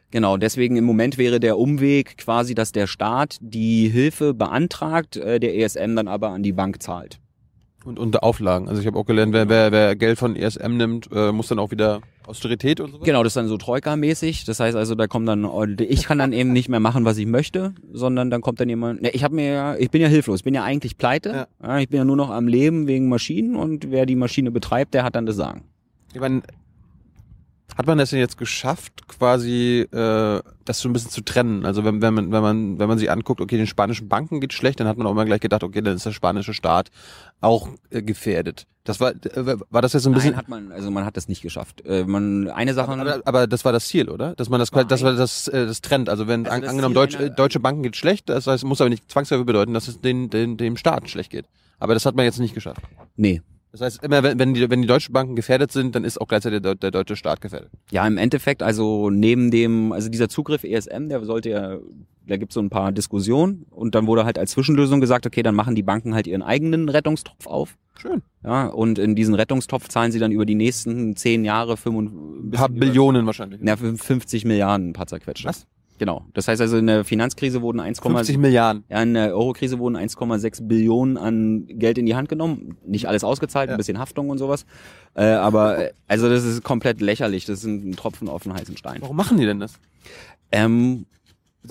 Genau, 0.09 0.37
deswegen 0.37 0.75
im 0.75 0.85
Moment 0.85 1.19
wäre 1.19 1.39
der 1.39 1.59
Umweg 1.59 2.17
quasi, 2.17 2.55
dass 2.55 2.71
der 2.71 2.87
Staat 2.87 3.37
die 3.41 3.89
Hilfe 3.89 4.33
beantragt, 4.33 5.15
äh, 5.15 5.39
der 5.39 5.55
ESM 5.55 5.95
dann 5.95 6.07
aber 6.07 6.29
an 6.29 6.41
die 6.41 6.51
Bank 6.51 6.81
zahlt. 6.81 7.19
Und 7.85 7.99
unter 7.99 8.23
Auflagen. 8.23 8.67
Also 8.69 8.81
ich 8.81 8.87
habe 8.87 8.97
auch 8.97 9.05
gelernt, 9.05 9.33
wer, 9.33 9.49
wer, 9.49 9.71
wer 9.71 9.95
Geld 9.95 10.17
von 10.17 10.35
ESM 10.35 10.77
nimmt, 10.77 11.09
äh, 11.13 11.31
muss 11.31 11.47
dann 11.47 11.59
auch 11.59 11.71
wieder 11.71 12.01
Austerität 12.25 12.79
und 12.79 12.91
so. 12.91 12.99
Genau, 12.99 13.23
das 13.23 13.31
ist 13.31 13.35
dann 13.37 13.47
so 13.47 13.57
Troika-mäßig. 13.57 14.45
Das 14.45 14.59
heißt 14.59 14.75
also, 14.77 14.95
da 14.95 15.07
kommt 15.07 15.27
dann, 15.27 15.45
ich 15.79 16.03
kann 16.03 16.17
dann 16.19 16.31
eben 16.33 16.53
nicht 16.53 16.69
mehr 16.69 16.79
machen, 16.79 17.03
was 17.05 17.17
ich 17.17 17.25
möchte, 17.25 17.73
sondern 17.91 18.29
dann 18.29 18.41
kommt 18.41 18.59
dann 18.59 18.69
jemand. 18.69 19.01
Ne, 19.01 19.09
ich 19.09 19.23
habe 19.23 19.35
mir, 19.35 19.45
ja- 19.51 19.75
ich 19.75 19.91
bin 19.91 20.01
ja 20.01 20.07
hilflos, 20.07 20.39
ich 20.39 20.43
bin 20.43 20.53
ja 20.53 20.63
eigentlich 20.63 20.97
pleite. 20.97 21.29
Ja. 21.61 21.67
Ja. 21.67 21.79
ich 21.79 21.89
bin 21.89 21.97
ja 21.97 22.05
nur 22.05 22.15
noch 22.15 22.29
am 22.29 22.47
Leben 22.47 22.87
wegen 22.87 23.09
Maschinen 23.09 23.55
und 23.55 23.91
wer 23.91 24.05
die 24.05 24.15
Maschine 24.15 24.51
betreibt, 24.51 24.93
der 24.93 25.03
hat 25.03 25.15
dann 25.15 25.25
das 25.25 25.35
Sagen. 25.35 25.63
Ich 26.13 26.19
meine, 26.21 26.41
Hat 27.77 27.87
man 27.87 27.97
das 27.97 28.11
denn 28.11 28.19
jetzt 28.19 28.37
geschafft, 28.37 29.07
quasi 29.07 29.87
äh, 29.91 30.41
das 30.65 30.79
so 30.79 30.89
ein 30.89 30.93
bisschen 30.93 31.09
zu 31.11 31.21
trennen? 31.21 31.65
Also 31.65 31.83
wenn, 31.83 32.01
wenn 32.01 32.13
man 32.13 32.31
wenn 32.31 32.41
man 32.41 32.79
wenn 32.79 32.87
man 32.87 32.97
sich 32.97 33.09
anguckt, 33.09 33.41
okay, 33.41 33.57
den 33.57 33.67
spanischen 33.67 34.07
Banken 34.09 34.39
geht 34.41 34.53
schlecht, 34.53 34.79
dann 34.79 34.87
hat 34.87 34.97
man 34.97 35.07
auch 35.07 35.11
immer 35.11 35.25
gleich 35.25 35.41
gedacht, 35.41 35.63
okay, 35.63 35.81
dann 35.81 35.95
ist 35.95 36.05
der 36.05 36.11
spanische 36.11 36.53
Staat 36.53 36.89
auch 37.41 37.69
äh, 37.89 38.01
gefährdet. 38.01 38.67
Das 38.83 38.99
war 38.99 39.11
äh, 39.11 39.57
war 39.69 39.81
das 39.81 39.93
jetzt 39.93 40.03
so 40.03 40.09
ein 40.09 40.13
bisschen 40.13 40.31
Nein, 40.31 40.37
hat 40.37 40.49
man, 40.49 40.71
also 40.71 40.91
man 40.91 41.05
hat 41.05 41.17
das 41.17 41.27
nicht 41.27 41.41
geschafft. 41.41 41.85
Äh, 41.85 42.03
man, 42.05 42.49
eine 42.49 42.73
Sache, 42.73 42.91
aber, 42.91 43.21
aber 43.25 43.47
das 43.47 43.65
war 43.65 43.71
das 43.71 43.87
Ziel, 43.87 44.09
oder? 44.09 44.35
Dass 44.35 44.49
man 44.49 44.59
das 44.59 44.71
quasi- 44.71 44.87
das 44.87 45.03
war 45.03 45.13
das 45.13 45.47
äh, 45.47 45.65
das 45.65 45.81
Trend. 45.81 46.09
Also 46.09 46.27
wenn 46.27 46.45
Also 46.45 46.63
an, 46.63 46.69
angenommen 46.69 46.93
Deutsch, 46.93 47.15
äh, 47.15 47.29
deutsche 47.31 47.59
Banken 47.59 47.83
geht 47.83 47.95
schlecht, 47.95 48.29
das 48.29 48.45
heißt 48.47 48.63
muss 48.65 48.81
aber 48.81 48.89
nicht 48.89 49.09
zwangsläufig 49.11 49.45
bedeuten, 49.45 49.73
dass 49.73 49.87
es 49.87 49.99
den, 50.01 50.29
den 50.29 50.57
dem 50.57 50.77
Staat 50.77 51.09
schlecht 51.09 51.31
geht. 51.31 51.45
Aber 51.79 51.93
das 51.93 52.05
hat 52.05 52.15
man 52.15 52.25
jetzt 52.25 52.39
nicht 52.39 52.53
geschafft. 52.53 52.81
nee. 53.15 53.41
Das 53.73 53.81
heißt, 53.81 54.03
immer 54.03 54.21
wenn, 54.21 54.37
wenn 54.37 54.53
die 54.53 54.69
wenn 54.69 54.83
die 54.83 54.87
deutschen 54.87 55.13
Banken 55.13 55.35
gefährdet 55.35 55.71
sind, 55.71 55.95
dann 55.95 56.03
ist 56.03 56.21
auch 56.21 56.27
gleichzeitig 56.27 56.61
der, 56.61 56.75
der 56.75 56.91
deutsche 56.91 57.15
Staat 57.15 57.41
gefährdet. 57.41 57.71
Ja, 57.89 58.05
im 58.05 58.17
Endeffekt, 58.17 58.61
also 58.61 59.09
neben 59.09 59.49
dem, 59.49 59.91
also 59.91 60.09
dieser 60.09 60.29
Zugriff 60.29 60.63
ESM, 60.63 61.09
der 61.09 61.25
sollte 61.25 61.49
ja, 61.49 61.79
da 62.27 62.37
gibt's 62.37 62.53
so 62.53 62.61
ein 62.61 62.69
paar 62.69 62.91
Diskussionen 62.91 63.65
und 63.71 63.95
dann 63.95 64.05
wurde 64.05 64.25
halt 64.25 64.37
als 64.37 64.51
Zwischenlösung 64.51 65.01
gesagt, 65.01 65.25
okay, 65.25 65.41
dann 65.41 65.55
machen 65.55 65.73
die 65.73 65.81
Banken 65.81 66.13
halt 66.13 66.27
ihren 66.27 66.43
eigenen 66.43 66.87
Rettungstopf 66.87 67.47
auf. 67.47 67.75
Schön. 67.99 68.21
Ja, 68.43 68.67
und 68.67 68.99
in 68.99 69.15
diesen 69.15 69.33
Rettungstopf 69.33 69.87
zahlen 69.87 70.11
sie 70.11 70.19
dann 70.19 70.31
über 70.31 70.45
die 70.45 70.55
nächsten 70.55 71.15
zehn 71.15 71.43
Jahre 71.43 71.75
55, 71.75 72.43
Ein 72.43 72.51
paar 72.51 72.69
Billionen 72.69 73.25
wahrscheinlich. 73.25 73.59
Ja, 73.63 73.75
50 73.75 74.45
Milliarden 74.45 74.89
ein 74.89 74.93
paar 74.93 75.07
zerquetschte. 75.07 75.47
Was? 75.49 75.65
Genau. 75.99 76.25
Das 76.33 76.47
heißt 76.47 76.59
also, 76.61 76.77
in 76.77 76.87
der 76.87 77.03
Finanzkrise 77.05 77.61
wurden 77.61 77.79
1, 77.79 77.99
50 77.99 78.37
Milliarden. 78.37 78.83
ja, 78.89 79.01
in 79.03 79.13
der 79.13 79.35
Eurokrise 79.35 79.79
wurden 79.79 79.95
1,6 79.95 80.67
Billionen 80.67 81.17
an 81.17 81.65
Geld 81.67 81.97
in 81.97 82.05
die 82.05 82.15
Hand 82.15 82.29
genommen. 82.29 82.77
Nicht 82.85 83.07
alles 83.07 83.23
ausgezahlt, 83.23 83.69
Ja. 83.69 83.75
ein 83.75 83.77
bisschen 83.77 83.99
Haftung 83.99 84.29
und 84.29 84.37
sowas. 84.39 84.65
Äh, 85.13 85.25
aber 85.25 85.77
äh, 85.77 85.91
also 86.07 86.29
das 86.29 86.43
ist 86.45 86.63
komplett 86.63 86.99
lächerlich. 86.99 87.45
Das 87.45 87.59
ist 87.59 87.65
ein 87.65 87.95
Tropfen 87.95 88.27
auf 88.27 88.43
den 88.43 88.53
heißen 88.53 88.75
Stein. 88.77 88.97
Warum 89.01 89.15
machen 89.15 89.37
die 89.37 89.45
denn 89.45 89.59
das? 89.59 89.73
Ähm, 90.51 91.05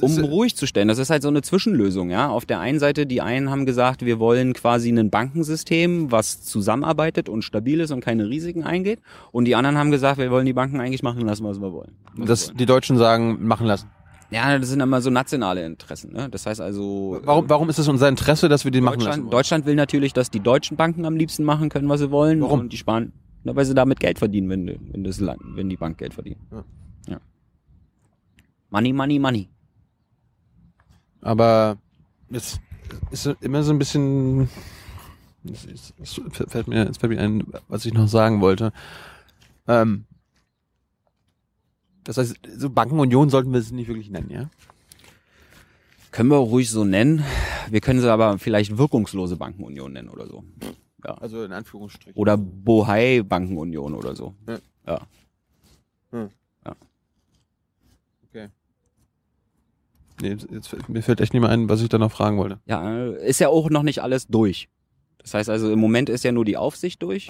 um 0.01 0.19
ruhig 0.25 0.57
zu 0.57 0.67
stellen. 0.67 0.89
Das 0.89 0.97
ist 0.99 1.11
halt 1.11 1.23
so 1.23 1.29
eine 1.29 1.43
Zwischenlösung, 1.43 2.09
ja. 2.09 2.29
Auf 2.31 2.47
der 2.47 2.61
einen 2.61 2.79
Seite, 2.79 3.05
die 3.05 3.21
einen 3.21 3.51
haben 3.51 3.67
gesagt, 3.67 4.07
wir 4.07 4.19
wollen 4.19 4.55
quasi 4.55 4.89
ein 4.91 5.11
Bankensystem, 5.11 6.11
was 6.11 6.43
zusammenarbeitet 6.43 7.29
und 7.29 7.43
stabil 7.43 7.79
ist 7.81 7.91
und 7.91 8.01
keine 8.01 8.29
Risiken 8.29 8.63
eingeht. 8.65 9.01
Und 9.33 9.45
die 9.45 9.55
anderen 9.55 9.77
haben 9.77 9.91
gesagt, 9.91 10.17
wir 10.19 10.31
wollen 10.31 10.47
die 10.47 10.55
Banken 10.55 10.81
eigentlich 10.81 11.03
machen 11.03 11.21
lassen, 11.27 11.45
was 11.45 11.61
wir 11.61 11.73
wollen. 11.73 11.93
Was 12.17 12.45
wir 12.45 12.49
wollen. 12.49 12.57
die 12.59 12.67
Deutschen 12.67 12.97
sagen, 12.97 13.47
machen 13.47 13.67
lassen. 13.67 13.91
Ja, 14.33 14.59
das 14.59 14.71
sind 14.71 14.81
immer 14.81 15.03
so 15.03 15.11
nationale 15.11 15.65
Interessen. 15.67 16.13
Ne? 16.13 16.29
Das 16.31 16.47
heißt 16.47 16.61
also, 16.61 17.21
Warum, 17.23 17.51
warum 17.51 17.69
ist 17.69 17.79
es 17.79 17.87
unser 17.87 18.09
Interesse, 18.09 18.49
dass 18.49 18.65
wir 18.65 18.71
die 18.71 18.81
machen 18.81 19.01
lassen? 19.01 19.05
Deutschland, 19.05 19.23
wollen? 19.25 19.31
Deutschland 19.31 19.67
will 19.67 19.75
natürlich, 19.75 20.13
dass 20.15 20.31
die 20.31 20.41
deutschen 20.41 20.77
Banken 20.77 21.05
am 21.05 21.17
liebsten 21.17 21.45
machen 21.45 21.69
können, 21.69 21.89
was 21.89 22.01
sie 22.01 22.11
wollen. 22.11 22.41
Warum? 22.41 22.61
Und 22.61 22.73
die 22.73 22.79
sparen, 22.79 23.13
na, 23.45 23.55
weil 23.55 23.67
sie 23.67 23.75
damit 23.75 24.01
Geld 24.01 24.19
verdienen, 24.19 24.49
wenn, 24.49 24.79
wenn, 24.93 25.05
das 25.05 25.21
Land, 25.21 25.43
wenn 25.55 25.69
die 25.69 25.77
Bank 25.77 25.99
Geld 25.99 26.15
verdient. 26.15 26.39
Ja. 26.51 26.65
ja. 27.09 27.21
Money, 28.71 28.93
money, 28.95 29.19
money. 29.19 29.49
Aber 31.21 31.77
jetzt 32.31 32.59
ist 33.11 33.27
immer 33.41 33.63
so 33.63 33.73
ein 33.73 33.79
bisschen. 33.79 34.49
Es 35.45 36.21
fällt 36.49 36.69
mir, 36.69 36.89
es 36.89 36.99
fällt 36.99 37.13
mir 37.13 37.21
ein, 37.21 37.45
was 37.69 37.85
ich 37.85 37.93
noch 37.93 38.09
sagen 38.09 38.41
wollte. 38.41 38.73
Ähm, 39.67 40.05
das 42.05 42.19
heißt, 42.19 42.37
so 42.57 42.71
Bankenunion 42.71 43.31
sollten 43.31 43.53
wir 43.53 43.61
es 43.61 43.71
nicht 43.73 43.89
wirklich 43.89 44.11
nennen, 44.11 44.31
ja? 44.31 44.51
Können 46.11 46.29
wir 46.31 46.37
ruhig 46.37 46.71
so 46.71 46.85
nennen. 46.85 47.25
Wir 47.71 47.81
können 47.81 48.01
sie 48.01 48.13
aber 48.13 48.39
vielleicht 48.39 48.77
wirkungslose 48.77 49.37
Bankenunion 49.37 49.93
nennen 49.93 50.11
oder 50.11 50.27
so. 50.27 50.45
Ja. 51.05 51.15
Also 51.15 51.43
in 51.43 51.53
Anführungsstrichen. 51.53 52.21
Oder 52.21 52.37
Bohai 52.37 53.23
Bankenunion 53.23 53.95
oder 53.95 54.15
so. 54.15 54.35
Ja. 54.47 54.59
ja. 54.87 55.07
Okay. 58.29 58.49
Nee, 60.21 60.37
jetzt, 60.51 60.89
mir 60.89 61.03
fällt 61.03 61.21
echt 61.21 61.33
nicht 61.33 61.43
mehr 61.43 61.51
ein, 61.51 61.69
was 61.69 61.83
ich 61.83 61.89
da 61.89 61.99
noch 61.99 62.13
fragen 62.13 62.39
wollte. 62.39 62.61
Ja, 62.67 63.07
ist 63.07 63.41
ja 63.41 63.49
auch 63.49 63.71
noch 63.71 63.83
nicht 63.83 64.03
alles 64.03 64.27
durch. 64.27 64.69
Das 65.19 65.35
heißt 65.35 65.49
also, 65.49 65.73
im 65.73 65.79
Moment 65.79 66.09
ist 66.09 66.25
ja 66.25 66.33
nur 66.33 66.45
die 66.45 66.57
Aufsicht 66.57 67.03
durch. 67.03 67.29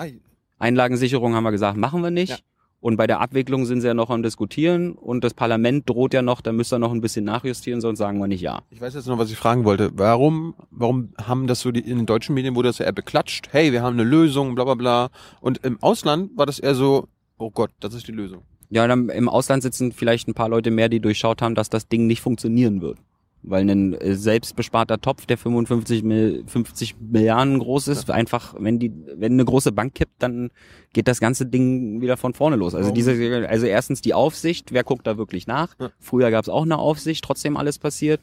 Einlagensicherung 0.59 1.35
haben 1.35 1.45
wir 1.45 1.51
gesagt, 1.51 1.77
machen 1.77 2.03
wir 2.03 2.11
nicht. 2.11 2.45
Und 2.83 2.97
bei 2.97 3.07
der 3.07 3.21
Abwicklung 3.21 3.65
sind 3.65 3.81
sie 3.81 3.87
ja 3.87 3.95
noch 3.95 4.11
am 4.11 4.25
Diskutieren 4.25 4.95
und 4.95 5.23
das 5.23 5.35
Parlament 5.35 5.89
droht 5.89 6.13
ja 6.15 6.21
noch, 6.21 6.41
da 6.41 6.51
müsst 6.51 6.73
ihr 6.73 6.81
noch 6.81 6.91
ein 6.91 7.01
bisschen 7.01 7.25
nachjustieren, 7.25 7.81
sonst 7.81 8.01
sagen 8.01 8.19
wir 8.19 8.27
nicht 8.27 8.41
ja. 8.41 8.63
Ich 8.71 8.81
weiß 8.81 8.95
jetzt 8.95 9.07
noch, 9.07 9.19
was 9.19 9.31
ich 9.31 9.37
fragen 9.37 9.65
wollte. 9.65 9.93
Warum, 9.95 10.55
warum 10.73 11.11
haben 11.17 11.47
das 11.47 11.61
so 11.61 11.71
die, 11.71 11.79
in 11.79 11.99
den 11.99 12.07
deutschen 12.07 12.35
Medien 12.35 12.57
wurde 12.57 12.71
das 12.71 12.79
ja 12.79 12.87
eher 12.87 12.93
beklatscht? 12.93 13.51
Hey, 13.53 13.71
wir 13.71 13.83
haben 13.83 13.95
eine 13.95 14.03
Lösung, 14.03 14.57
bla 14.57 14.65
bla 14.65 14.75
bla. 14.75 15.11
Und 15.41 15.65
im 15.65 15.81
Ausland 15.81 16.37
war 16.37 16.45
das 16.45 16.59
eher 16.59 16.75
so, 16.75 17.07
oh 17.39 17.51
Gott, 17.51 17.71
das 17.79 17.95
ist 17.95 18.09
die 18.09 18.13
Lösung. 18.13 18.43
Ja, 18.69 18.85
dann 18.89 19.11
im 19.11 19.29
Ausland 19.29 19.63
sitzen 19.63 19.93
vielleicht 19.93 20.27
ein 20.27 20.35
paar 20.35 20.49
Leute 20.49 20.73
mehr, 20.73 20.89
die 20.89 20.99
durchschaut 20.99 21.41
haben, 21.41 21.55
dass 21.55 21.71
das 21.71 21.87
Ding 21.87 22.09
nicht 22.09 22.21
funktionieren 22.21 22.83
wird. 22.83 22.99
Weil 23.45 23.69
ein 23.69 23.95
äh, 23.95 24.15
selbstbesparter 24.15 25.01
Topf, 25.01 25.27
der 25.27 25.37
55 25.37 26.05
Mil 26.05 26.45
50 26.47 26.97
Milliarden 27.01 27.59
groß 27.59 27.89
ist, 27.89 28.11
einfach, 28.11 28.55
wenn 28.59 28.79
die, 28.79 28.93
wenn 29.17 29.33
eine 29.33 29.45
große 29.45 29.73
Bank 29.73 29.95
kippt, 29.95 30.23
dann 30.23 30.51
geht 30.93 31.09
das 31.09 31.19
ganze 31.19 31.47
Ding 31.47 32.01
wieder 32.01 32.17
von 32.17 32.35
vorne 32.35 32.57
los. 32.57 32.75
Also 32.75 32.93
diese, 32.93 33.49
also 33.49 33.67
erstens 33.67 34.01
die 34.01 34.15
Aufsicht, 34.15 34.73
wer 34.73 34.85
guckt 34.85 35.07
da 35.07 35.19
wirklich 35.19 35.47
nach? 35.47 35.75
Ja. 35.81 35.91
Früher 35.99 36.31
gab 36.31 36.45
es 36.45 36.49
auch 36.49 36.63
eine 36.63 36.79
Aufsicht, 36.79 37.25
trotzdem 37.25 37.57
alles 37.57 37.79
passiert. 37.79 38.21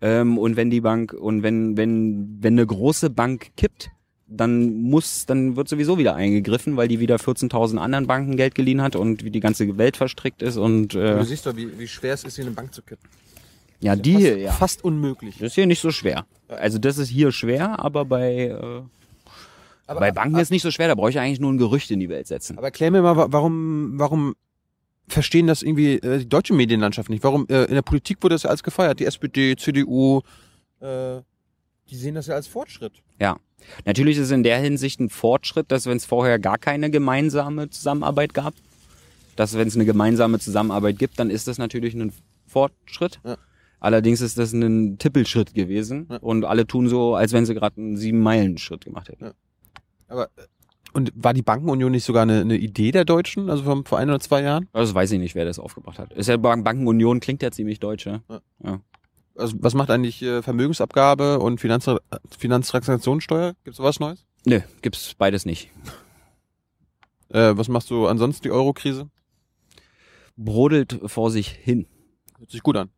Ähm, 0.00 0.38
und 0.38 0.56
wenn 0.56 0.70
die 0.70 0.80
Bank, 0.80 1.12
und 1.12 1.42
wenn, 1.42 1.76
wenn, 1.76 2.38
wenn 2.40 2.54
eine 2.54 2.66
große 2.66 3.10
Bank 3.10 3.50
kippt, 3.56 3.90
dann 4.26 4.82
muss, 4.82 5.26
dann 5.26 5.56
wird 5.56 5.68
sowieso 5.68 5.98
wieder 5.98 6.14
eingegriffen, 6.14 6.76
weil 6.76 6.88
die 6.88 7.00
wieder 7.00 7.16
14.000 7.16 7.78
anderen 7.78 8.06
Banken 8.06 8.36
Geld 8.36 8.54
geliehen 8.54 8.80
hat 8.80 8.94
und 8.94 9.24
wie 9.24 9.30
die 9.30 9.40
ganze 9.40 9.76
Welt 9.76 9.96
verstrickt 9.96 10.40
ist 10.40 10.56
und 10.56 10.94
äh, 10.94 11.18
Du 11.18 11.24
siehst 11.24 11.46
doch, 11.46 11.56
wie, 11.56 11.78
wie 11.78 11.88
schwer 11.88 12.14
es 12.14 12.22
ist, 12.24 12.36
hier 12.36 12.46
eine 12.46 12.54
Bank 12.54 12.72
zu 12.72 12.82
kippen. 12.82 13.08
Ja, 13.80 13.96
die 13.96 14.12
fast, 14.12 14.24
hier, 14.24 14.38
ja. 14.38 14.52
Fast 14.52 14.84
unmöglich. 14.84 15.34
Das 15.38 15.48
ist 15.48 15.54
hier 15.54 15.66
nicht 15.66 15.80
so 15.80 15.90
schwer. 15.90 16.26
Also 16.48 16.78
das 16.78 16.98
ist 16.98 17.08
hier 17.08 17.32
schwer, 17.32 17.78
aber 17.82 18.04
bei, 18.04 18.48
äh, 18.48 18.82
Aber, 19.86 20.00
bei 20.00 20.12
Banken 20.12 20.38
ist 20.38 20.50
nicht 20.50 20.62
so 20.62 20.70
schwer, 20.70 20.88
da 20.88 20.94
brauche 20.94 21.10
ich 21.10 21.18
eigentlich 21.18 21.40
nur 21.40 21.52
ein 21.52 21.58
Gerücht 21.58 21.90
in 21.90 22.00
die 22.00 22.08
Welt 22.08 22.26
setzen. 22.26 22.58
aber 22.58 22.68
erklär 22.68 22.90
mir 22.90 23.02
mal, 23.02 23.16
wa- 23.16 23.28
warum, 23.30 23.92
warum 23.98 24.34
verstehen 25.08 25.46
das 25.46 25.62
irgendwie 25.62 25.94
äh, 25.94 26.18
die 26.20 26.28
deutsche 26.28 26.54
Medienlandschaft 26.54 27.08
nicht? 27.10 27.24
Warum 27.24 27.46
äh, 27.48 27.64
in 27.64 27.74
der 27.74 27.82
Politik 27.82 28.18
wurde 28.22 28.34
das 28.34 28.44
ja 28.44 28.50
als 28.50 28.62
gefeiert? 28.62 29.00
Die 29.00 29.06
SPD, 29.06 29.56
CDU, 29.56 30.20
äh, 30.80 31.20
die 31.88 31.96
sehen 31.96 32.14
das 32.14 32.26
ja 32.28 32.34
als 32.36 32.46
Fortschritt. 32.46 32.92
Ja. 33.18 33.36
Natürlich 33.84 34.16
ist 34.16 34.24
es 34.26 34.30
in 34.30 34.42
der 34.44 34.58
Hinsicht 34.58 35.00
ein 35.00 35.08
Fortschritt, 35.10 35.70
dass 35.72 35.86
wenn 35.86 35.96
es 35.96 36.04
vorher 36.06 36.38
gar 36.38 36.56
keine 36.58 36.90
gemeinsame 36.90 37.68
Zusammenarbeit 37.70 38.32
gab, 38.34 38.54
dass 39.36 39.56
wenn 39.56 39.66
es 39.68 39.74
eine 39.74 39.84
gemeinsame 39.84 40.38
Zusammenarbeit 40.38 40.98
gibt, 40.98 41.18
dann 41.18 41.30
ist 41.30 41.46
das 41.48 41.58
natürlich 41.58 41.94
ein 41.94 42.12
Fortschritt. 42.46 43.20
Ja. 43.24 43.36
Allerdings 43.80 44.20
ist 44.20 44.38
das 44.38 44.52
ein 44.52 44.98
Tippelschritt 44.98 45.54
gewesen 45.54 46.06
Ja. 46.10 46.18
und 46.18 46.44
alle 46.44 46.66
tun 46.66 46.88
so, 46.88 47.14
als 47.14 47.32
wenn 47.32 47.46
sie 47.46 47.54
gerade 47.54 47.78
einen 47.80 47.96
sieben-Meilen-Schritt 47.96 48.84
gemacht 48.84 49.08
hätten. 49.08 49.24
Ja. 49.24 49.32
Aber 50.08 50.24
äh, 50.36 50.42
und 50.92 51.12
war 51.14 51.32
die 51.34 51.42
Bankenunion 51.42 51.92
nicht 51.92 52.04
sogar 52.04 52.22
eine, 52.24 52.40
eine 52.40 52.56
Idee 52.56 52.90
der 52.90 53.04
Deutschen, 53.04 53.48
also 53.48 53.62
vor, 53.62 53.82
vor 53.84 53.98
ein 53.98 54.08
oder 54.08 54.18
zwei 54.20 54.42
Jahren? 54.42 54.68
Also 54.72 54.92
weiß 54.94 55.12
ich 55.12 55.18
nicht, 55.20 55.34
wer 55.36 55.44
das 55.44 55.58
aufgebracht 55.60 55.98
hat. 56.00 56.12
Ist 56.12 56.26
ja 56.28 56.36
Bank- 56.36 56.64
Bankenunion 56.64 57.20
klingt 57.20 57.42
ja 57.42 57.50
ziemlich 57.52 57.78
deutsch, 57.80 58.06
ja? 58.06 58.20
Also 59.36 59.56
was 59.60 59.74
macht 59.74 59.90
eigentlich 59.90 60.20
äh, 60.22 60.42
Vermögensabgabe 60.42 61.38
und 61.38 61.60
Finanz 61.60 61.88
Finanztransaktionssteuer? 62.36 63.54
Gibt's 63.64 63.78
sowas 63.78 64.00
Neues? 64.00 64.26
Nö, 64.44 64.60
gibt's 64.82 65.14
beides 65.14 65.46
nicht. 65.46 65.70
Äh, 67.28 67.52
was 67.56 67.68
machst 67.68 67.88
du 67.90 68.06
ansonsten 68.08 68.42
die 68.42 68.50
Eurokrise? 68.50 69.08
Brodelt 70.36 71.00
vor 71.06 71.30
sich 71.30 71.48
hin. 71.48 71.86
Hört 72.38 72.50
sich 72.50 72.62
gut 72.62 72.76
an. 72.76 72.90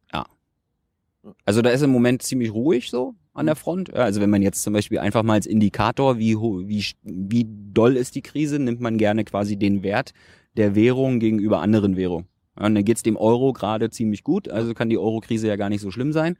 Also 1.45 1.63
da 1.63 1.71
ist 1.71 1.83
im 1.83 1.91
Moment 1.91 2.23
ziemlich 2.23 2.53
ruhig 2.53 2.91
so 2.91 3.15
an 3.35 3.47
der 3.47 3.57
Front. 3.57 3.89
Ja, 3.89 3.95
Also 4.05 4.21
wenn 4.21 4.31
man 4.31 4.43
jetzt 4.43 4.63
zum 4.63 4.73
Beispiel 4.73 4.99
einfach 4.99 5.23
mal 5.23 5.35
als 5.35 5.47
Indikator, 5.47 6.19
wie, 6.19 6.37
ho- 6.37 6.63
wie, 6.67 6.85
wie 7.03 7.47
doll 7.49 7.97
ist 7.97 8.15
die 8.15 8.23
Krise, 8.23 8.59
nimmt 8.59 8.81
man 8.81 8.99
gerne 8.99 9.25
quasi 9.25 9.57
den 9.57 9.83
Wert 9.83 10.13
der 10.57 10.75
Währung 10.75 11.19
gegenüber 11.21 11.61
anderen 11.61 11.97
Währungen. 11.97 12.27
Ja, 12.59 12.67
und 12.67 12.75
dann 12.75 12.85
geht's 12.85 13.03
dem 13.03 13.17
Euro 13.17 13.53
gerade 13.53 13.89
ziemlich 13.91 14.25
gut, 14.25 14.49
also 14.51 14.75
kann 14.75 14.91
die 14.91 14.99
Euro-Krise 14.99 15.49
ja 15.49 15.57
gar 15.57 15.69
nicht 15.71 15.81
so 15.81 15.91
schlimm 15.91 16.13
sein. 16.13 16.37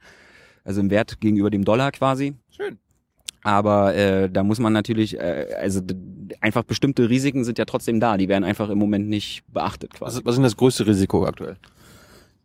Also 0.63 0.79
im 0.81 0.89
Wert 0.91 1.19
gegenüber 1.19 1.49
dem 1.49 1.65
Dollar 1.65 1.91
quasi. 1.91 2.33
Schön. 2.49 2.77
Aber 3.41 3.93
äh, 3.95 4.29
da 4.29 4.43
muss 4.43 4.59
man 4.59 4.71
natürlich, 4.71 5.19
äh, 5.19 5.47
also 5.59 5.81
einfach 6.39 6.63
bestimmte 6.63 7.09
Risiken 7.09 7.43
sind 7.43 7.57
ja 7.57 7.65
trotzdem 7.65 7.99
da, 7.99 8.15
die 8.17 8.29
werden 8.29 8.43
einfach 8.45 8.69
im 8.69 8.77
Moment 8.77 9.09
nicht 9.09 9.43
beachtet 9.51 9.91
Was, 9.93 9.99
quasi. 9.99 10.19
ist- 10.19 10.25
was 10.25 10.31
ist 10.33 10.37
denn 10.37 10.43
das 10.43 10.55
größte 10.57 10.87
Risiko 10.87 11.25
aktuell? 11.25 11.57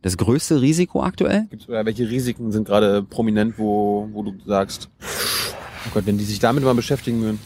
Das 0.03 0.17
größte 0.17 0.61
Risiko 0.61 1.03
aktuell? 1.03 1.47
Gibt's, 1.51 1.69
oder 1.69 1.85
welche 1.85 2.09
Risiken 2.09 2.53
sind 2.53 2.67
gerade 2.67 3.03
prominent, 3.03 3.59
wo, 3.59 4.09
wo 4.13 4.23
du 4.23 4.35
sagst, 4.47 4.89
oh 5.01 5.91
Gott, 5.95 6.07
wenn 6.07 6.19
die 6.19 6.25
sich 6.25 6.39
damit 6.39 6.63
mal 6.65 6.75
beschäftigen 6.75 7.21
würden. 7.21 7.41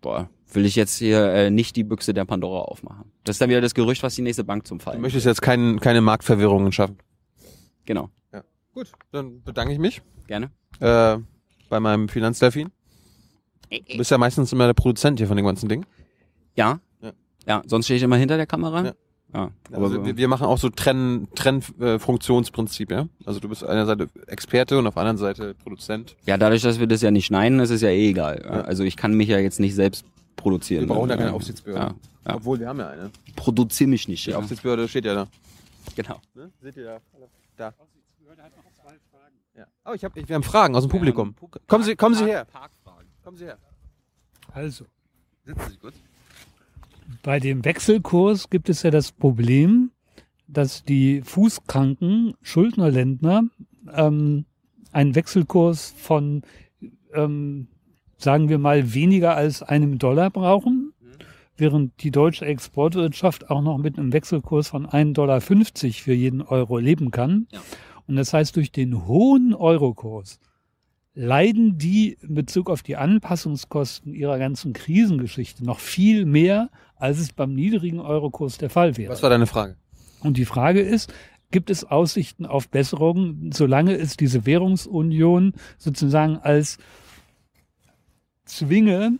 Boah, 0.00 0.28
will 0.52 0.64
ich 0.66 0.74
jetzt 0.76 0.96
hier 0.98 1.32
äh, 1.32 1.50
nicht 1.50 1.76
die 1.76 1.84
Büchse 1.84 2.12
der 2.14 2.24
Pandora 2.24 2.62
aufmachen. 2.62 3.04
Das 3.24 3.34
ist 3.36 3.40
dann 3.40 3.50
wieder 3.50 3.60
das 3.60 3.74
Gerücht, 3.74 4.02
was 4.02 4.14
die 4.16 4.22
nächste 4.22 4.42
Bank 4.44 4.66
zum 4.66 4.78
Du 4.78 4.84
Fallen. 4.84 5.00
möchtest 5.00 5.26
jetzt 5.26 5.42
kein, 5.42 5.78
keine 5.78 6.00
Marktverwirrungen 6.00 6.72
schaffen. 6.72 6.98
Genau, 7.84 8.10
Gut, 8.72 8.92
dann 9.10 9.42
bedanke 9.42 9.72
ich 9.72 9.80
mich 9.80 10.00
gerne. 10.28 10.50
äh, 10.78 11.18
bei 11.68 11.80
meinem 11.80 12.08
Finanzdelfin. 12.08 12.70
Du 13.68 13.96
bist 13.98 14.10
ja 14.12 14.18
meistens 14.18 14.52
immer 14.52 14.66
der 14.66 14.74
Produzent 14.74 15.18
hier 15.18 15.26
von 15.28 15.36
dem 15.36 15.44
ganzen 15.46 15.68
Ding. 15.68 15.84
Ja, 16.56 16.78
Ja, 17.46 17.62
sonst 17.66 17.86
stehe 17.86 17.96
ich 17.96 18.02
immer 18.04 18.16
hinter 18.16 18.36
der 18.36 18.46
Kamera. 18.46 18.84
Ja. 18.86 18.92
Ja, 19.32 19.50
aber 19.72 19.84
Also 19.84 20.04
wir, 20.04 20.16
wir 20.16 20.28
machen 20.28 20.46
auch 20.46 20.58
so 20.58 20.70
Trenn, 20.70 21.28
Trenn-Funktionsprinzip, 21.36 22.90
ja? 22.90 23.06
Also 23.24 23.38
du 23.40 23.48
bist 23.48 23.62
auf 23.62 23.70
einer 23.70 23.86
Seite 23.86 24.08
Experte 24.26 24.78
und 24.78 24.86
auf 24.86 24.94
der 24.94 25.02
anderen 25.02 25.18
Seite 25.18 25.54
Produzent. 25.54 26.16
ja, 26.26 26.36
dadurch, 26.36 26.62
dass 26.62 26.80
wir 26.80 26.86
das 26.86 27.00
ja 27.02 27.10
nicht 27.10 27.26
schneiden, 27.26 27.60
ist 27.60 27.70
es 27.70 27.80
ja 27.80 27.90
eh 27.90 28.10
egal. 28.10 28.42
Ja. 28.44 28.50
Also 28.62 28.82
ich 28.82 28.96
kann 28.96 29.14
mich 29.14 29.28
ja 29.28 29.38
jetzt 29.38 29.60
nicht 29.60 29.74
selbst 29.74 30.04
produzieren. 30.36 30.88
Wir 30.88 30.94
brauchen 30.94 31.10
ja 31.10 31.16
keine. 31.16 31.32
Aufsichtsbehörde. 31.32 31.94
Ja, 32.24 32.30
ja. 32.30 32.34
Obwohl, 32.36 32.58
wir 32.58 32.68
haben 32.68 32.80
ja 32.80 32.88
eine. 32.88 33.10
Produziere 33.36 33.88
mich 33.90 34.08
nicht. 34.08 34.26
Die 34.26 34.30
Ja. 34.30 34.38
Aufsichtsbehörde 34.38 34.88
steht 34.88 35.04
ja 35.04 35.14
da. 35.14 35.26
Genau. 35.94 36.20
Ne? 36.34 36.50
Seht 36.60 36.76
ihr 36.76 36.84
da? 36.84 37.00
Da. 37.56 37.74
Ja. 39.56 39.66
Oh, 39.84 39.92
ich 39.94 40.04
hab, 40.04 40.16
ich, 40.16 40.28
wir 40.28 40.34
haben 40.36 40.42
Fragen 40.42 40.74
aus 40.74 40.84
dem 40.84 40.90
Publikum. 40.90 41.34
Kommen 41.66 41.84
Sie, 41.84 41.94
kommen 41.96 42.14
Sie 42.14 42.24
her. 42.24 42.46
Kommen 43.22 43.36
Sie 43.36 43.44
her. 43.44 43.58
Also, 44.52 44.86
Sitzen 45.44 45.70
Sie 45.70 45.76
kurz. 45.76 45.94
Bei 47.22 47.40
dem 47.40 47.64
Wechselkurs 47.64 48.50
gibt 48.50 48.68
es 48.68 48.82
ja 48.82 48.90
das 48.90 49.12
Problem, 49.12 49.90
dass 50.46 50.84
die 50.84 51.22
Fußkranken 51.22 52.34
Schuldnerländner 52.42 53.44
ähm, 53.92 54.44
einen 54.92 55.14
Wechselkurs 55.14 55.94
von, 55.96 56.42
ähm, 57.14 57.68
sagen 58.16 58.48
wir 58.48 58.58
mal, 58.58 58.94
weniger 58.94 59.36
als 59.36 59.62
einem 59.62 59.98
Dollar 59.98 60.30
brauchen, 60.30 60.92
während 61.56 62.02
die 62.02 62.10
deutsche 62.10 62.46
Exportwirtschaft 62.46 63.50
auch 63.50 63.62
noch 63.62 63.78
mit 63.78 63.98
einem 63.98 64.12
Wechselkurs 64.12 64.68
von 64.68 64.86
1,50 64.86 65.12
Dollar 65.12 65.40
für 65.40 66.14
jeden 66.14 66.42
Euro 66.42 66.78
leben 66.78 67.10
kann. 67.10 67.46
Ja. 67.52 67.60
Und 68.06 68.16
das 68.16 68.32
heißt, 68.32 68.56
durch 68.56 68.72
den 68.72 69.06
hohen 69.06 69.54
Eurokurs 69.54 70.40
leiden 71.14 71.76
die 71.78 72.16
in 72.20 72.34
Bezug 72.34 72.70
auf 72.70 72.82
die 72.82 72.96
Anpassungskosten 72.96 74.14
ihrer 74.14 74.38
ganzen 74.38 74.72
Krisengeschichte 74.72 75.64
noch 75.64 75.80
viel 75.80 76.24
mehr, 76.24 76.70
als 76.96 77.18
es 77.18 77.32
beim 77.32 77.54
niedrigen 77.54 78.00
Eurokurs 78.00 78.58
der 78.58 78.70
Fall 78.70 78.96
wäre. 78.96 79.12
Was 79.12 79.22
war 79.22 79.30
deine 79.30 79.46
Frage? 79.46 79.76
Und 80.20 80.36
die 80.36 80.44
Frage 80.44 80.80
ist, 80.80 81.12
gibt 81.50 81.70
es 81.70 81.84
Aussichten 81.84 82.46
auf 82.46 82.68
Besserungen, 82.68 83.50
solange 83.52 83.96
es 83.96 84.16
diese 84.16 84.46
Währungsunion 84.46 85.54
sozusagen 85.78 86.36
als 86.36 86.78
Zwinge 88.44 89.18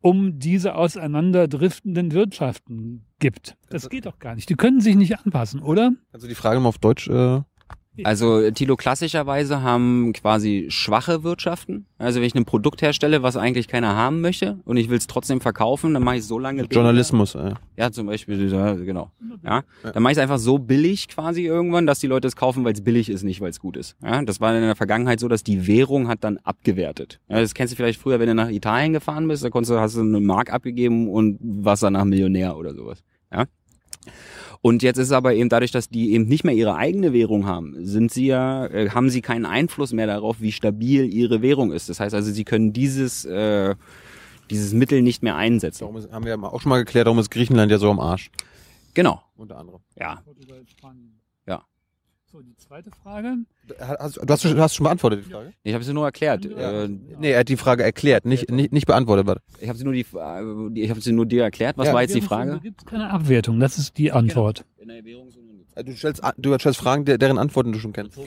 um 0.00 0.38
diese 0.38 0.74
auseinanderdriftenden 0.74 2.12
Wirtschaften 2.12 3.06
gibt? 3.18 3.56
Das 3.70 3.88
geht 3.88 4.06
doch 4.06 4.18
gar 4.18 4.34
nicht. 4.34 4.48
Die 4.48 4.54
können 4.54 4.80
sich 4.80 4.96
nicht 4.96 5.18
anpassen, 5.18 5.60
oder? 5.60 5.92
Du 6.12 6.26
die 6.26 6.34
Frage 6.34 6.60
mal 6.60 6.68
auf 6.68 6.78
Deutsch? 6.78 7.08
Äh, 7.08 7.42
Also 8.02 8.50
Tilo, 8.50 8.76
klassischerweise 8.76 9.62
haben 9.62 10.12
quasi 10.12 10.66
schwache 10.68 11.22
Wirtschaften. 11.22 11.86
Also 11.98 12.20
wenn 12.20 12.26
ich 12.26 12.34
ein 12.34 12.44
Produkt 12.44 12.82
herstelle, 12.82 13.22
was 13.22 13.36
eigentlich 13.36 13.68
keiner 13.68 13.94
haben 13.94 14.20
möchte 14.20 14.58
und 14.64 14.76
ich 14.76 14.88
will 14.88 14.98
es 14.98 15.06
trotzdem 15.06 15.40
verkaufen, 15.40 15.94
dann 15.94 16.02
mache 16.02 16.16
ich 16.16 16.22
es 16.22 16.28
so 16.28 16.38
lange 16.38 16.62
billiger. 16.62 16.74
Journalismus. 16.74 17.34
Äh. 17.36 17.54
Ja, 17.76 17.92
zum 17.92 18.06
Beispiel, 18.06 18.50
ja, 18.50 18.74
genau. 18.74 19.10
Ja, 19.44 19.62
dann 19.82 20.02
mache 20.02 20.12
ich 20.12 20.18
es 20.18 20.22
einfach 20.22 20.38
so 20.38 20.58
billig 20.58 21.08
quasi 21.08 21.44
irgendwann, 21.44 21.86
dass 21.86 22.00
die 22.00 22.06
Leute 22.06 22.26
es 22.26 22.34
kaufen, 22.34 22.64
weil 22.64 22.72
es 22.72 22.82
billig 22.82 23.08
ist, 23.08 23.22
nicht 23.22 23.40
weil 23.40 23.50
es 23.50 23.60
gut 23.60 23.76
ist. 23.76 23.96
Ja, 24.02 24.22
das 24.22 24.40
war 24.40 24.54
in 24.54 24.62
der 24.62 24.76
Vergangenheit 24.76 25.20
so, 25.20 25.28
dass 25.28 25.44
die 25.44 25.66
Währung 25.66 26.08
hat 26.08 26.24
dann 26.24 26.38
abgewertet. 26.38 27.20
Ja, 27.28 27.40
das 27.40 27.54
kennst 27.54 27.72
du 27.72 27.76
vielleicht 27.76 28.00
früher, 28.00 28.18
wenn 28.18 28.28
du 28.28 28.34
nach 28.34 28.50
Italien 28.50 28.92
gefahren 28.92 29.28
bist, 29.28 29.44
da 29.44 29.50
konntest 29.50 29.70
du, 29.70 29.78
hast 29.78 29.96
du 29.96 30.00
eine 30.00 30.20
Mark 30.20 30.52
abgegeben 30.52 31.08
und 31.08 31.38
warst 31.40 31.82
danach 31.82 32.04
Millionär 32.04 32.56
oder 32.56 32.74
sowas. 32.74 33.04
Ja. 33.32 33.46
Und 34.60 34.82
jetzt 34.82 34.96
ist 34.96 35.08
es 35.08 35.12
aber 35.12 35.34
eben 35.34 35.50
dadurch, 35.50 35.72
dass 35.72 35.90
die 35.90 36.12
eben 36.12 36.24
nicht 36.24 36.42
mehr 36.42 36.54
ihre 36.54 36.76
eigene 36.76 37.12
Währung 37.12 37.44
haben, 37.44 37.74
sind 37.84 38.10
sie 38.10 38.26
ja, 38.26 38.66
äh, 38.66 38.90
haben 38.90 39.10
sie 39.10 39.20
keinen 39.20 39.44
Einfluss 39.44 39.92
mehr 39.92 40.06
darauf, 40.06 40.40
wie 40.40 40.52
stabil 40.52 41.12
ihre 41.12 41.42
Währung 41.42 41.70
ist. 41.70 41.88
Das 41.90 42.00
heißt 42.00 42.14
also, 42.14 42.32
sie 42.32 42.44
können 42.44 42.72
dieses, 42.72 43.26
äh, 43.26 43.74
dieses 44.50 44.72
Mittel 44.72 45.02
nicht 45.02 45.22
mehr 45.22 45.36
einsetzen. 45.36 45.80
Darum 45.80 45.96
ist, 45.96 46.10
haben 46.10 46.24
wir 46.24 46.42
auch 46.42 46.60
schon 46.60 46.70
mal 46.70 46.78
geklärt, 46.78 47.06
darum 47.06 47.18
ist 47.18 47.30
Griechenland 47.30 47.70
ja 47.70 47.78
so 47.78 47.90
am 47.90 48.00
Arsch. 48.00 48.30
Genau. 48.94 49.20
Unter 49.36 49.58
anderem. 49.58 49.80
Ja. 49.98 50.22
Ja. 50.26 50.90
So, 52.34 52.42
die 52.42 52.56
zweite 52.56 52.90
Frage. 52.90 53.36
Hast, 53.78 54.16
du, 54.16 54.22
hast, 54.28 54.42
schon- 54.42 54.56
du 54.56 54.60
hast 54.60 54.74
schon 54.74 54.82
beantwortet 54.82 55.24
die 55.24 55.30
Frage? 55.30 55.52
Ich 55.62 55.72
habe 55.72 55.84
sie 55.84 55.92
nur 55.94 56.04
erklärt. 56.04 56.44
Ja. 56.44 56.82
Äh, 56.82 56.88
Nee, 56.88 57.30
er 57.30 57.38
hat 57.38 57.48
die 57.48 57.56
Frage 57.56 57.84
erklärt, 57.84 58.24
nicht, 58.24 58.50
nicht, 58.50 58.72
nicht 58.72 58.86
beantwortet. 58.88 59.28
Warte. 59.28 59.40
ich 59.60 59.68
habe 59.68 59.78
sie 59.78 59.84
nur 59.84 59.92
die, 59.92 60.00
äh, 60.00 60.80
ich 60.82 60.90
habe 60.90 61.00
sie 61.00 61.12
nur 61.12 61.26
dir 61.26 61.44
erklärt. 61.44 61.78
Was 61.78 61.86
Ja. 61.86 61.94
war 61.94 62.02
jetzt 62.02 62.12
die 62.16 62.20
Da 62.22 62.26
Frage? 62.26 62.58
gibt 62.60 62.80
es 62.80 62.86
keine 62.86 63.08
Abwertung, 63.08 63.60
das 63.60 63.78
ist 63.78 63.96
die 63.98 64.10
Antwort. 64.10 64.64
Äh, 64.80 64.84
Du 65.84 65.92
stellst, 65.96 66.22
an- 66.22 66.34
du 66.38 66.56
stellst 66.58 66.78
Fragen, 66.78 67.04
der- 67.04 67.18
deren 67.18 67.36
Antworten 67.38 67.72
du 67.72 67.78
schon 67.80 67.92
kennst. 67.92 68.18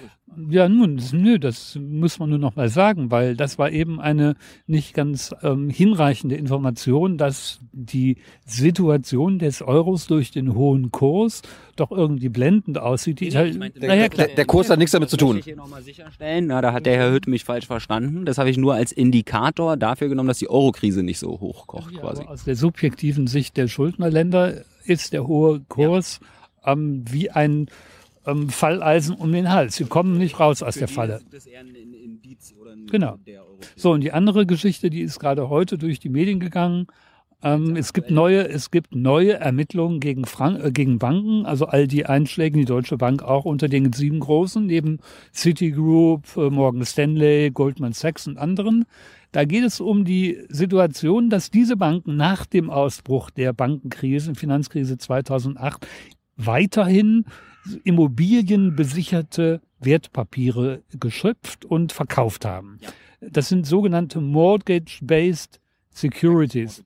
Ja, 0.49 0.67
nun, 0.67 0.97
das, 0.97 1.13
nö, 1.13 1.39
das 1.39 1.79
muss 1.81 2.19
man 2.19 2.29
nur 2.29 2.39
noch 2.39 2.55
mal 2.57 2.67
sagen, 2.69 3.09
weil 3.09 3.35
das 3.37 3.57
war 3.57 3.71
eben 3.71 4.01
eine 4.01 4.35
nicht 4.67 4.93
ganz 4.93 5.33
ähm, 5.43 5.69
hinreichende 5.69 6.35
Information, 6.35 7.17
dass 7.17 7.59
die 7.71 8.17
Situation 8.45 9.39
des 9.39 9.61
Euros 9.61 10.07
durch 10.07 10.31
den 10.31 10.55
hohen 10.55 10.91
Kurs 10.91 11.41
doch 11.77 11.91
irgendwie 11.91 12.29
blendend 12.29 12.77
aussieht. 12.77 13.19
Die 13.21 13.27
Italien- 13.29 13.71
naja, 13.79 14.09
klar. 14.09 14.27
der- 14.27 14.35
der 14.35 14.45
Kurs 14.45 14.69
hat 14.69 14.79
nichts 14.79 14.91
damit 14.91 15.09
zu 15.09 15.15
tun. 15.17 15.27
Das 15.27 15.35
möchte 15.35 15.49
ich 15.51 15.53
hier 15.55 15.63
nochmal 15.63 15.81
sicherstellen. 15.83 16.47
Na, 16.47 16.61
da 16.61 16.73
hat 16.73 16.85
der 16.85 16.97
Herr 16.97 17.11
Hütt 17.13 17.27
mich 17.27 17.45
falsch 17.45 17.65
verstanden. 17.65 18.25
Das 18.25 18.37
habe 18.37 18.49
ich 18.49 18.57
nur 18.57 18.73
als 18.73 18.91
Indikator 18.91 19.77
dafür 19.77 20.09
genommen, 20.09 20.27
dass 20.27 20.39
die 20.39 20.49
Eurokrise 20.49 21.01
nicht 21.03 21.19
so 21.19 21.39
hochkocht 21.39 21.93
Ja, 21.93 21.99
quasi. 22.01 22.23
aus 22.23 22.43
der 22.43 22.55
subjektiven 22.57 23.27
Sicht 23.27 23.55
der 23.57 23.67
Schuldnerländer 23.69 24.55
ist 24.85 25.13
der 25.13 25.27
hohe 25.27 25.61
Kurs 25.67 26.19
ähm, 26.67 27.03
wie 27.09 27.31
ein 27.31 27.67
ähm, 28.27 28.49
Falleisen 28.49 29.15
um 29.15 29.31
den 29.31 29.51
Hals. 29.51 29.77
Sie 29.77 29.85
kommen 29.85 30.17
nicht 30.17 30.39
raus 30.39 30.61
aus 30.61 30.75
der 30.75 30.87
Falle. 30.87 31.21
Genau. 32.91 33.17
So, 33.75 33.91
und 33.91 34.01
die 34.01 34.11
andere 34.11 34.45
Geschichte, 34.45 34.89
die 34.89 35.01
ist 35.01 35.19
gerade 35.19 35.49
heute 35.49 35.77
durch 35.77 35.99
die 35.99 36.09
Medien 36.09 36.39
gegangen. 36.39 36.87
Ähm, 37.43 37.75
es 37.75 37.93
gibt 37.93 38.09
neue, 38.09 38.47
es 38.47 38.71
gibt 38.71 38.95
neue 38.95 39.33
Ermittlungen 39.33 39.99
gegen, 39.99 40.25
Frank 40.25 40.63
äh, 40.63 40.71
gegen 40.71 40.97
Banken, 40.97 41.45
also 41.45 41.67
all 41.67 41.87
die 41.87 42.05
Einschläge, 42.05 42.57
die 42.57 42.65
Deutsche 42.65 42.97
Bank 42.97 43.21
auch 43.21 43.45
unter 43.45 43.67
den 43.67 43.93
sieben 43.93 44.19
großen, 44.19 44.65
neben 44.65 44.99
Citigroup, 45.33 46.25
äh, 46.35 46.49
Morgan 46.49 46.83
Stanley, 46.83 47.51
Goldman 47.51 47.93
Sachs 47.93 48.27
und 48.27 48.37
anderen. 48.37 48.85
Da 49.33 49.45
geht 49.45 49.63
es 49.63 49.79
um 49.79 50.03
die 50.03 50.39
Situation, 50.49 51.29
dass 51.29 51.51
diese 51.51 51.77
Banken 51.77 52.15
nach 52.15 52.47
dem 52.47 52.71
Ausbruch 52.71 53.29
der 53.29 53.53
Bankenkrise, 53.53 54.33
Finanzkrise 54.33 54.97
2008, 54.97 55.85
weiterhin 56.37 57.25
immobilienbesicherte 57.83 59.61
Wertpapiere 59.79 60.83
geschöpft 60.99 61.65
und 61.65 61.91
verkauft 61.91 62.45
haben. 62.45 62.79
Das 63.19 63.49
sind 63.49 63.65
sogenannte 63.65 64.21
Mortgage-Based 64.21 65.59
Securities. 65.89 66.83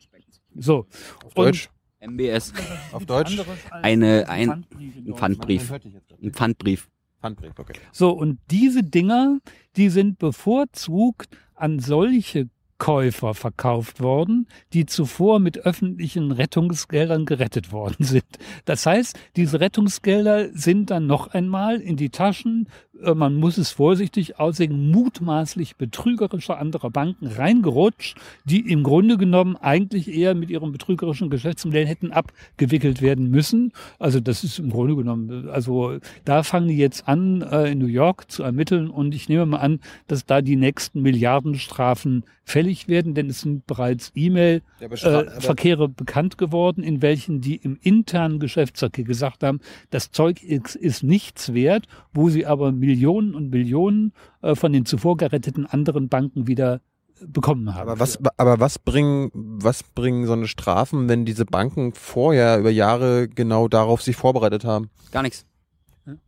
So. 0.55 0.87
Auf 1.25 1.33
Deutsch? 1.33 1.69
MBS, 1.99 2.53
Auf 2.91 3.05
Deutsch? 3.05 3.37
eine, 3.69 4.27
ein, 4.27 4.65
ein 5.05 5.13
Pfandbrief. 5.13 5.71
Ein 5.71 6.31
Pfandbrief. 6.31 6.89
Handbrief, 7.21 7.53
okay. 7.57 7.73
So, 7.91 8.09
und 8.09 8.39
diese 8.49 8.81
Dinger, 8.83 9.39
die 9.75 9.89
sind 9.89 10.17
bevorzugt 10.17 11.37
an 11.53 11.79
solche 11.79 12.49
Käufer 12.81 13.35
verkauft 13.35 14.01
worden, 14.01 14.47
die 14.73 14.87
zuvor 14.87 15.37
mit 15.37 15.59
öffentlichen 15.59 16.31
Rettungsgeldern 16.31 17.25
gerettet 17.25 17.71
worden 17.71 17.97
sind. 18.03 18.25
Das 18.65 18.87
heißt, 18.87 19.19
diese 19.35 19.59
Rettungsgelder 19.59 20.49
sind 20.51 20.89
dann 20.89 21.05
noch 21.05 21.27
einmal 21.27 21.79
in 21.79 21.95
die 21.95 22.09
Taschen, 22.09 22.69
man 23.15 23.35
muss 23.35 23.57
es 23.57 23.71
vorsichtig 23.71 24.39
aussehen, 24.39 24.91
mutmaßlich 24.91 25.75
betrügerischer 25.75 26.57
anderer 26.57 26.89
Banken 26.89 27.27
reingerutscht, 27.27 28.17
die 28.45 28.71
im 28.71 28.83
Grunde 28.83 29.17
genommen 29.17 29.55
eigentlich 29.55 30.13
eher 30.13 30.35
mit 30.35 30.49
ihrem 30.49 30.71
betrügerischen 30.71 31.29
Geschäftsmodell 31.29 31.85
hätten 31.85 32.11
abgewickelt 32.11 33.01
werden 33.01 33.29
müssen. 33.29 33.71
Also 33.99 34.19
das 34.19 34.43
ist 34.43 34.59
im 34.59 34.69
Grunde 34.69 34.95
genommen, 34.95 35.49
also 35.49 35.97
da 36.25 36.43
fangen 36.43 36.67
die 36.67 36.77
jetzt 36.77 37.07
an, 37.07 37.41
äh, 37.41 37.71
in 37.71 37.79
New 37.79 37.87
York 37.87 38.31
zu 38.31 38.43
ermitteln 38.43 38.89
und 38.89 39.15
ich 39.15 39.29
nehme 39.29 39.45
mal 39.45 39.57
an, 39.57 39.79
dass 40.07 40.25
da 40.25 40.41
die 40.41 40.55
nächsten 40.55 41.01
Milliardenstrafen 41.01 42.23
fällig 42.43 42.87
werden, 42.87 43.13
denn 43.13 43.29
es 43.29 43.41
sind 43.41 43.65
bereits 43.65 44.11
E-Mail 44.15 44.61
Ja, 44.79 44.87
äh, 44.87 45.87
bekannt 45.87 46.37
geworden, 46.37 46.83
in 46.83 47.01
welchen 47.01 47.39
die 47.39 47.55
im 47.55 47.77
internen 47.81 48.39
Geschäftsverkehr 48.39 49.05
gesagt 49.05 49.43
haben, 49.43 49.59
das 49.89 50.11
Zeug 50.11 50.43
ist, 50.43 50.75
ist 50.75 51.03
nichts 51.03 51.53
wert, 51.53 51.87
wo 52.13 52.29
sie 52.29 52.45
aber 52.45 52.71
Millionen 52.91 53.35
und 53.35 53.49
Millionen 53.49 54.13
äh, 54.41 54.55
von 54.55 54.73
den 54.73 54.85
zuvor 54.85 55.17
geretteten 55.17 55.65
anderen 55.65 56.09
Banken 56.09 56.47
wieder 56.47 56.81
äh, 57.19 57.25
bekommen 57.25 57.73
haben. 57.73 57.89
Aber 57.89 57.99
was, 57.99 58.19
aber 58.37 58.59
was 58.59 58.79
bringen, 58.79 59.31
was 59.33 59.83
bringen 59.83 60.25
so 60.25 60.33
eine 60.33 60.47
Strafen, 60.47 61.07
wenn 61.07 61.25
diese 61.25 61.45
Banken 61.45 61.93
vorher 61.93 62.59
über 62.59 62.69
Jahre 62.69 63.29
genau 63.29 63.67
darauf 63.67 64.01
sich 64.01 64.15
vorbereitet 64.15 64.65
haben? 64.65 64.89
Gar 65.11 65.23
nichts. 65.23 65.45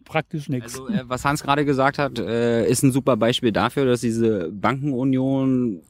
Praktisch 0.06 0.50
nichts. 0.50 0.80
Also, 0.80 0.88
äh, 0.88 1.04
was 1.08 1.26
Hans 1.26 1.44
gerade 1.44 1.66
gesagt 1.66 1.98
hat, 1.98 2.20
äh, 2.20 2.66
ist 2.70 2.84
ein 2.84 2.92
super 2.92 3.18
Beispiel 3.18 3.52
dafür, 3.52 3.86
dass 3.86 4.02
diese 4.02 4.52
Bankenunion 4.52 5.82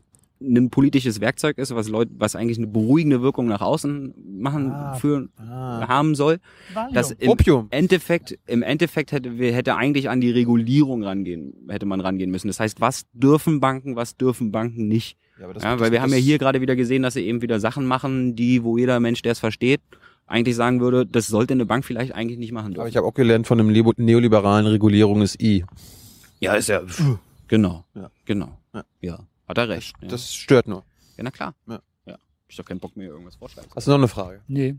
ein 0.44 0.70
politisches 0.70 1.22
Werkzeug 1.22 1.58
ist, 1.58 1.74
was 1.74 1.88
Leute, 1.90 2.12
was 2.18 2.36
eigentlich 2.36 2.58
eine 2.58 2.68
beruhigende 2.68 3.22
Wirkung 3.22 3.48
nach 3.48 3.62
außen 3.62 4.14
machen, 4.40 4.72
Ah. 4.72 4.94
führen, 4.96 5.30
haben 5.38 6.16
soll. 6.16 6.40
Das 6.94 7.12
im 7.12 7.30
Opium. 7.30 7.68
Endeffekt, 7.70 8.38
im 8.46 8.62
Endeffekt 8.62 9.12
hätte, 9.12 9.38
wir- 9.39 9.54
hätte 9.54 9.76
eigentlich 9.76 10.10
an 10.10 10.20
die 10.22 10.32
Regulierung 10.32 11.04
rangehen, 11.04 11.54
hätte 11.70 11.86
man 11.86 12.02
rangehen 12.02 12.30
müssen. 12.32 12.48
Das 12.48 12.60
heißt, 12.60 12.82
was 12.82 13.06
dürfen 13.14 13.60
Banken, 13.60 13.96
was 13.96 14.18
dürfen 14.18 14.52
Banken 14.52 14.88
nicht? 14.88 15.18
Ja, 15.39 15.46
aber 15.46 15.54
das- 15.54 15.64
Ja, 15.64 15.72
das- 15.72 15.80
weil 15.82 15.91
wir 15.91 16.02
haben 16.02 16.12
ja 16.12 16.18
hier 16.18 16.38
gerade 16.38 16.62
wieder 16.62 16.76
gesehen, 16.76 17.04
dass 17.04 17.14
sie 17.16 17.26
eben 17.26 17.41
wieder 17.41 17.60
Sachen 17.60 17.86
machen, 17.86 18.36
die, 18.36 18.64
wo 18.64 18.78
jeder 18.78 19.00
Mensch, 19.00 19.22
der 19.22 19.32
es 19.32 19.39
versteht, 19.39 19.82
eigentlich 20.28 20.56
sagen 20.56 20.80
würde, 20.80 21.06
das 21.06 21.28
sollte 21.28 21.54
eine 21.54 21.66
Bank 21.66 21.86
vielleicht 21.86 22.14
eigentlich 22.14 22.38
nicht 22.39 22.52
machen 22.52 22.68
Aber 22.68 22.74
dürfen. 22.76 22.88
ich 22.89 22.98
habe 22.98 23.08
auch 23.08 23.14
gelernt, 23.14 23.48
von 23.48 23.60
einem 23.60 23.72
neoliberalen 23.98 24.68
Regulierung 24.68 25.22
ist 25.22 25.41
I. 25.41 25.66
Ja, 26.39 26.54
ist 26.56 26.70
ja, 26.70 26.82
genau, 27.48 27.86
Ja. 27.96 28.10
genau. 28.26 28.58
Ja. 29.02 29.20
Ja, 29.56 29.62
hat 29.64 29.70
er 29.70 29.76
recht. 29.76 29.95
Ja, 30.01 30.08
Das 30.08 30.34
stört 30.34 30.68
nur. 30.68 30.84
ja 31.18 31.24
na 31.24 31.32
klar. 31.32 31.54
Ja. 31.68 31.80
ja. 32.06 32.14
Hab 32.14 32.20
ich 32.49 32.56
doch 32.58 32.66
keinen 32.66 32.80
Bock 32.80 32.95
mehr, 32.97 33.08
irgendwas 33.10 33.36
vorschreiben. 33.36 33.70
zu 33.70 33.76
Hast 33.76 33.88
du 33.88 33.91
noch 33.91 33.97
eine 33.97 34.08
Frage? 34.08 34.41
Nee. 34.47 34.76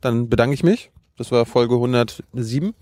Dann 0.00 0.28
bedanke 0.28 0.54
ich 0.54 0.62
mich. 0.62 0.90
Das 1.16 1.30
war 1.30 1.46
Folge 1.46 1.74
107 1.74 2.74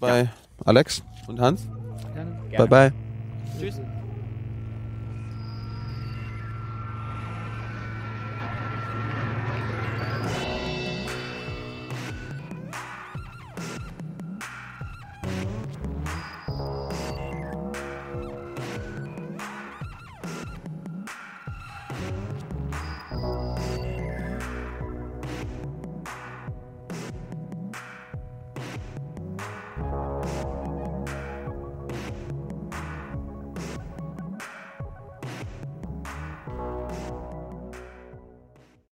bei 0.00 0.28
Alex 0.64 1.02
und 1.28 1.40
Hans. 1.40 1.68
Gerne. 2.14 2.66
Bye 2.66 2.66
bye. 2.66 2.92
Tschüss. 3.60 3.80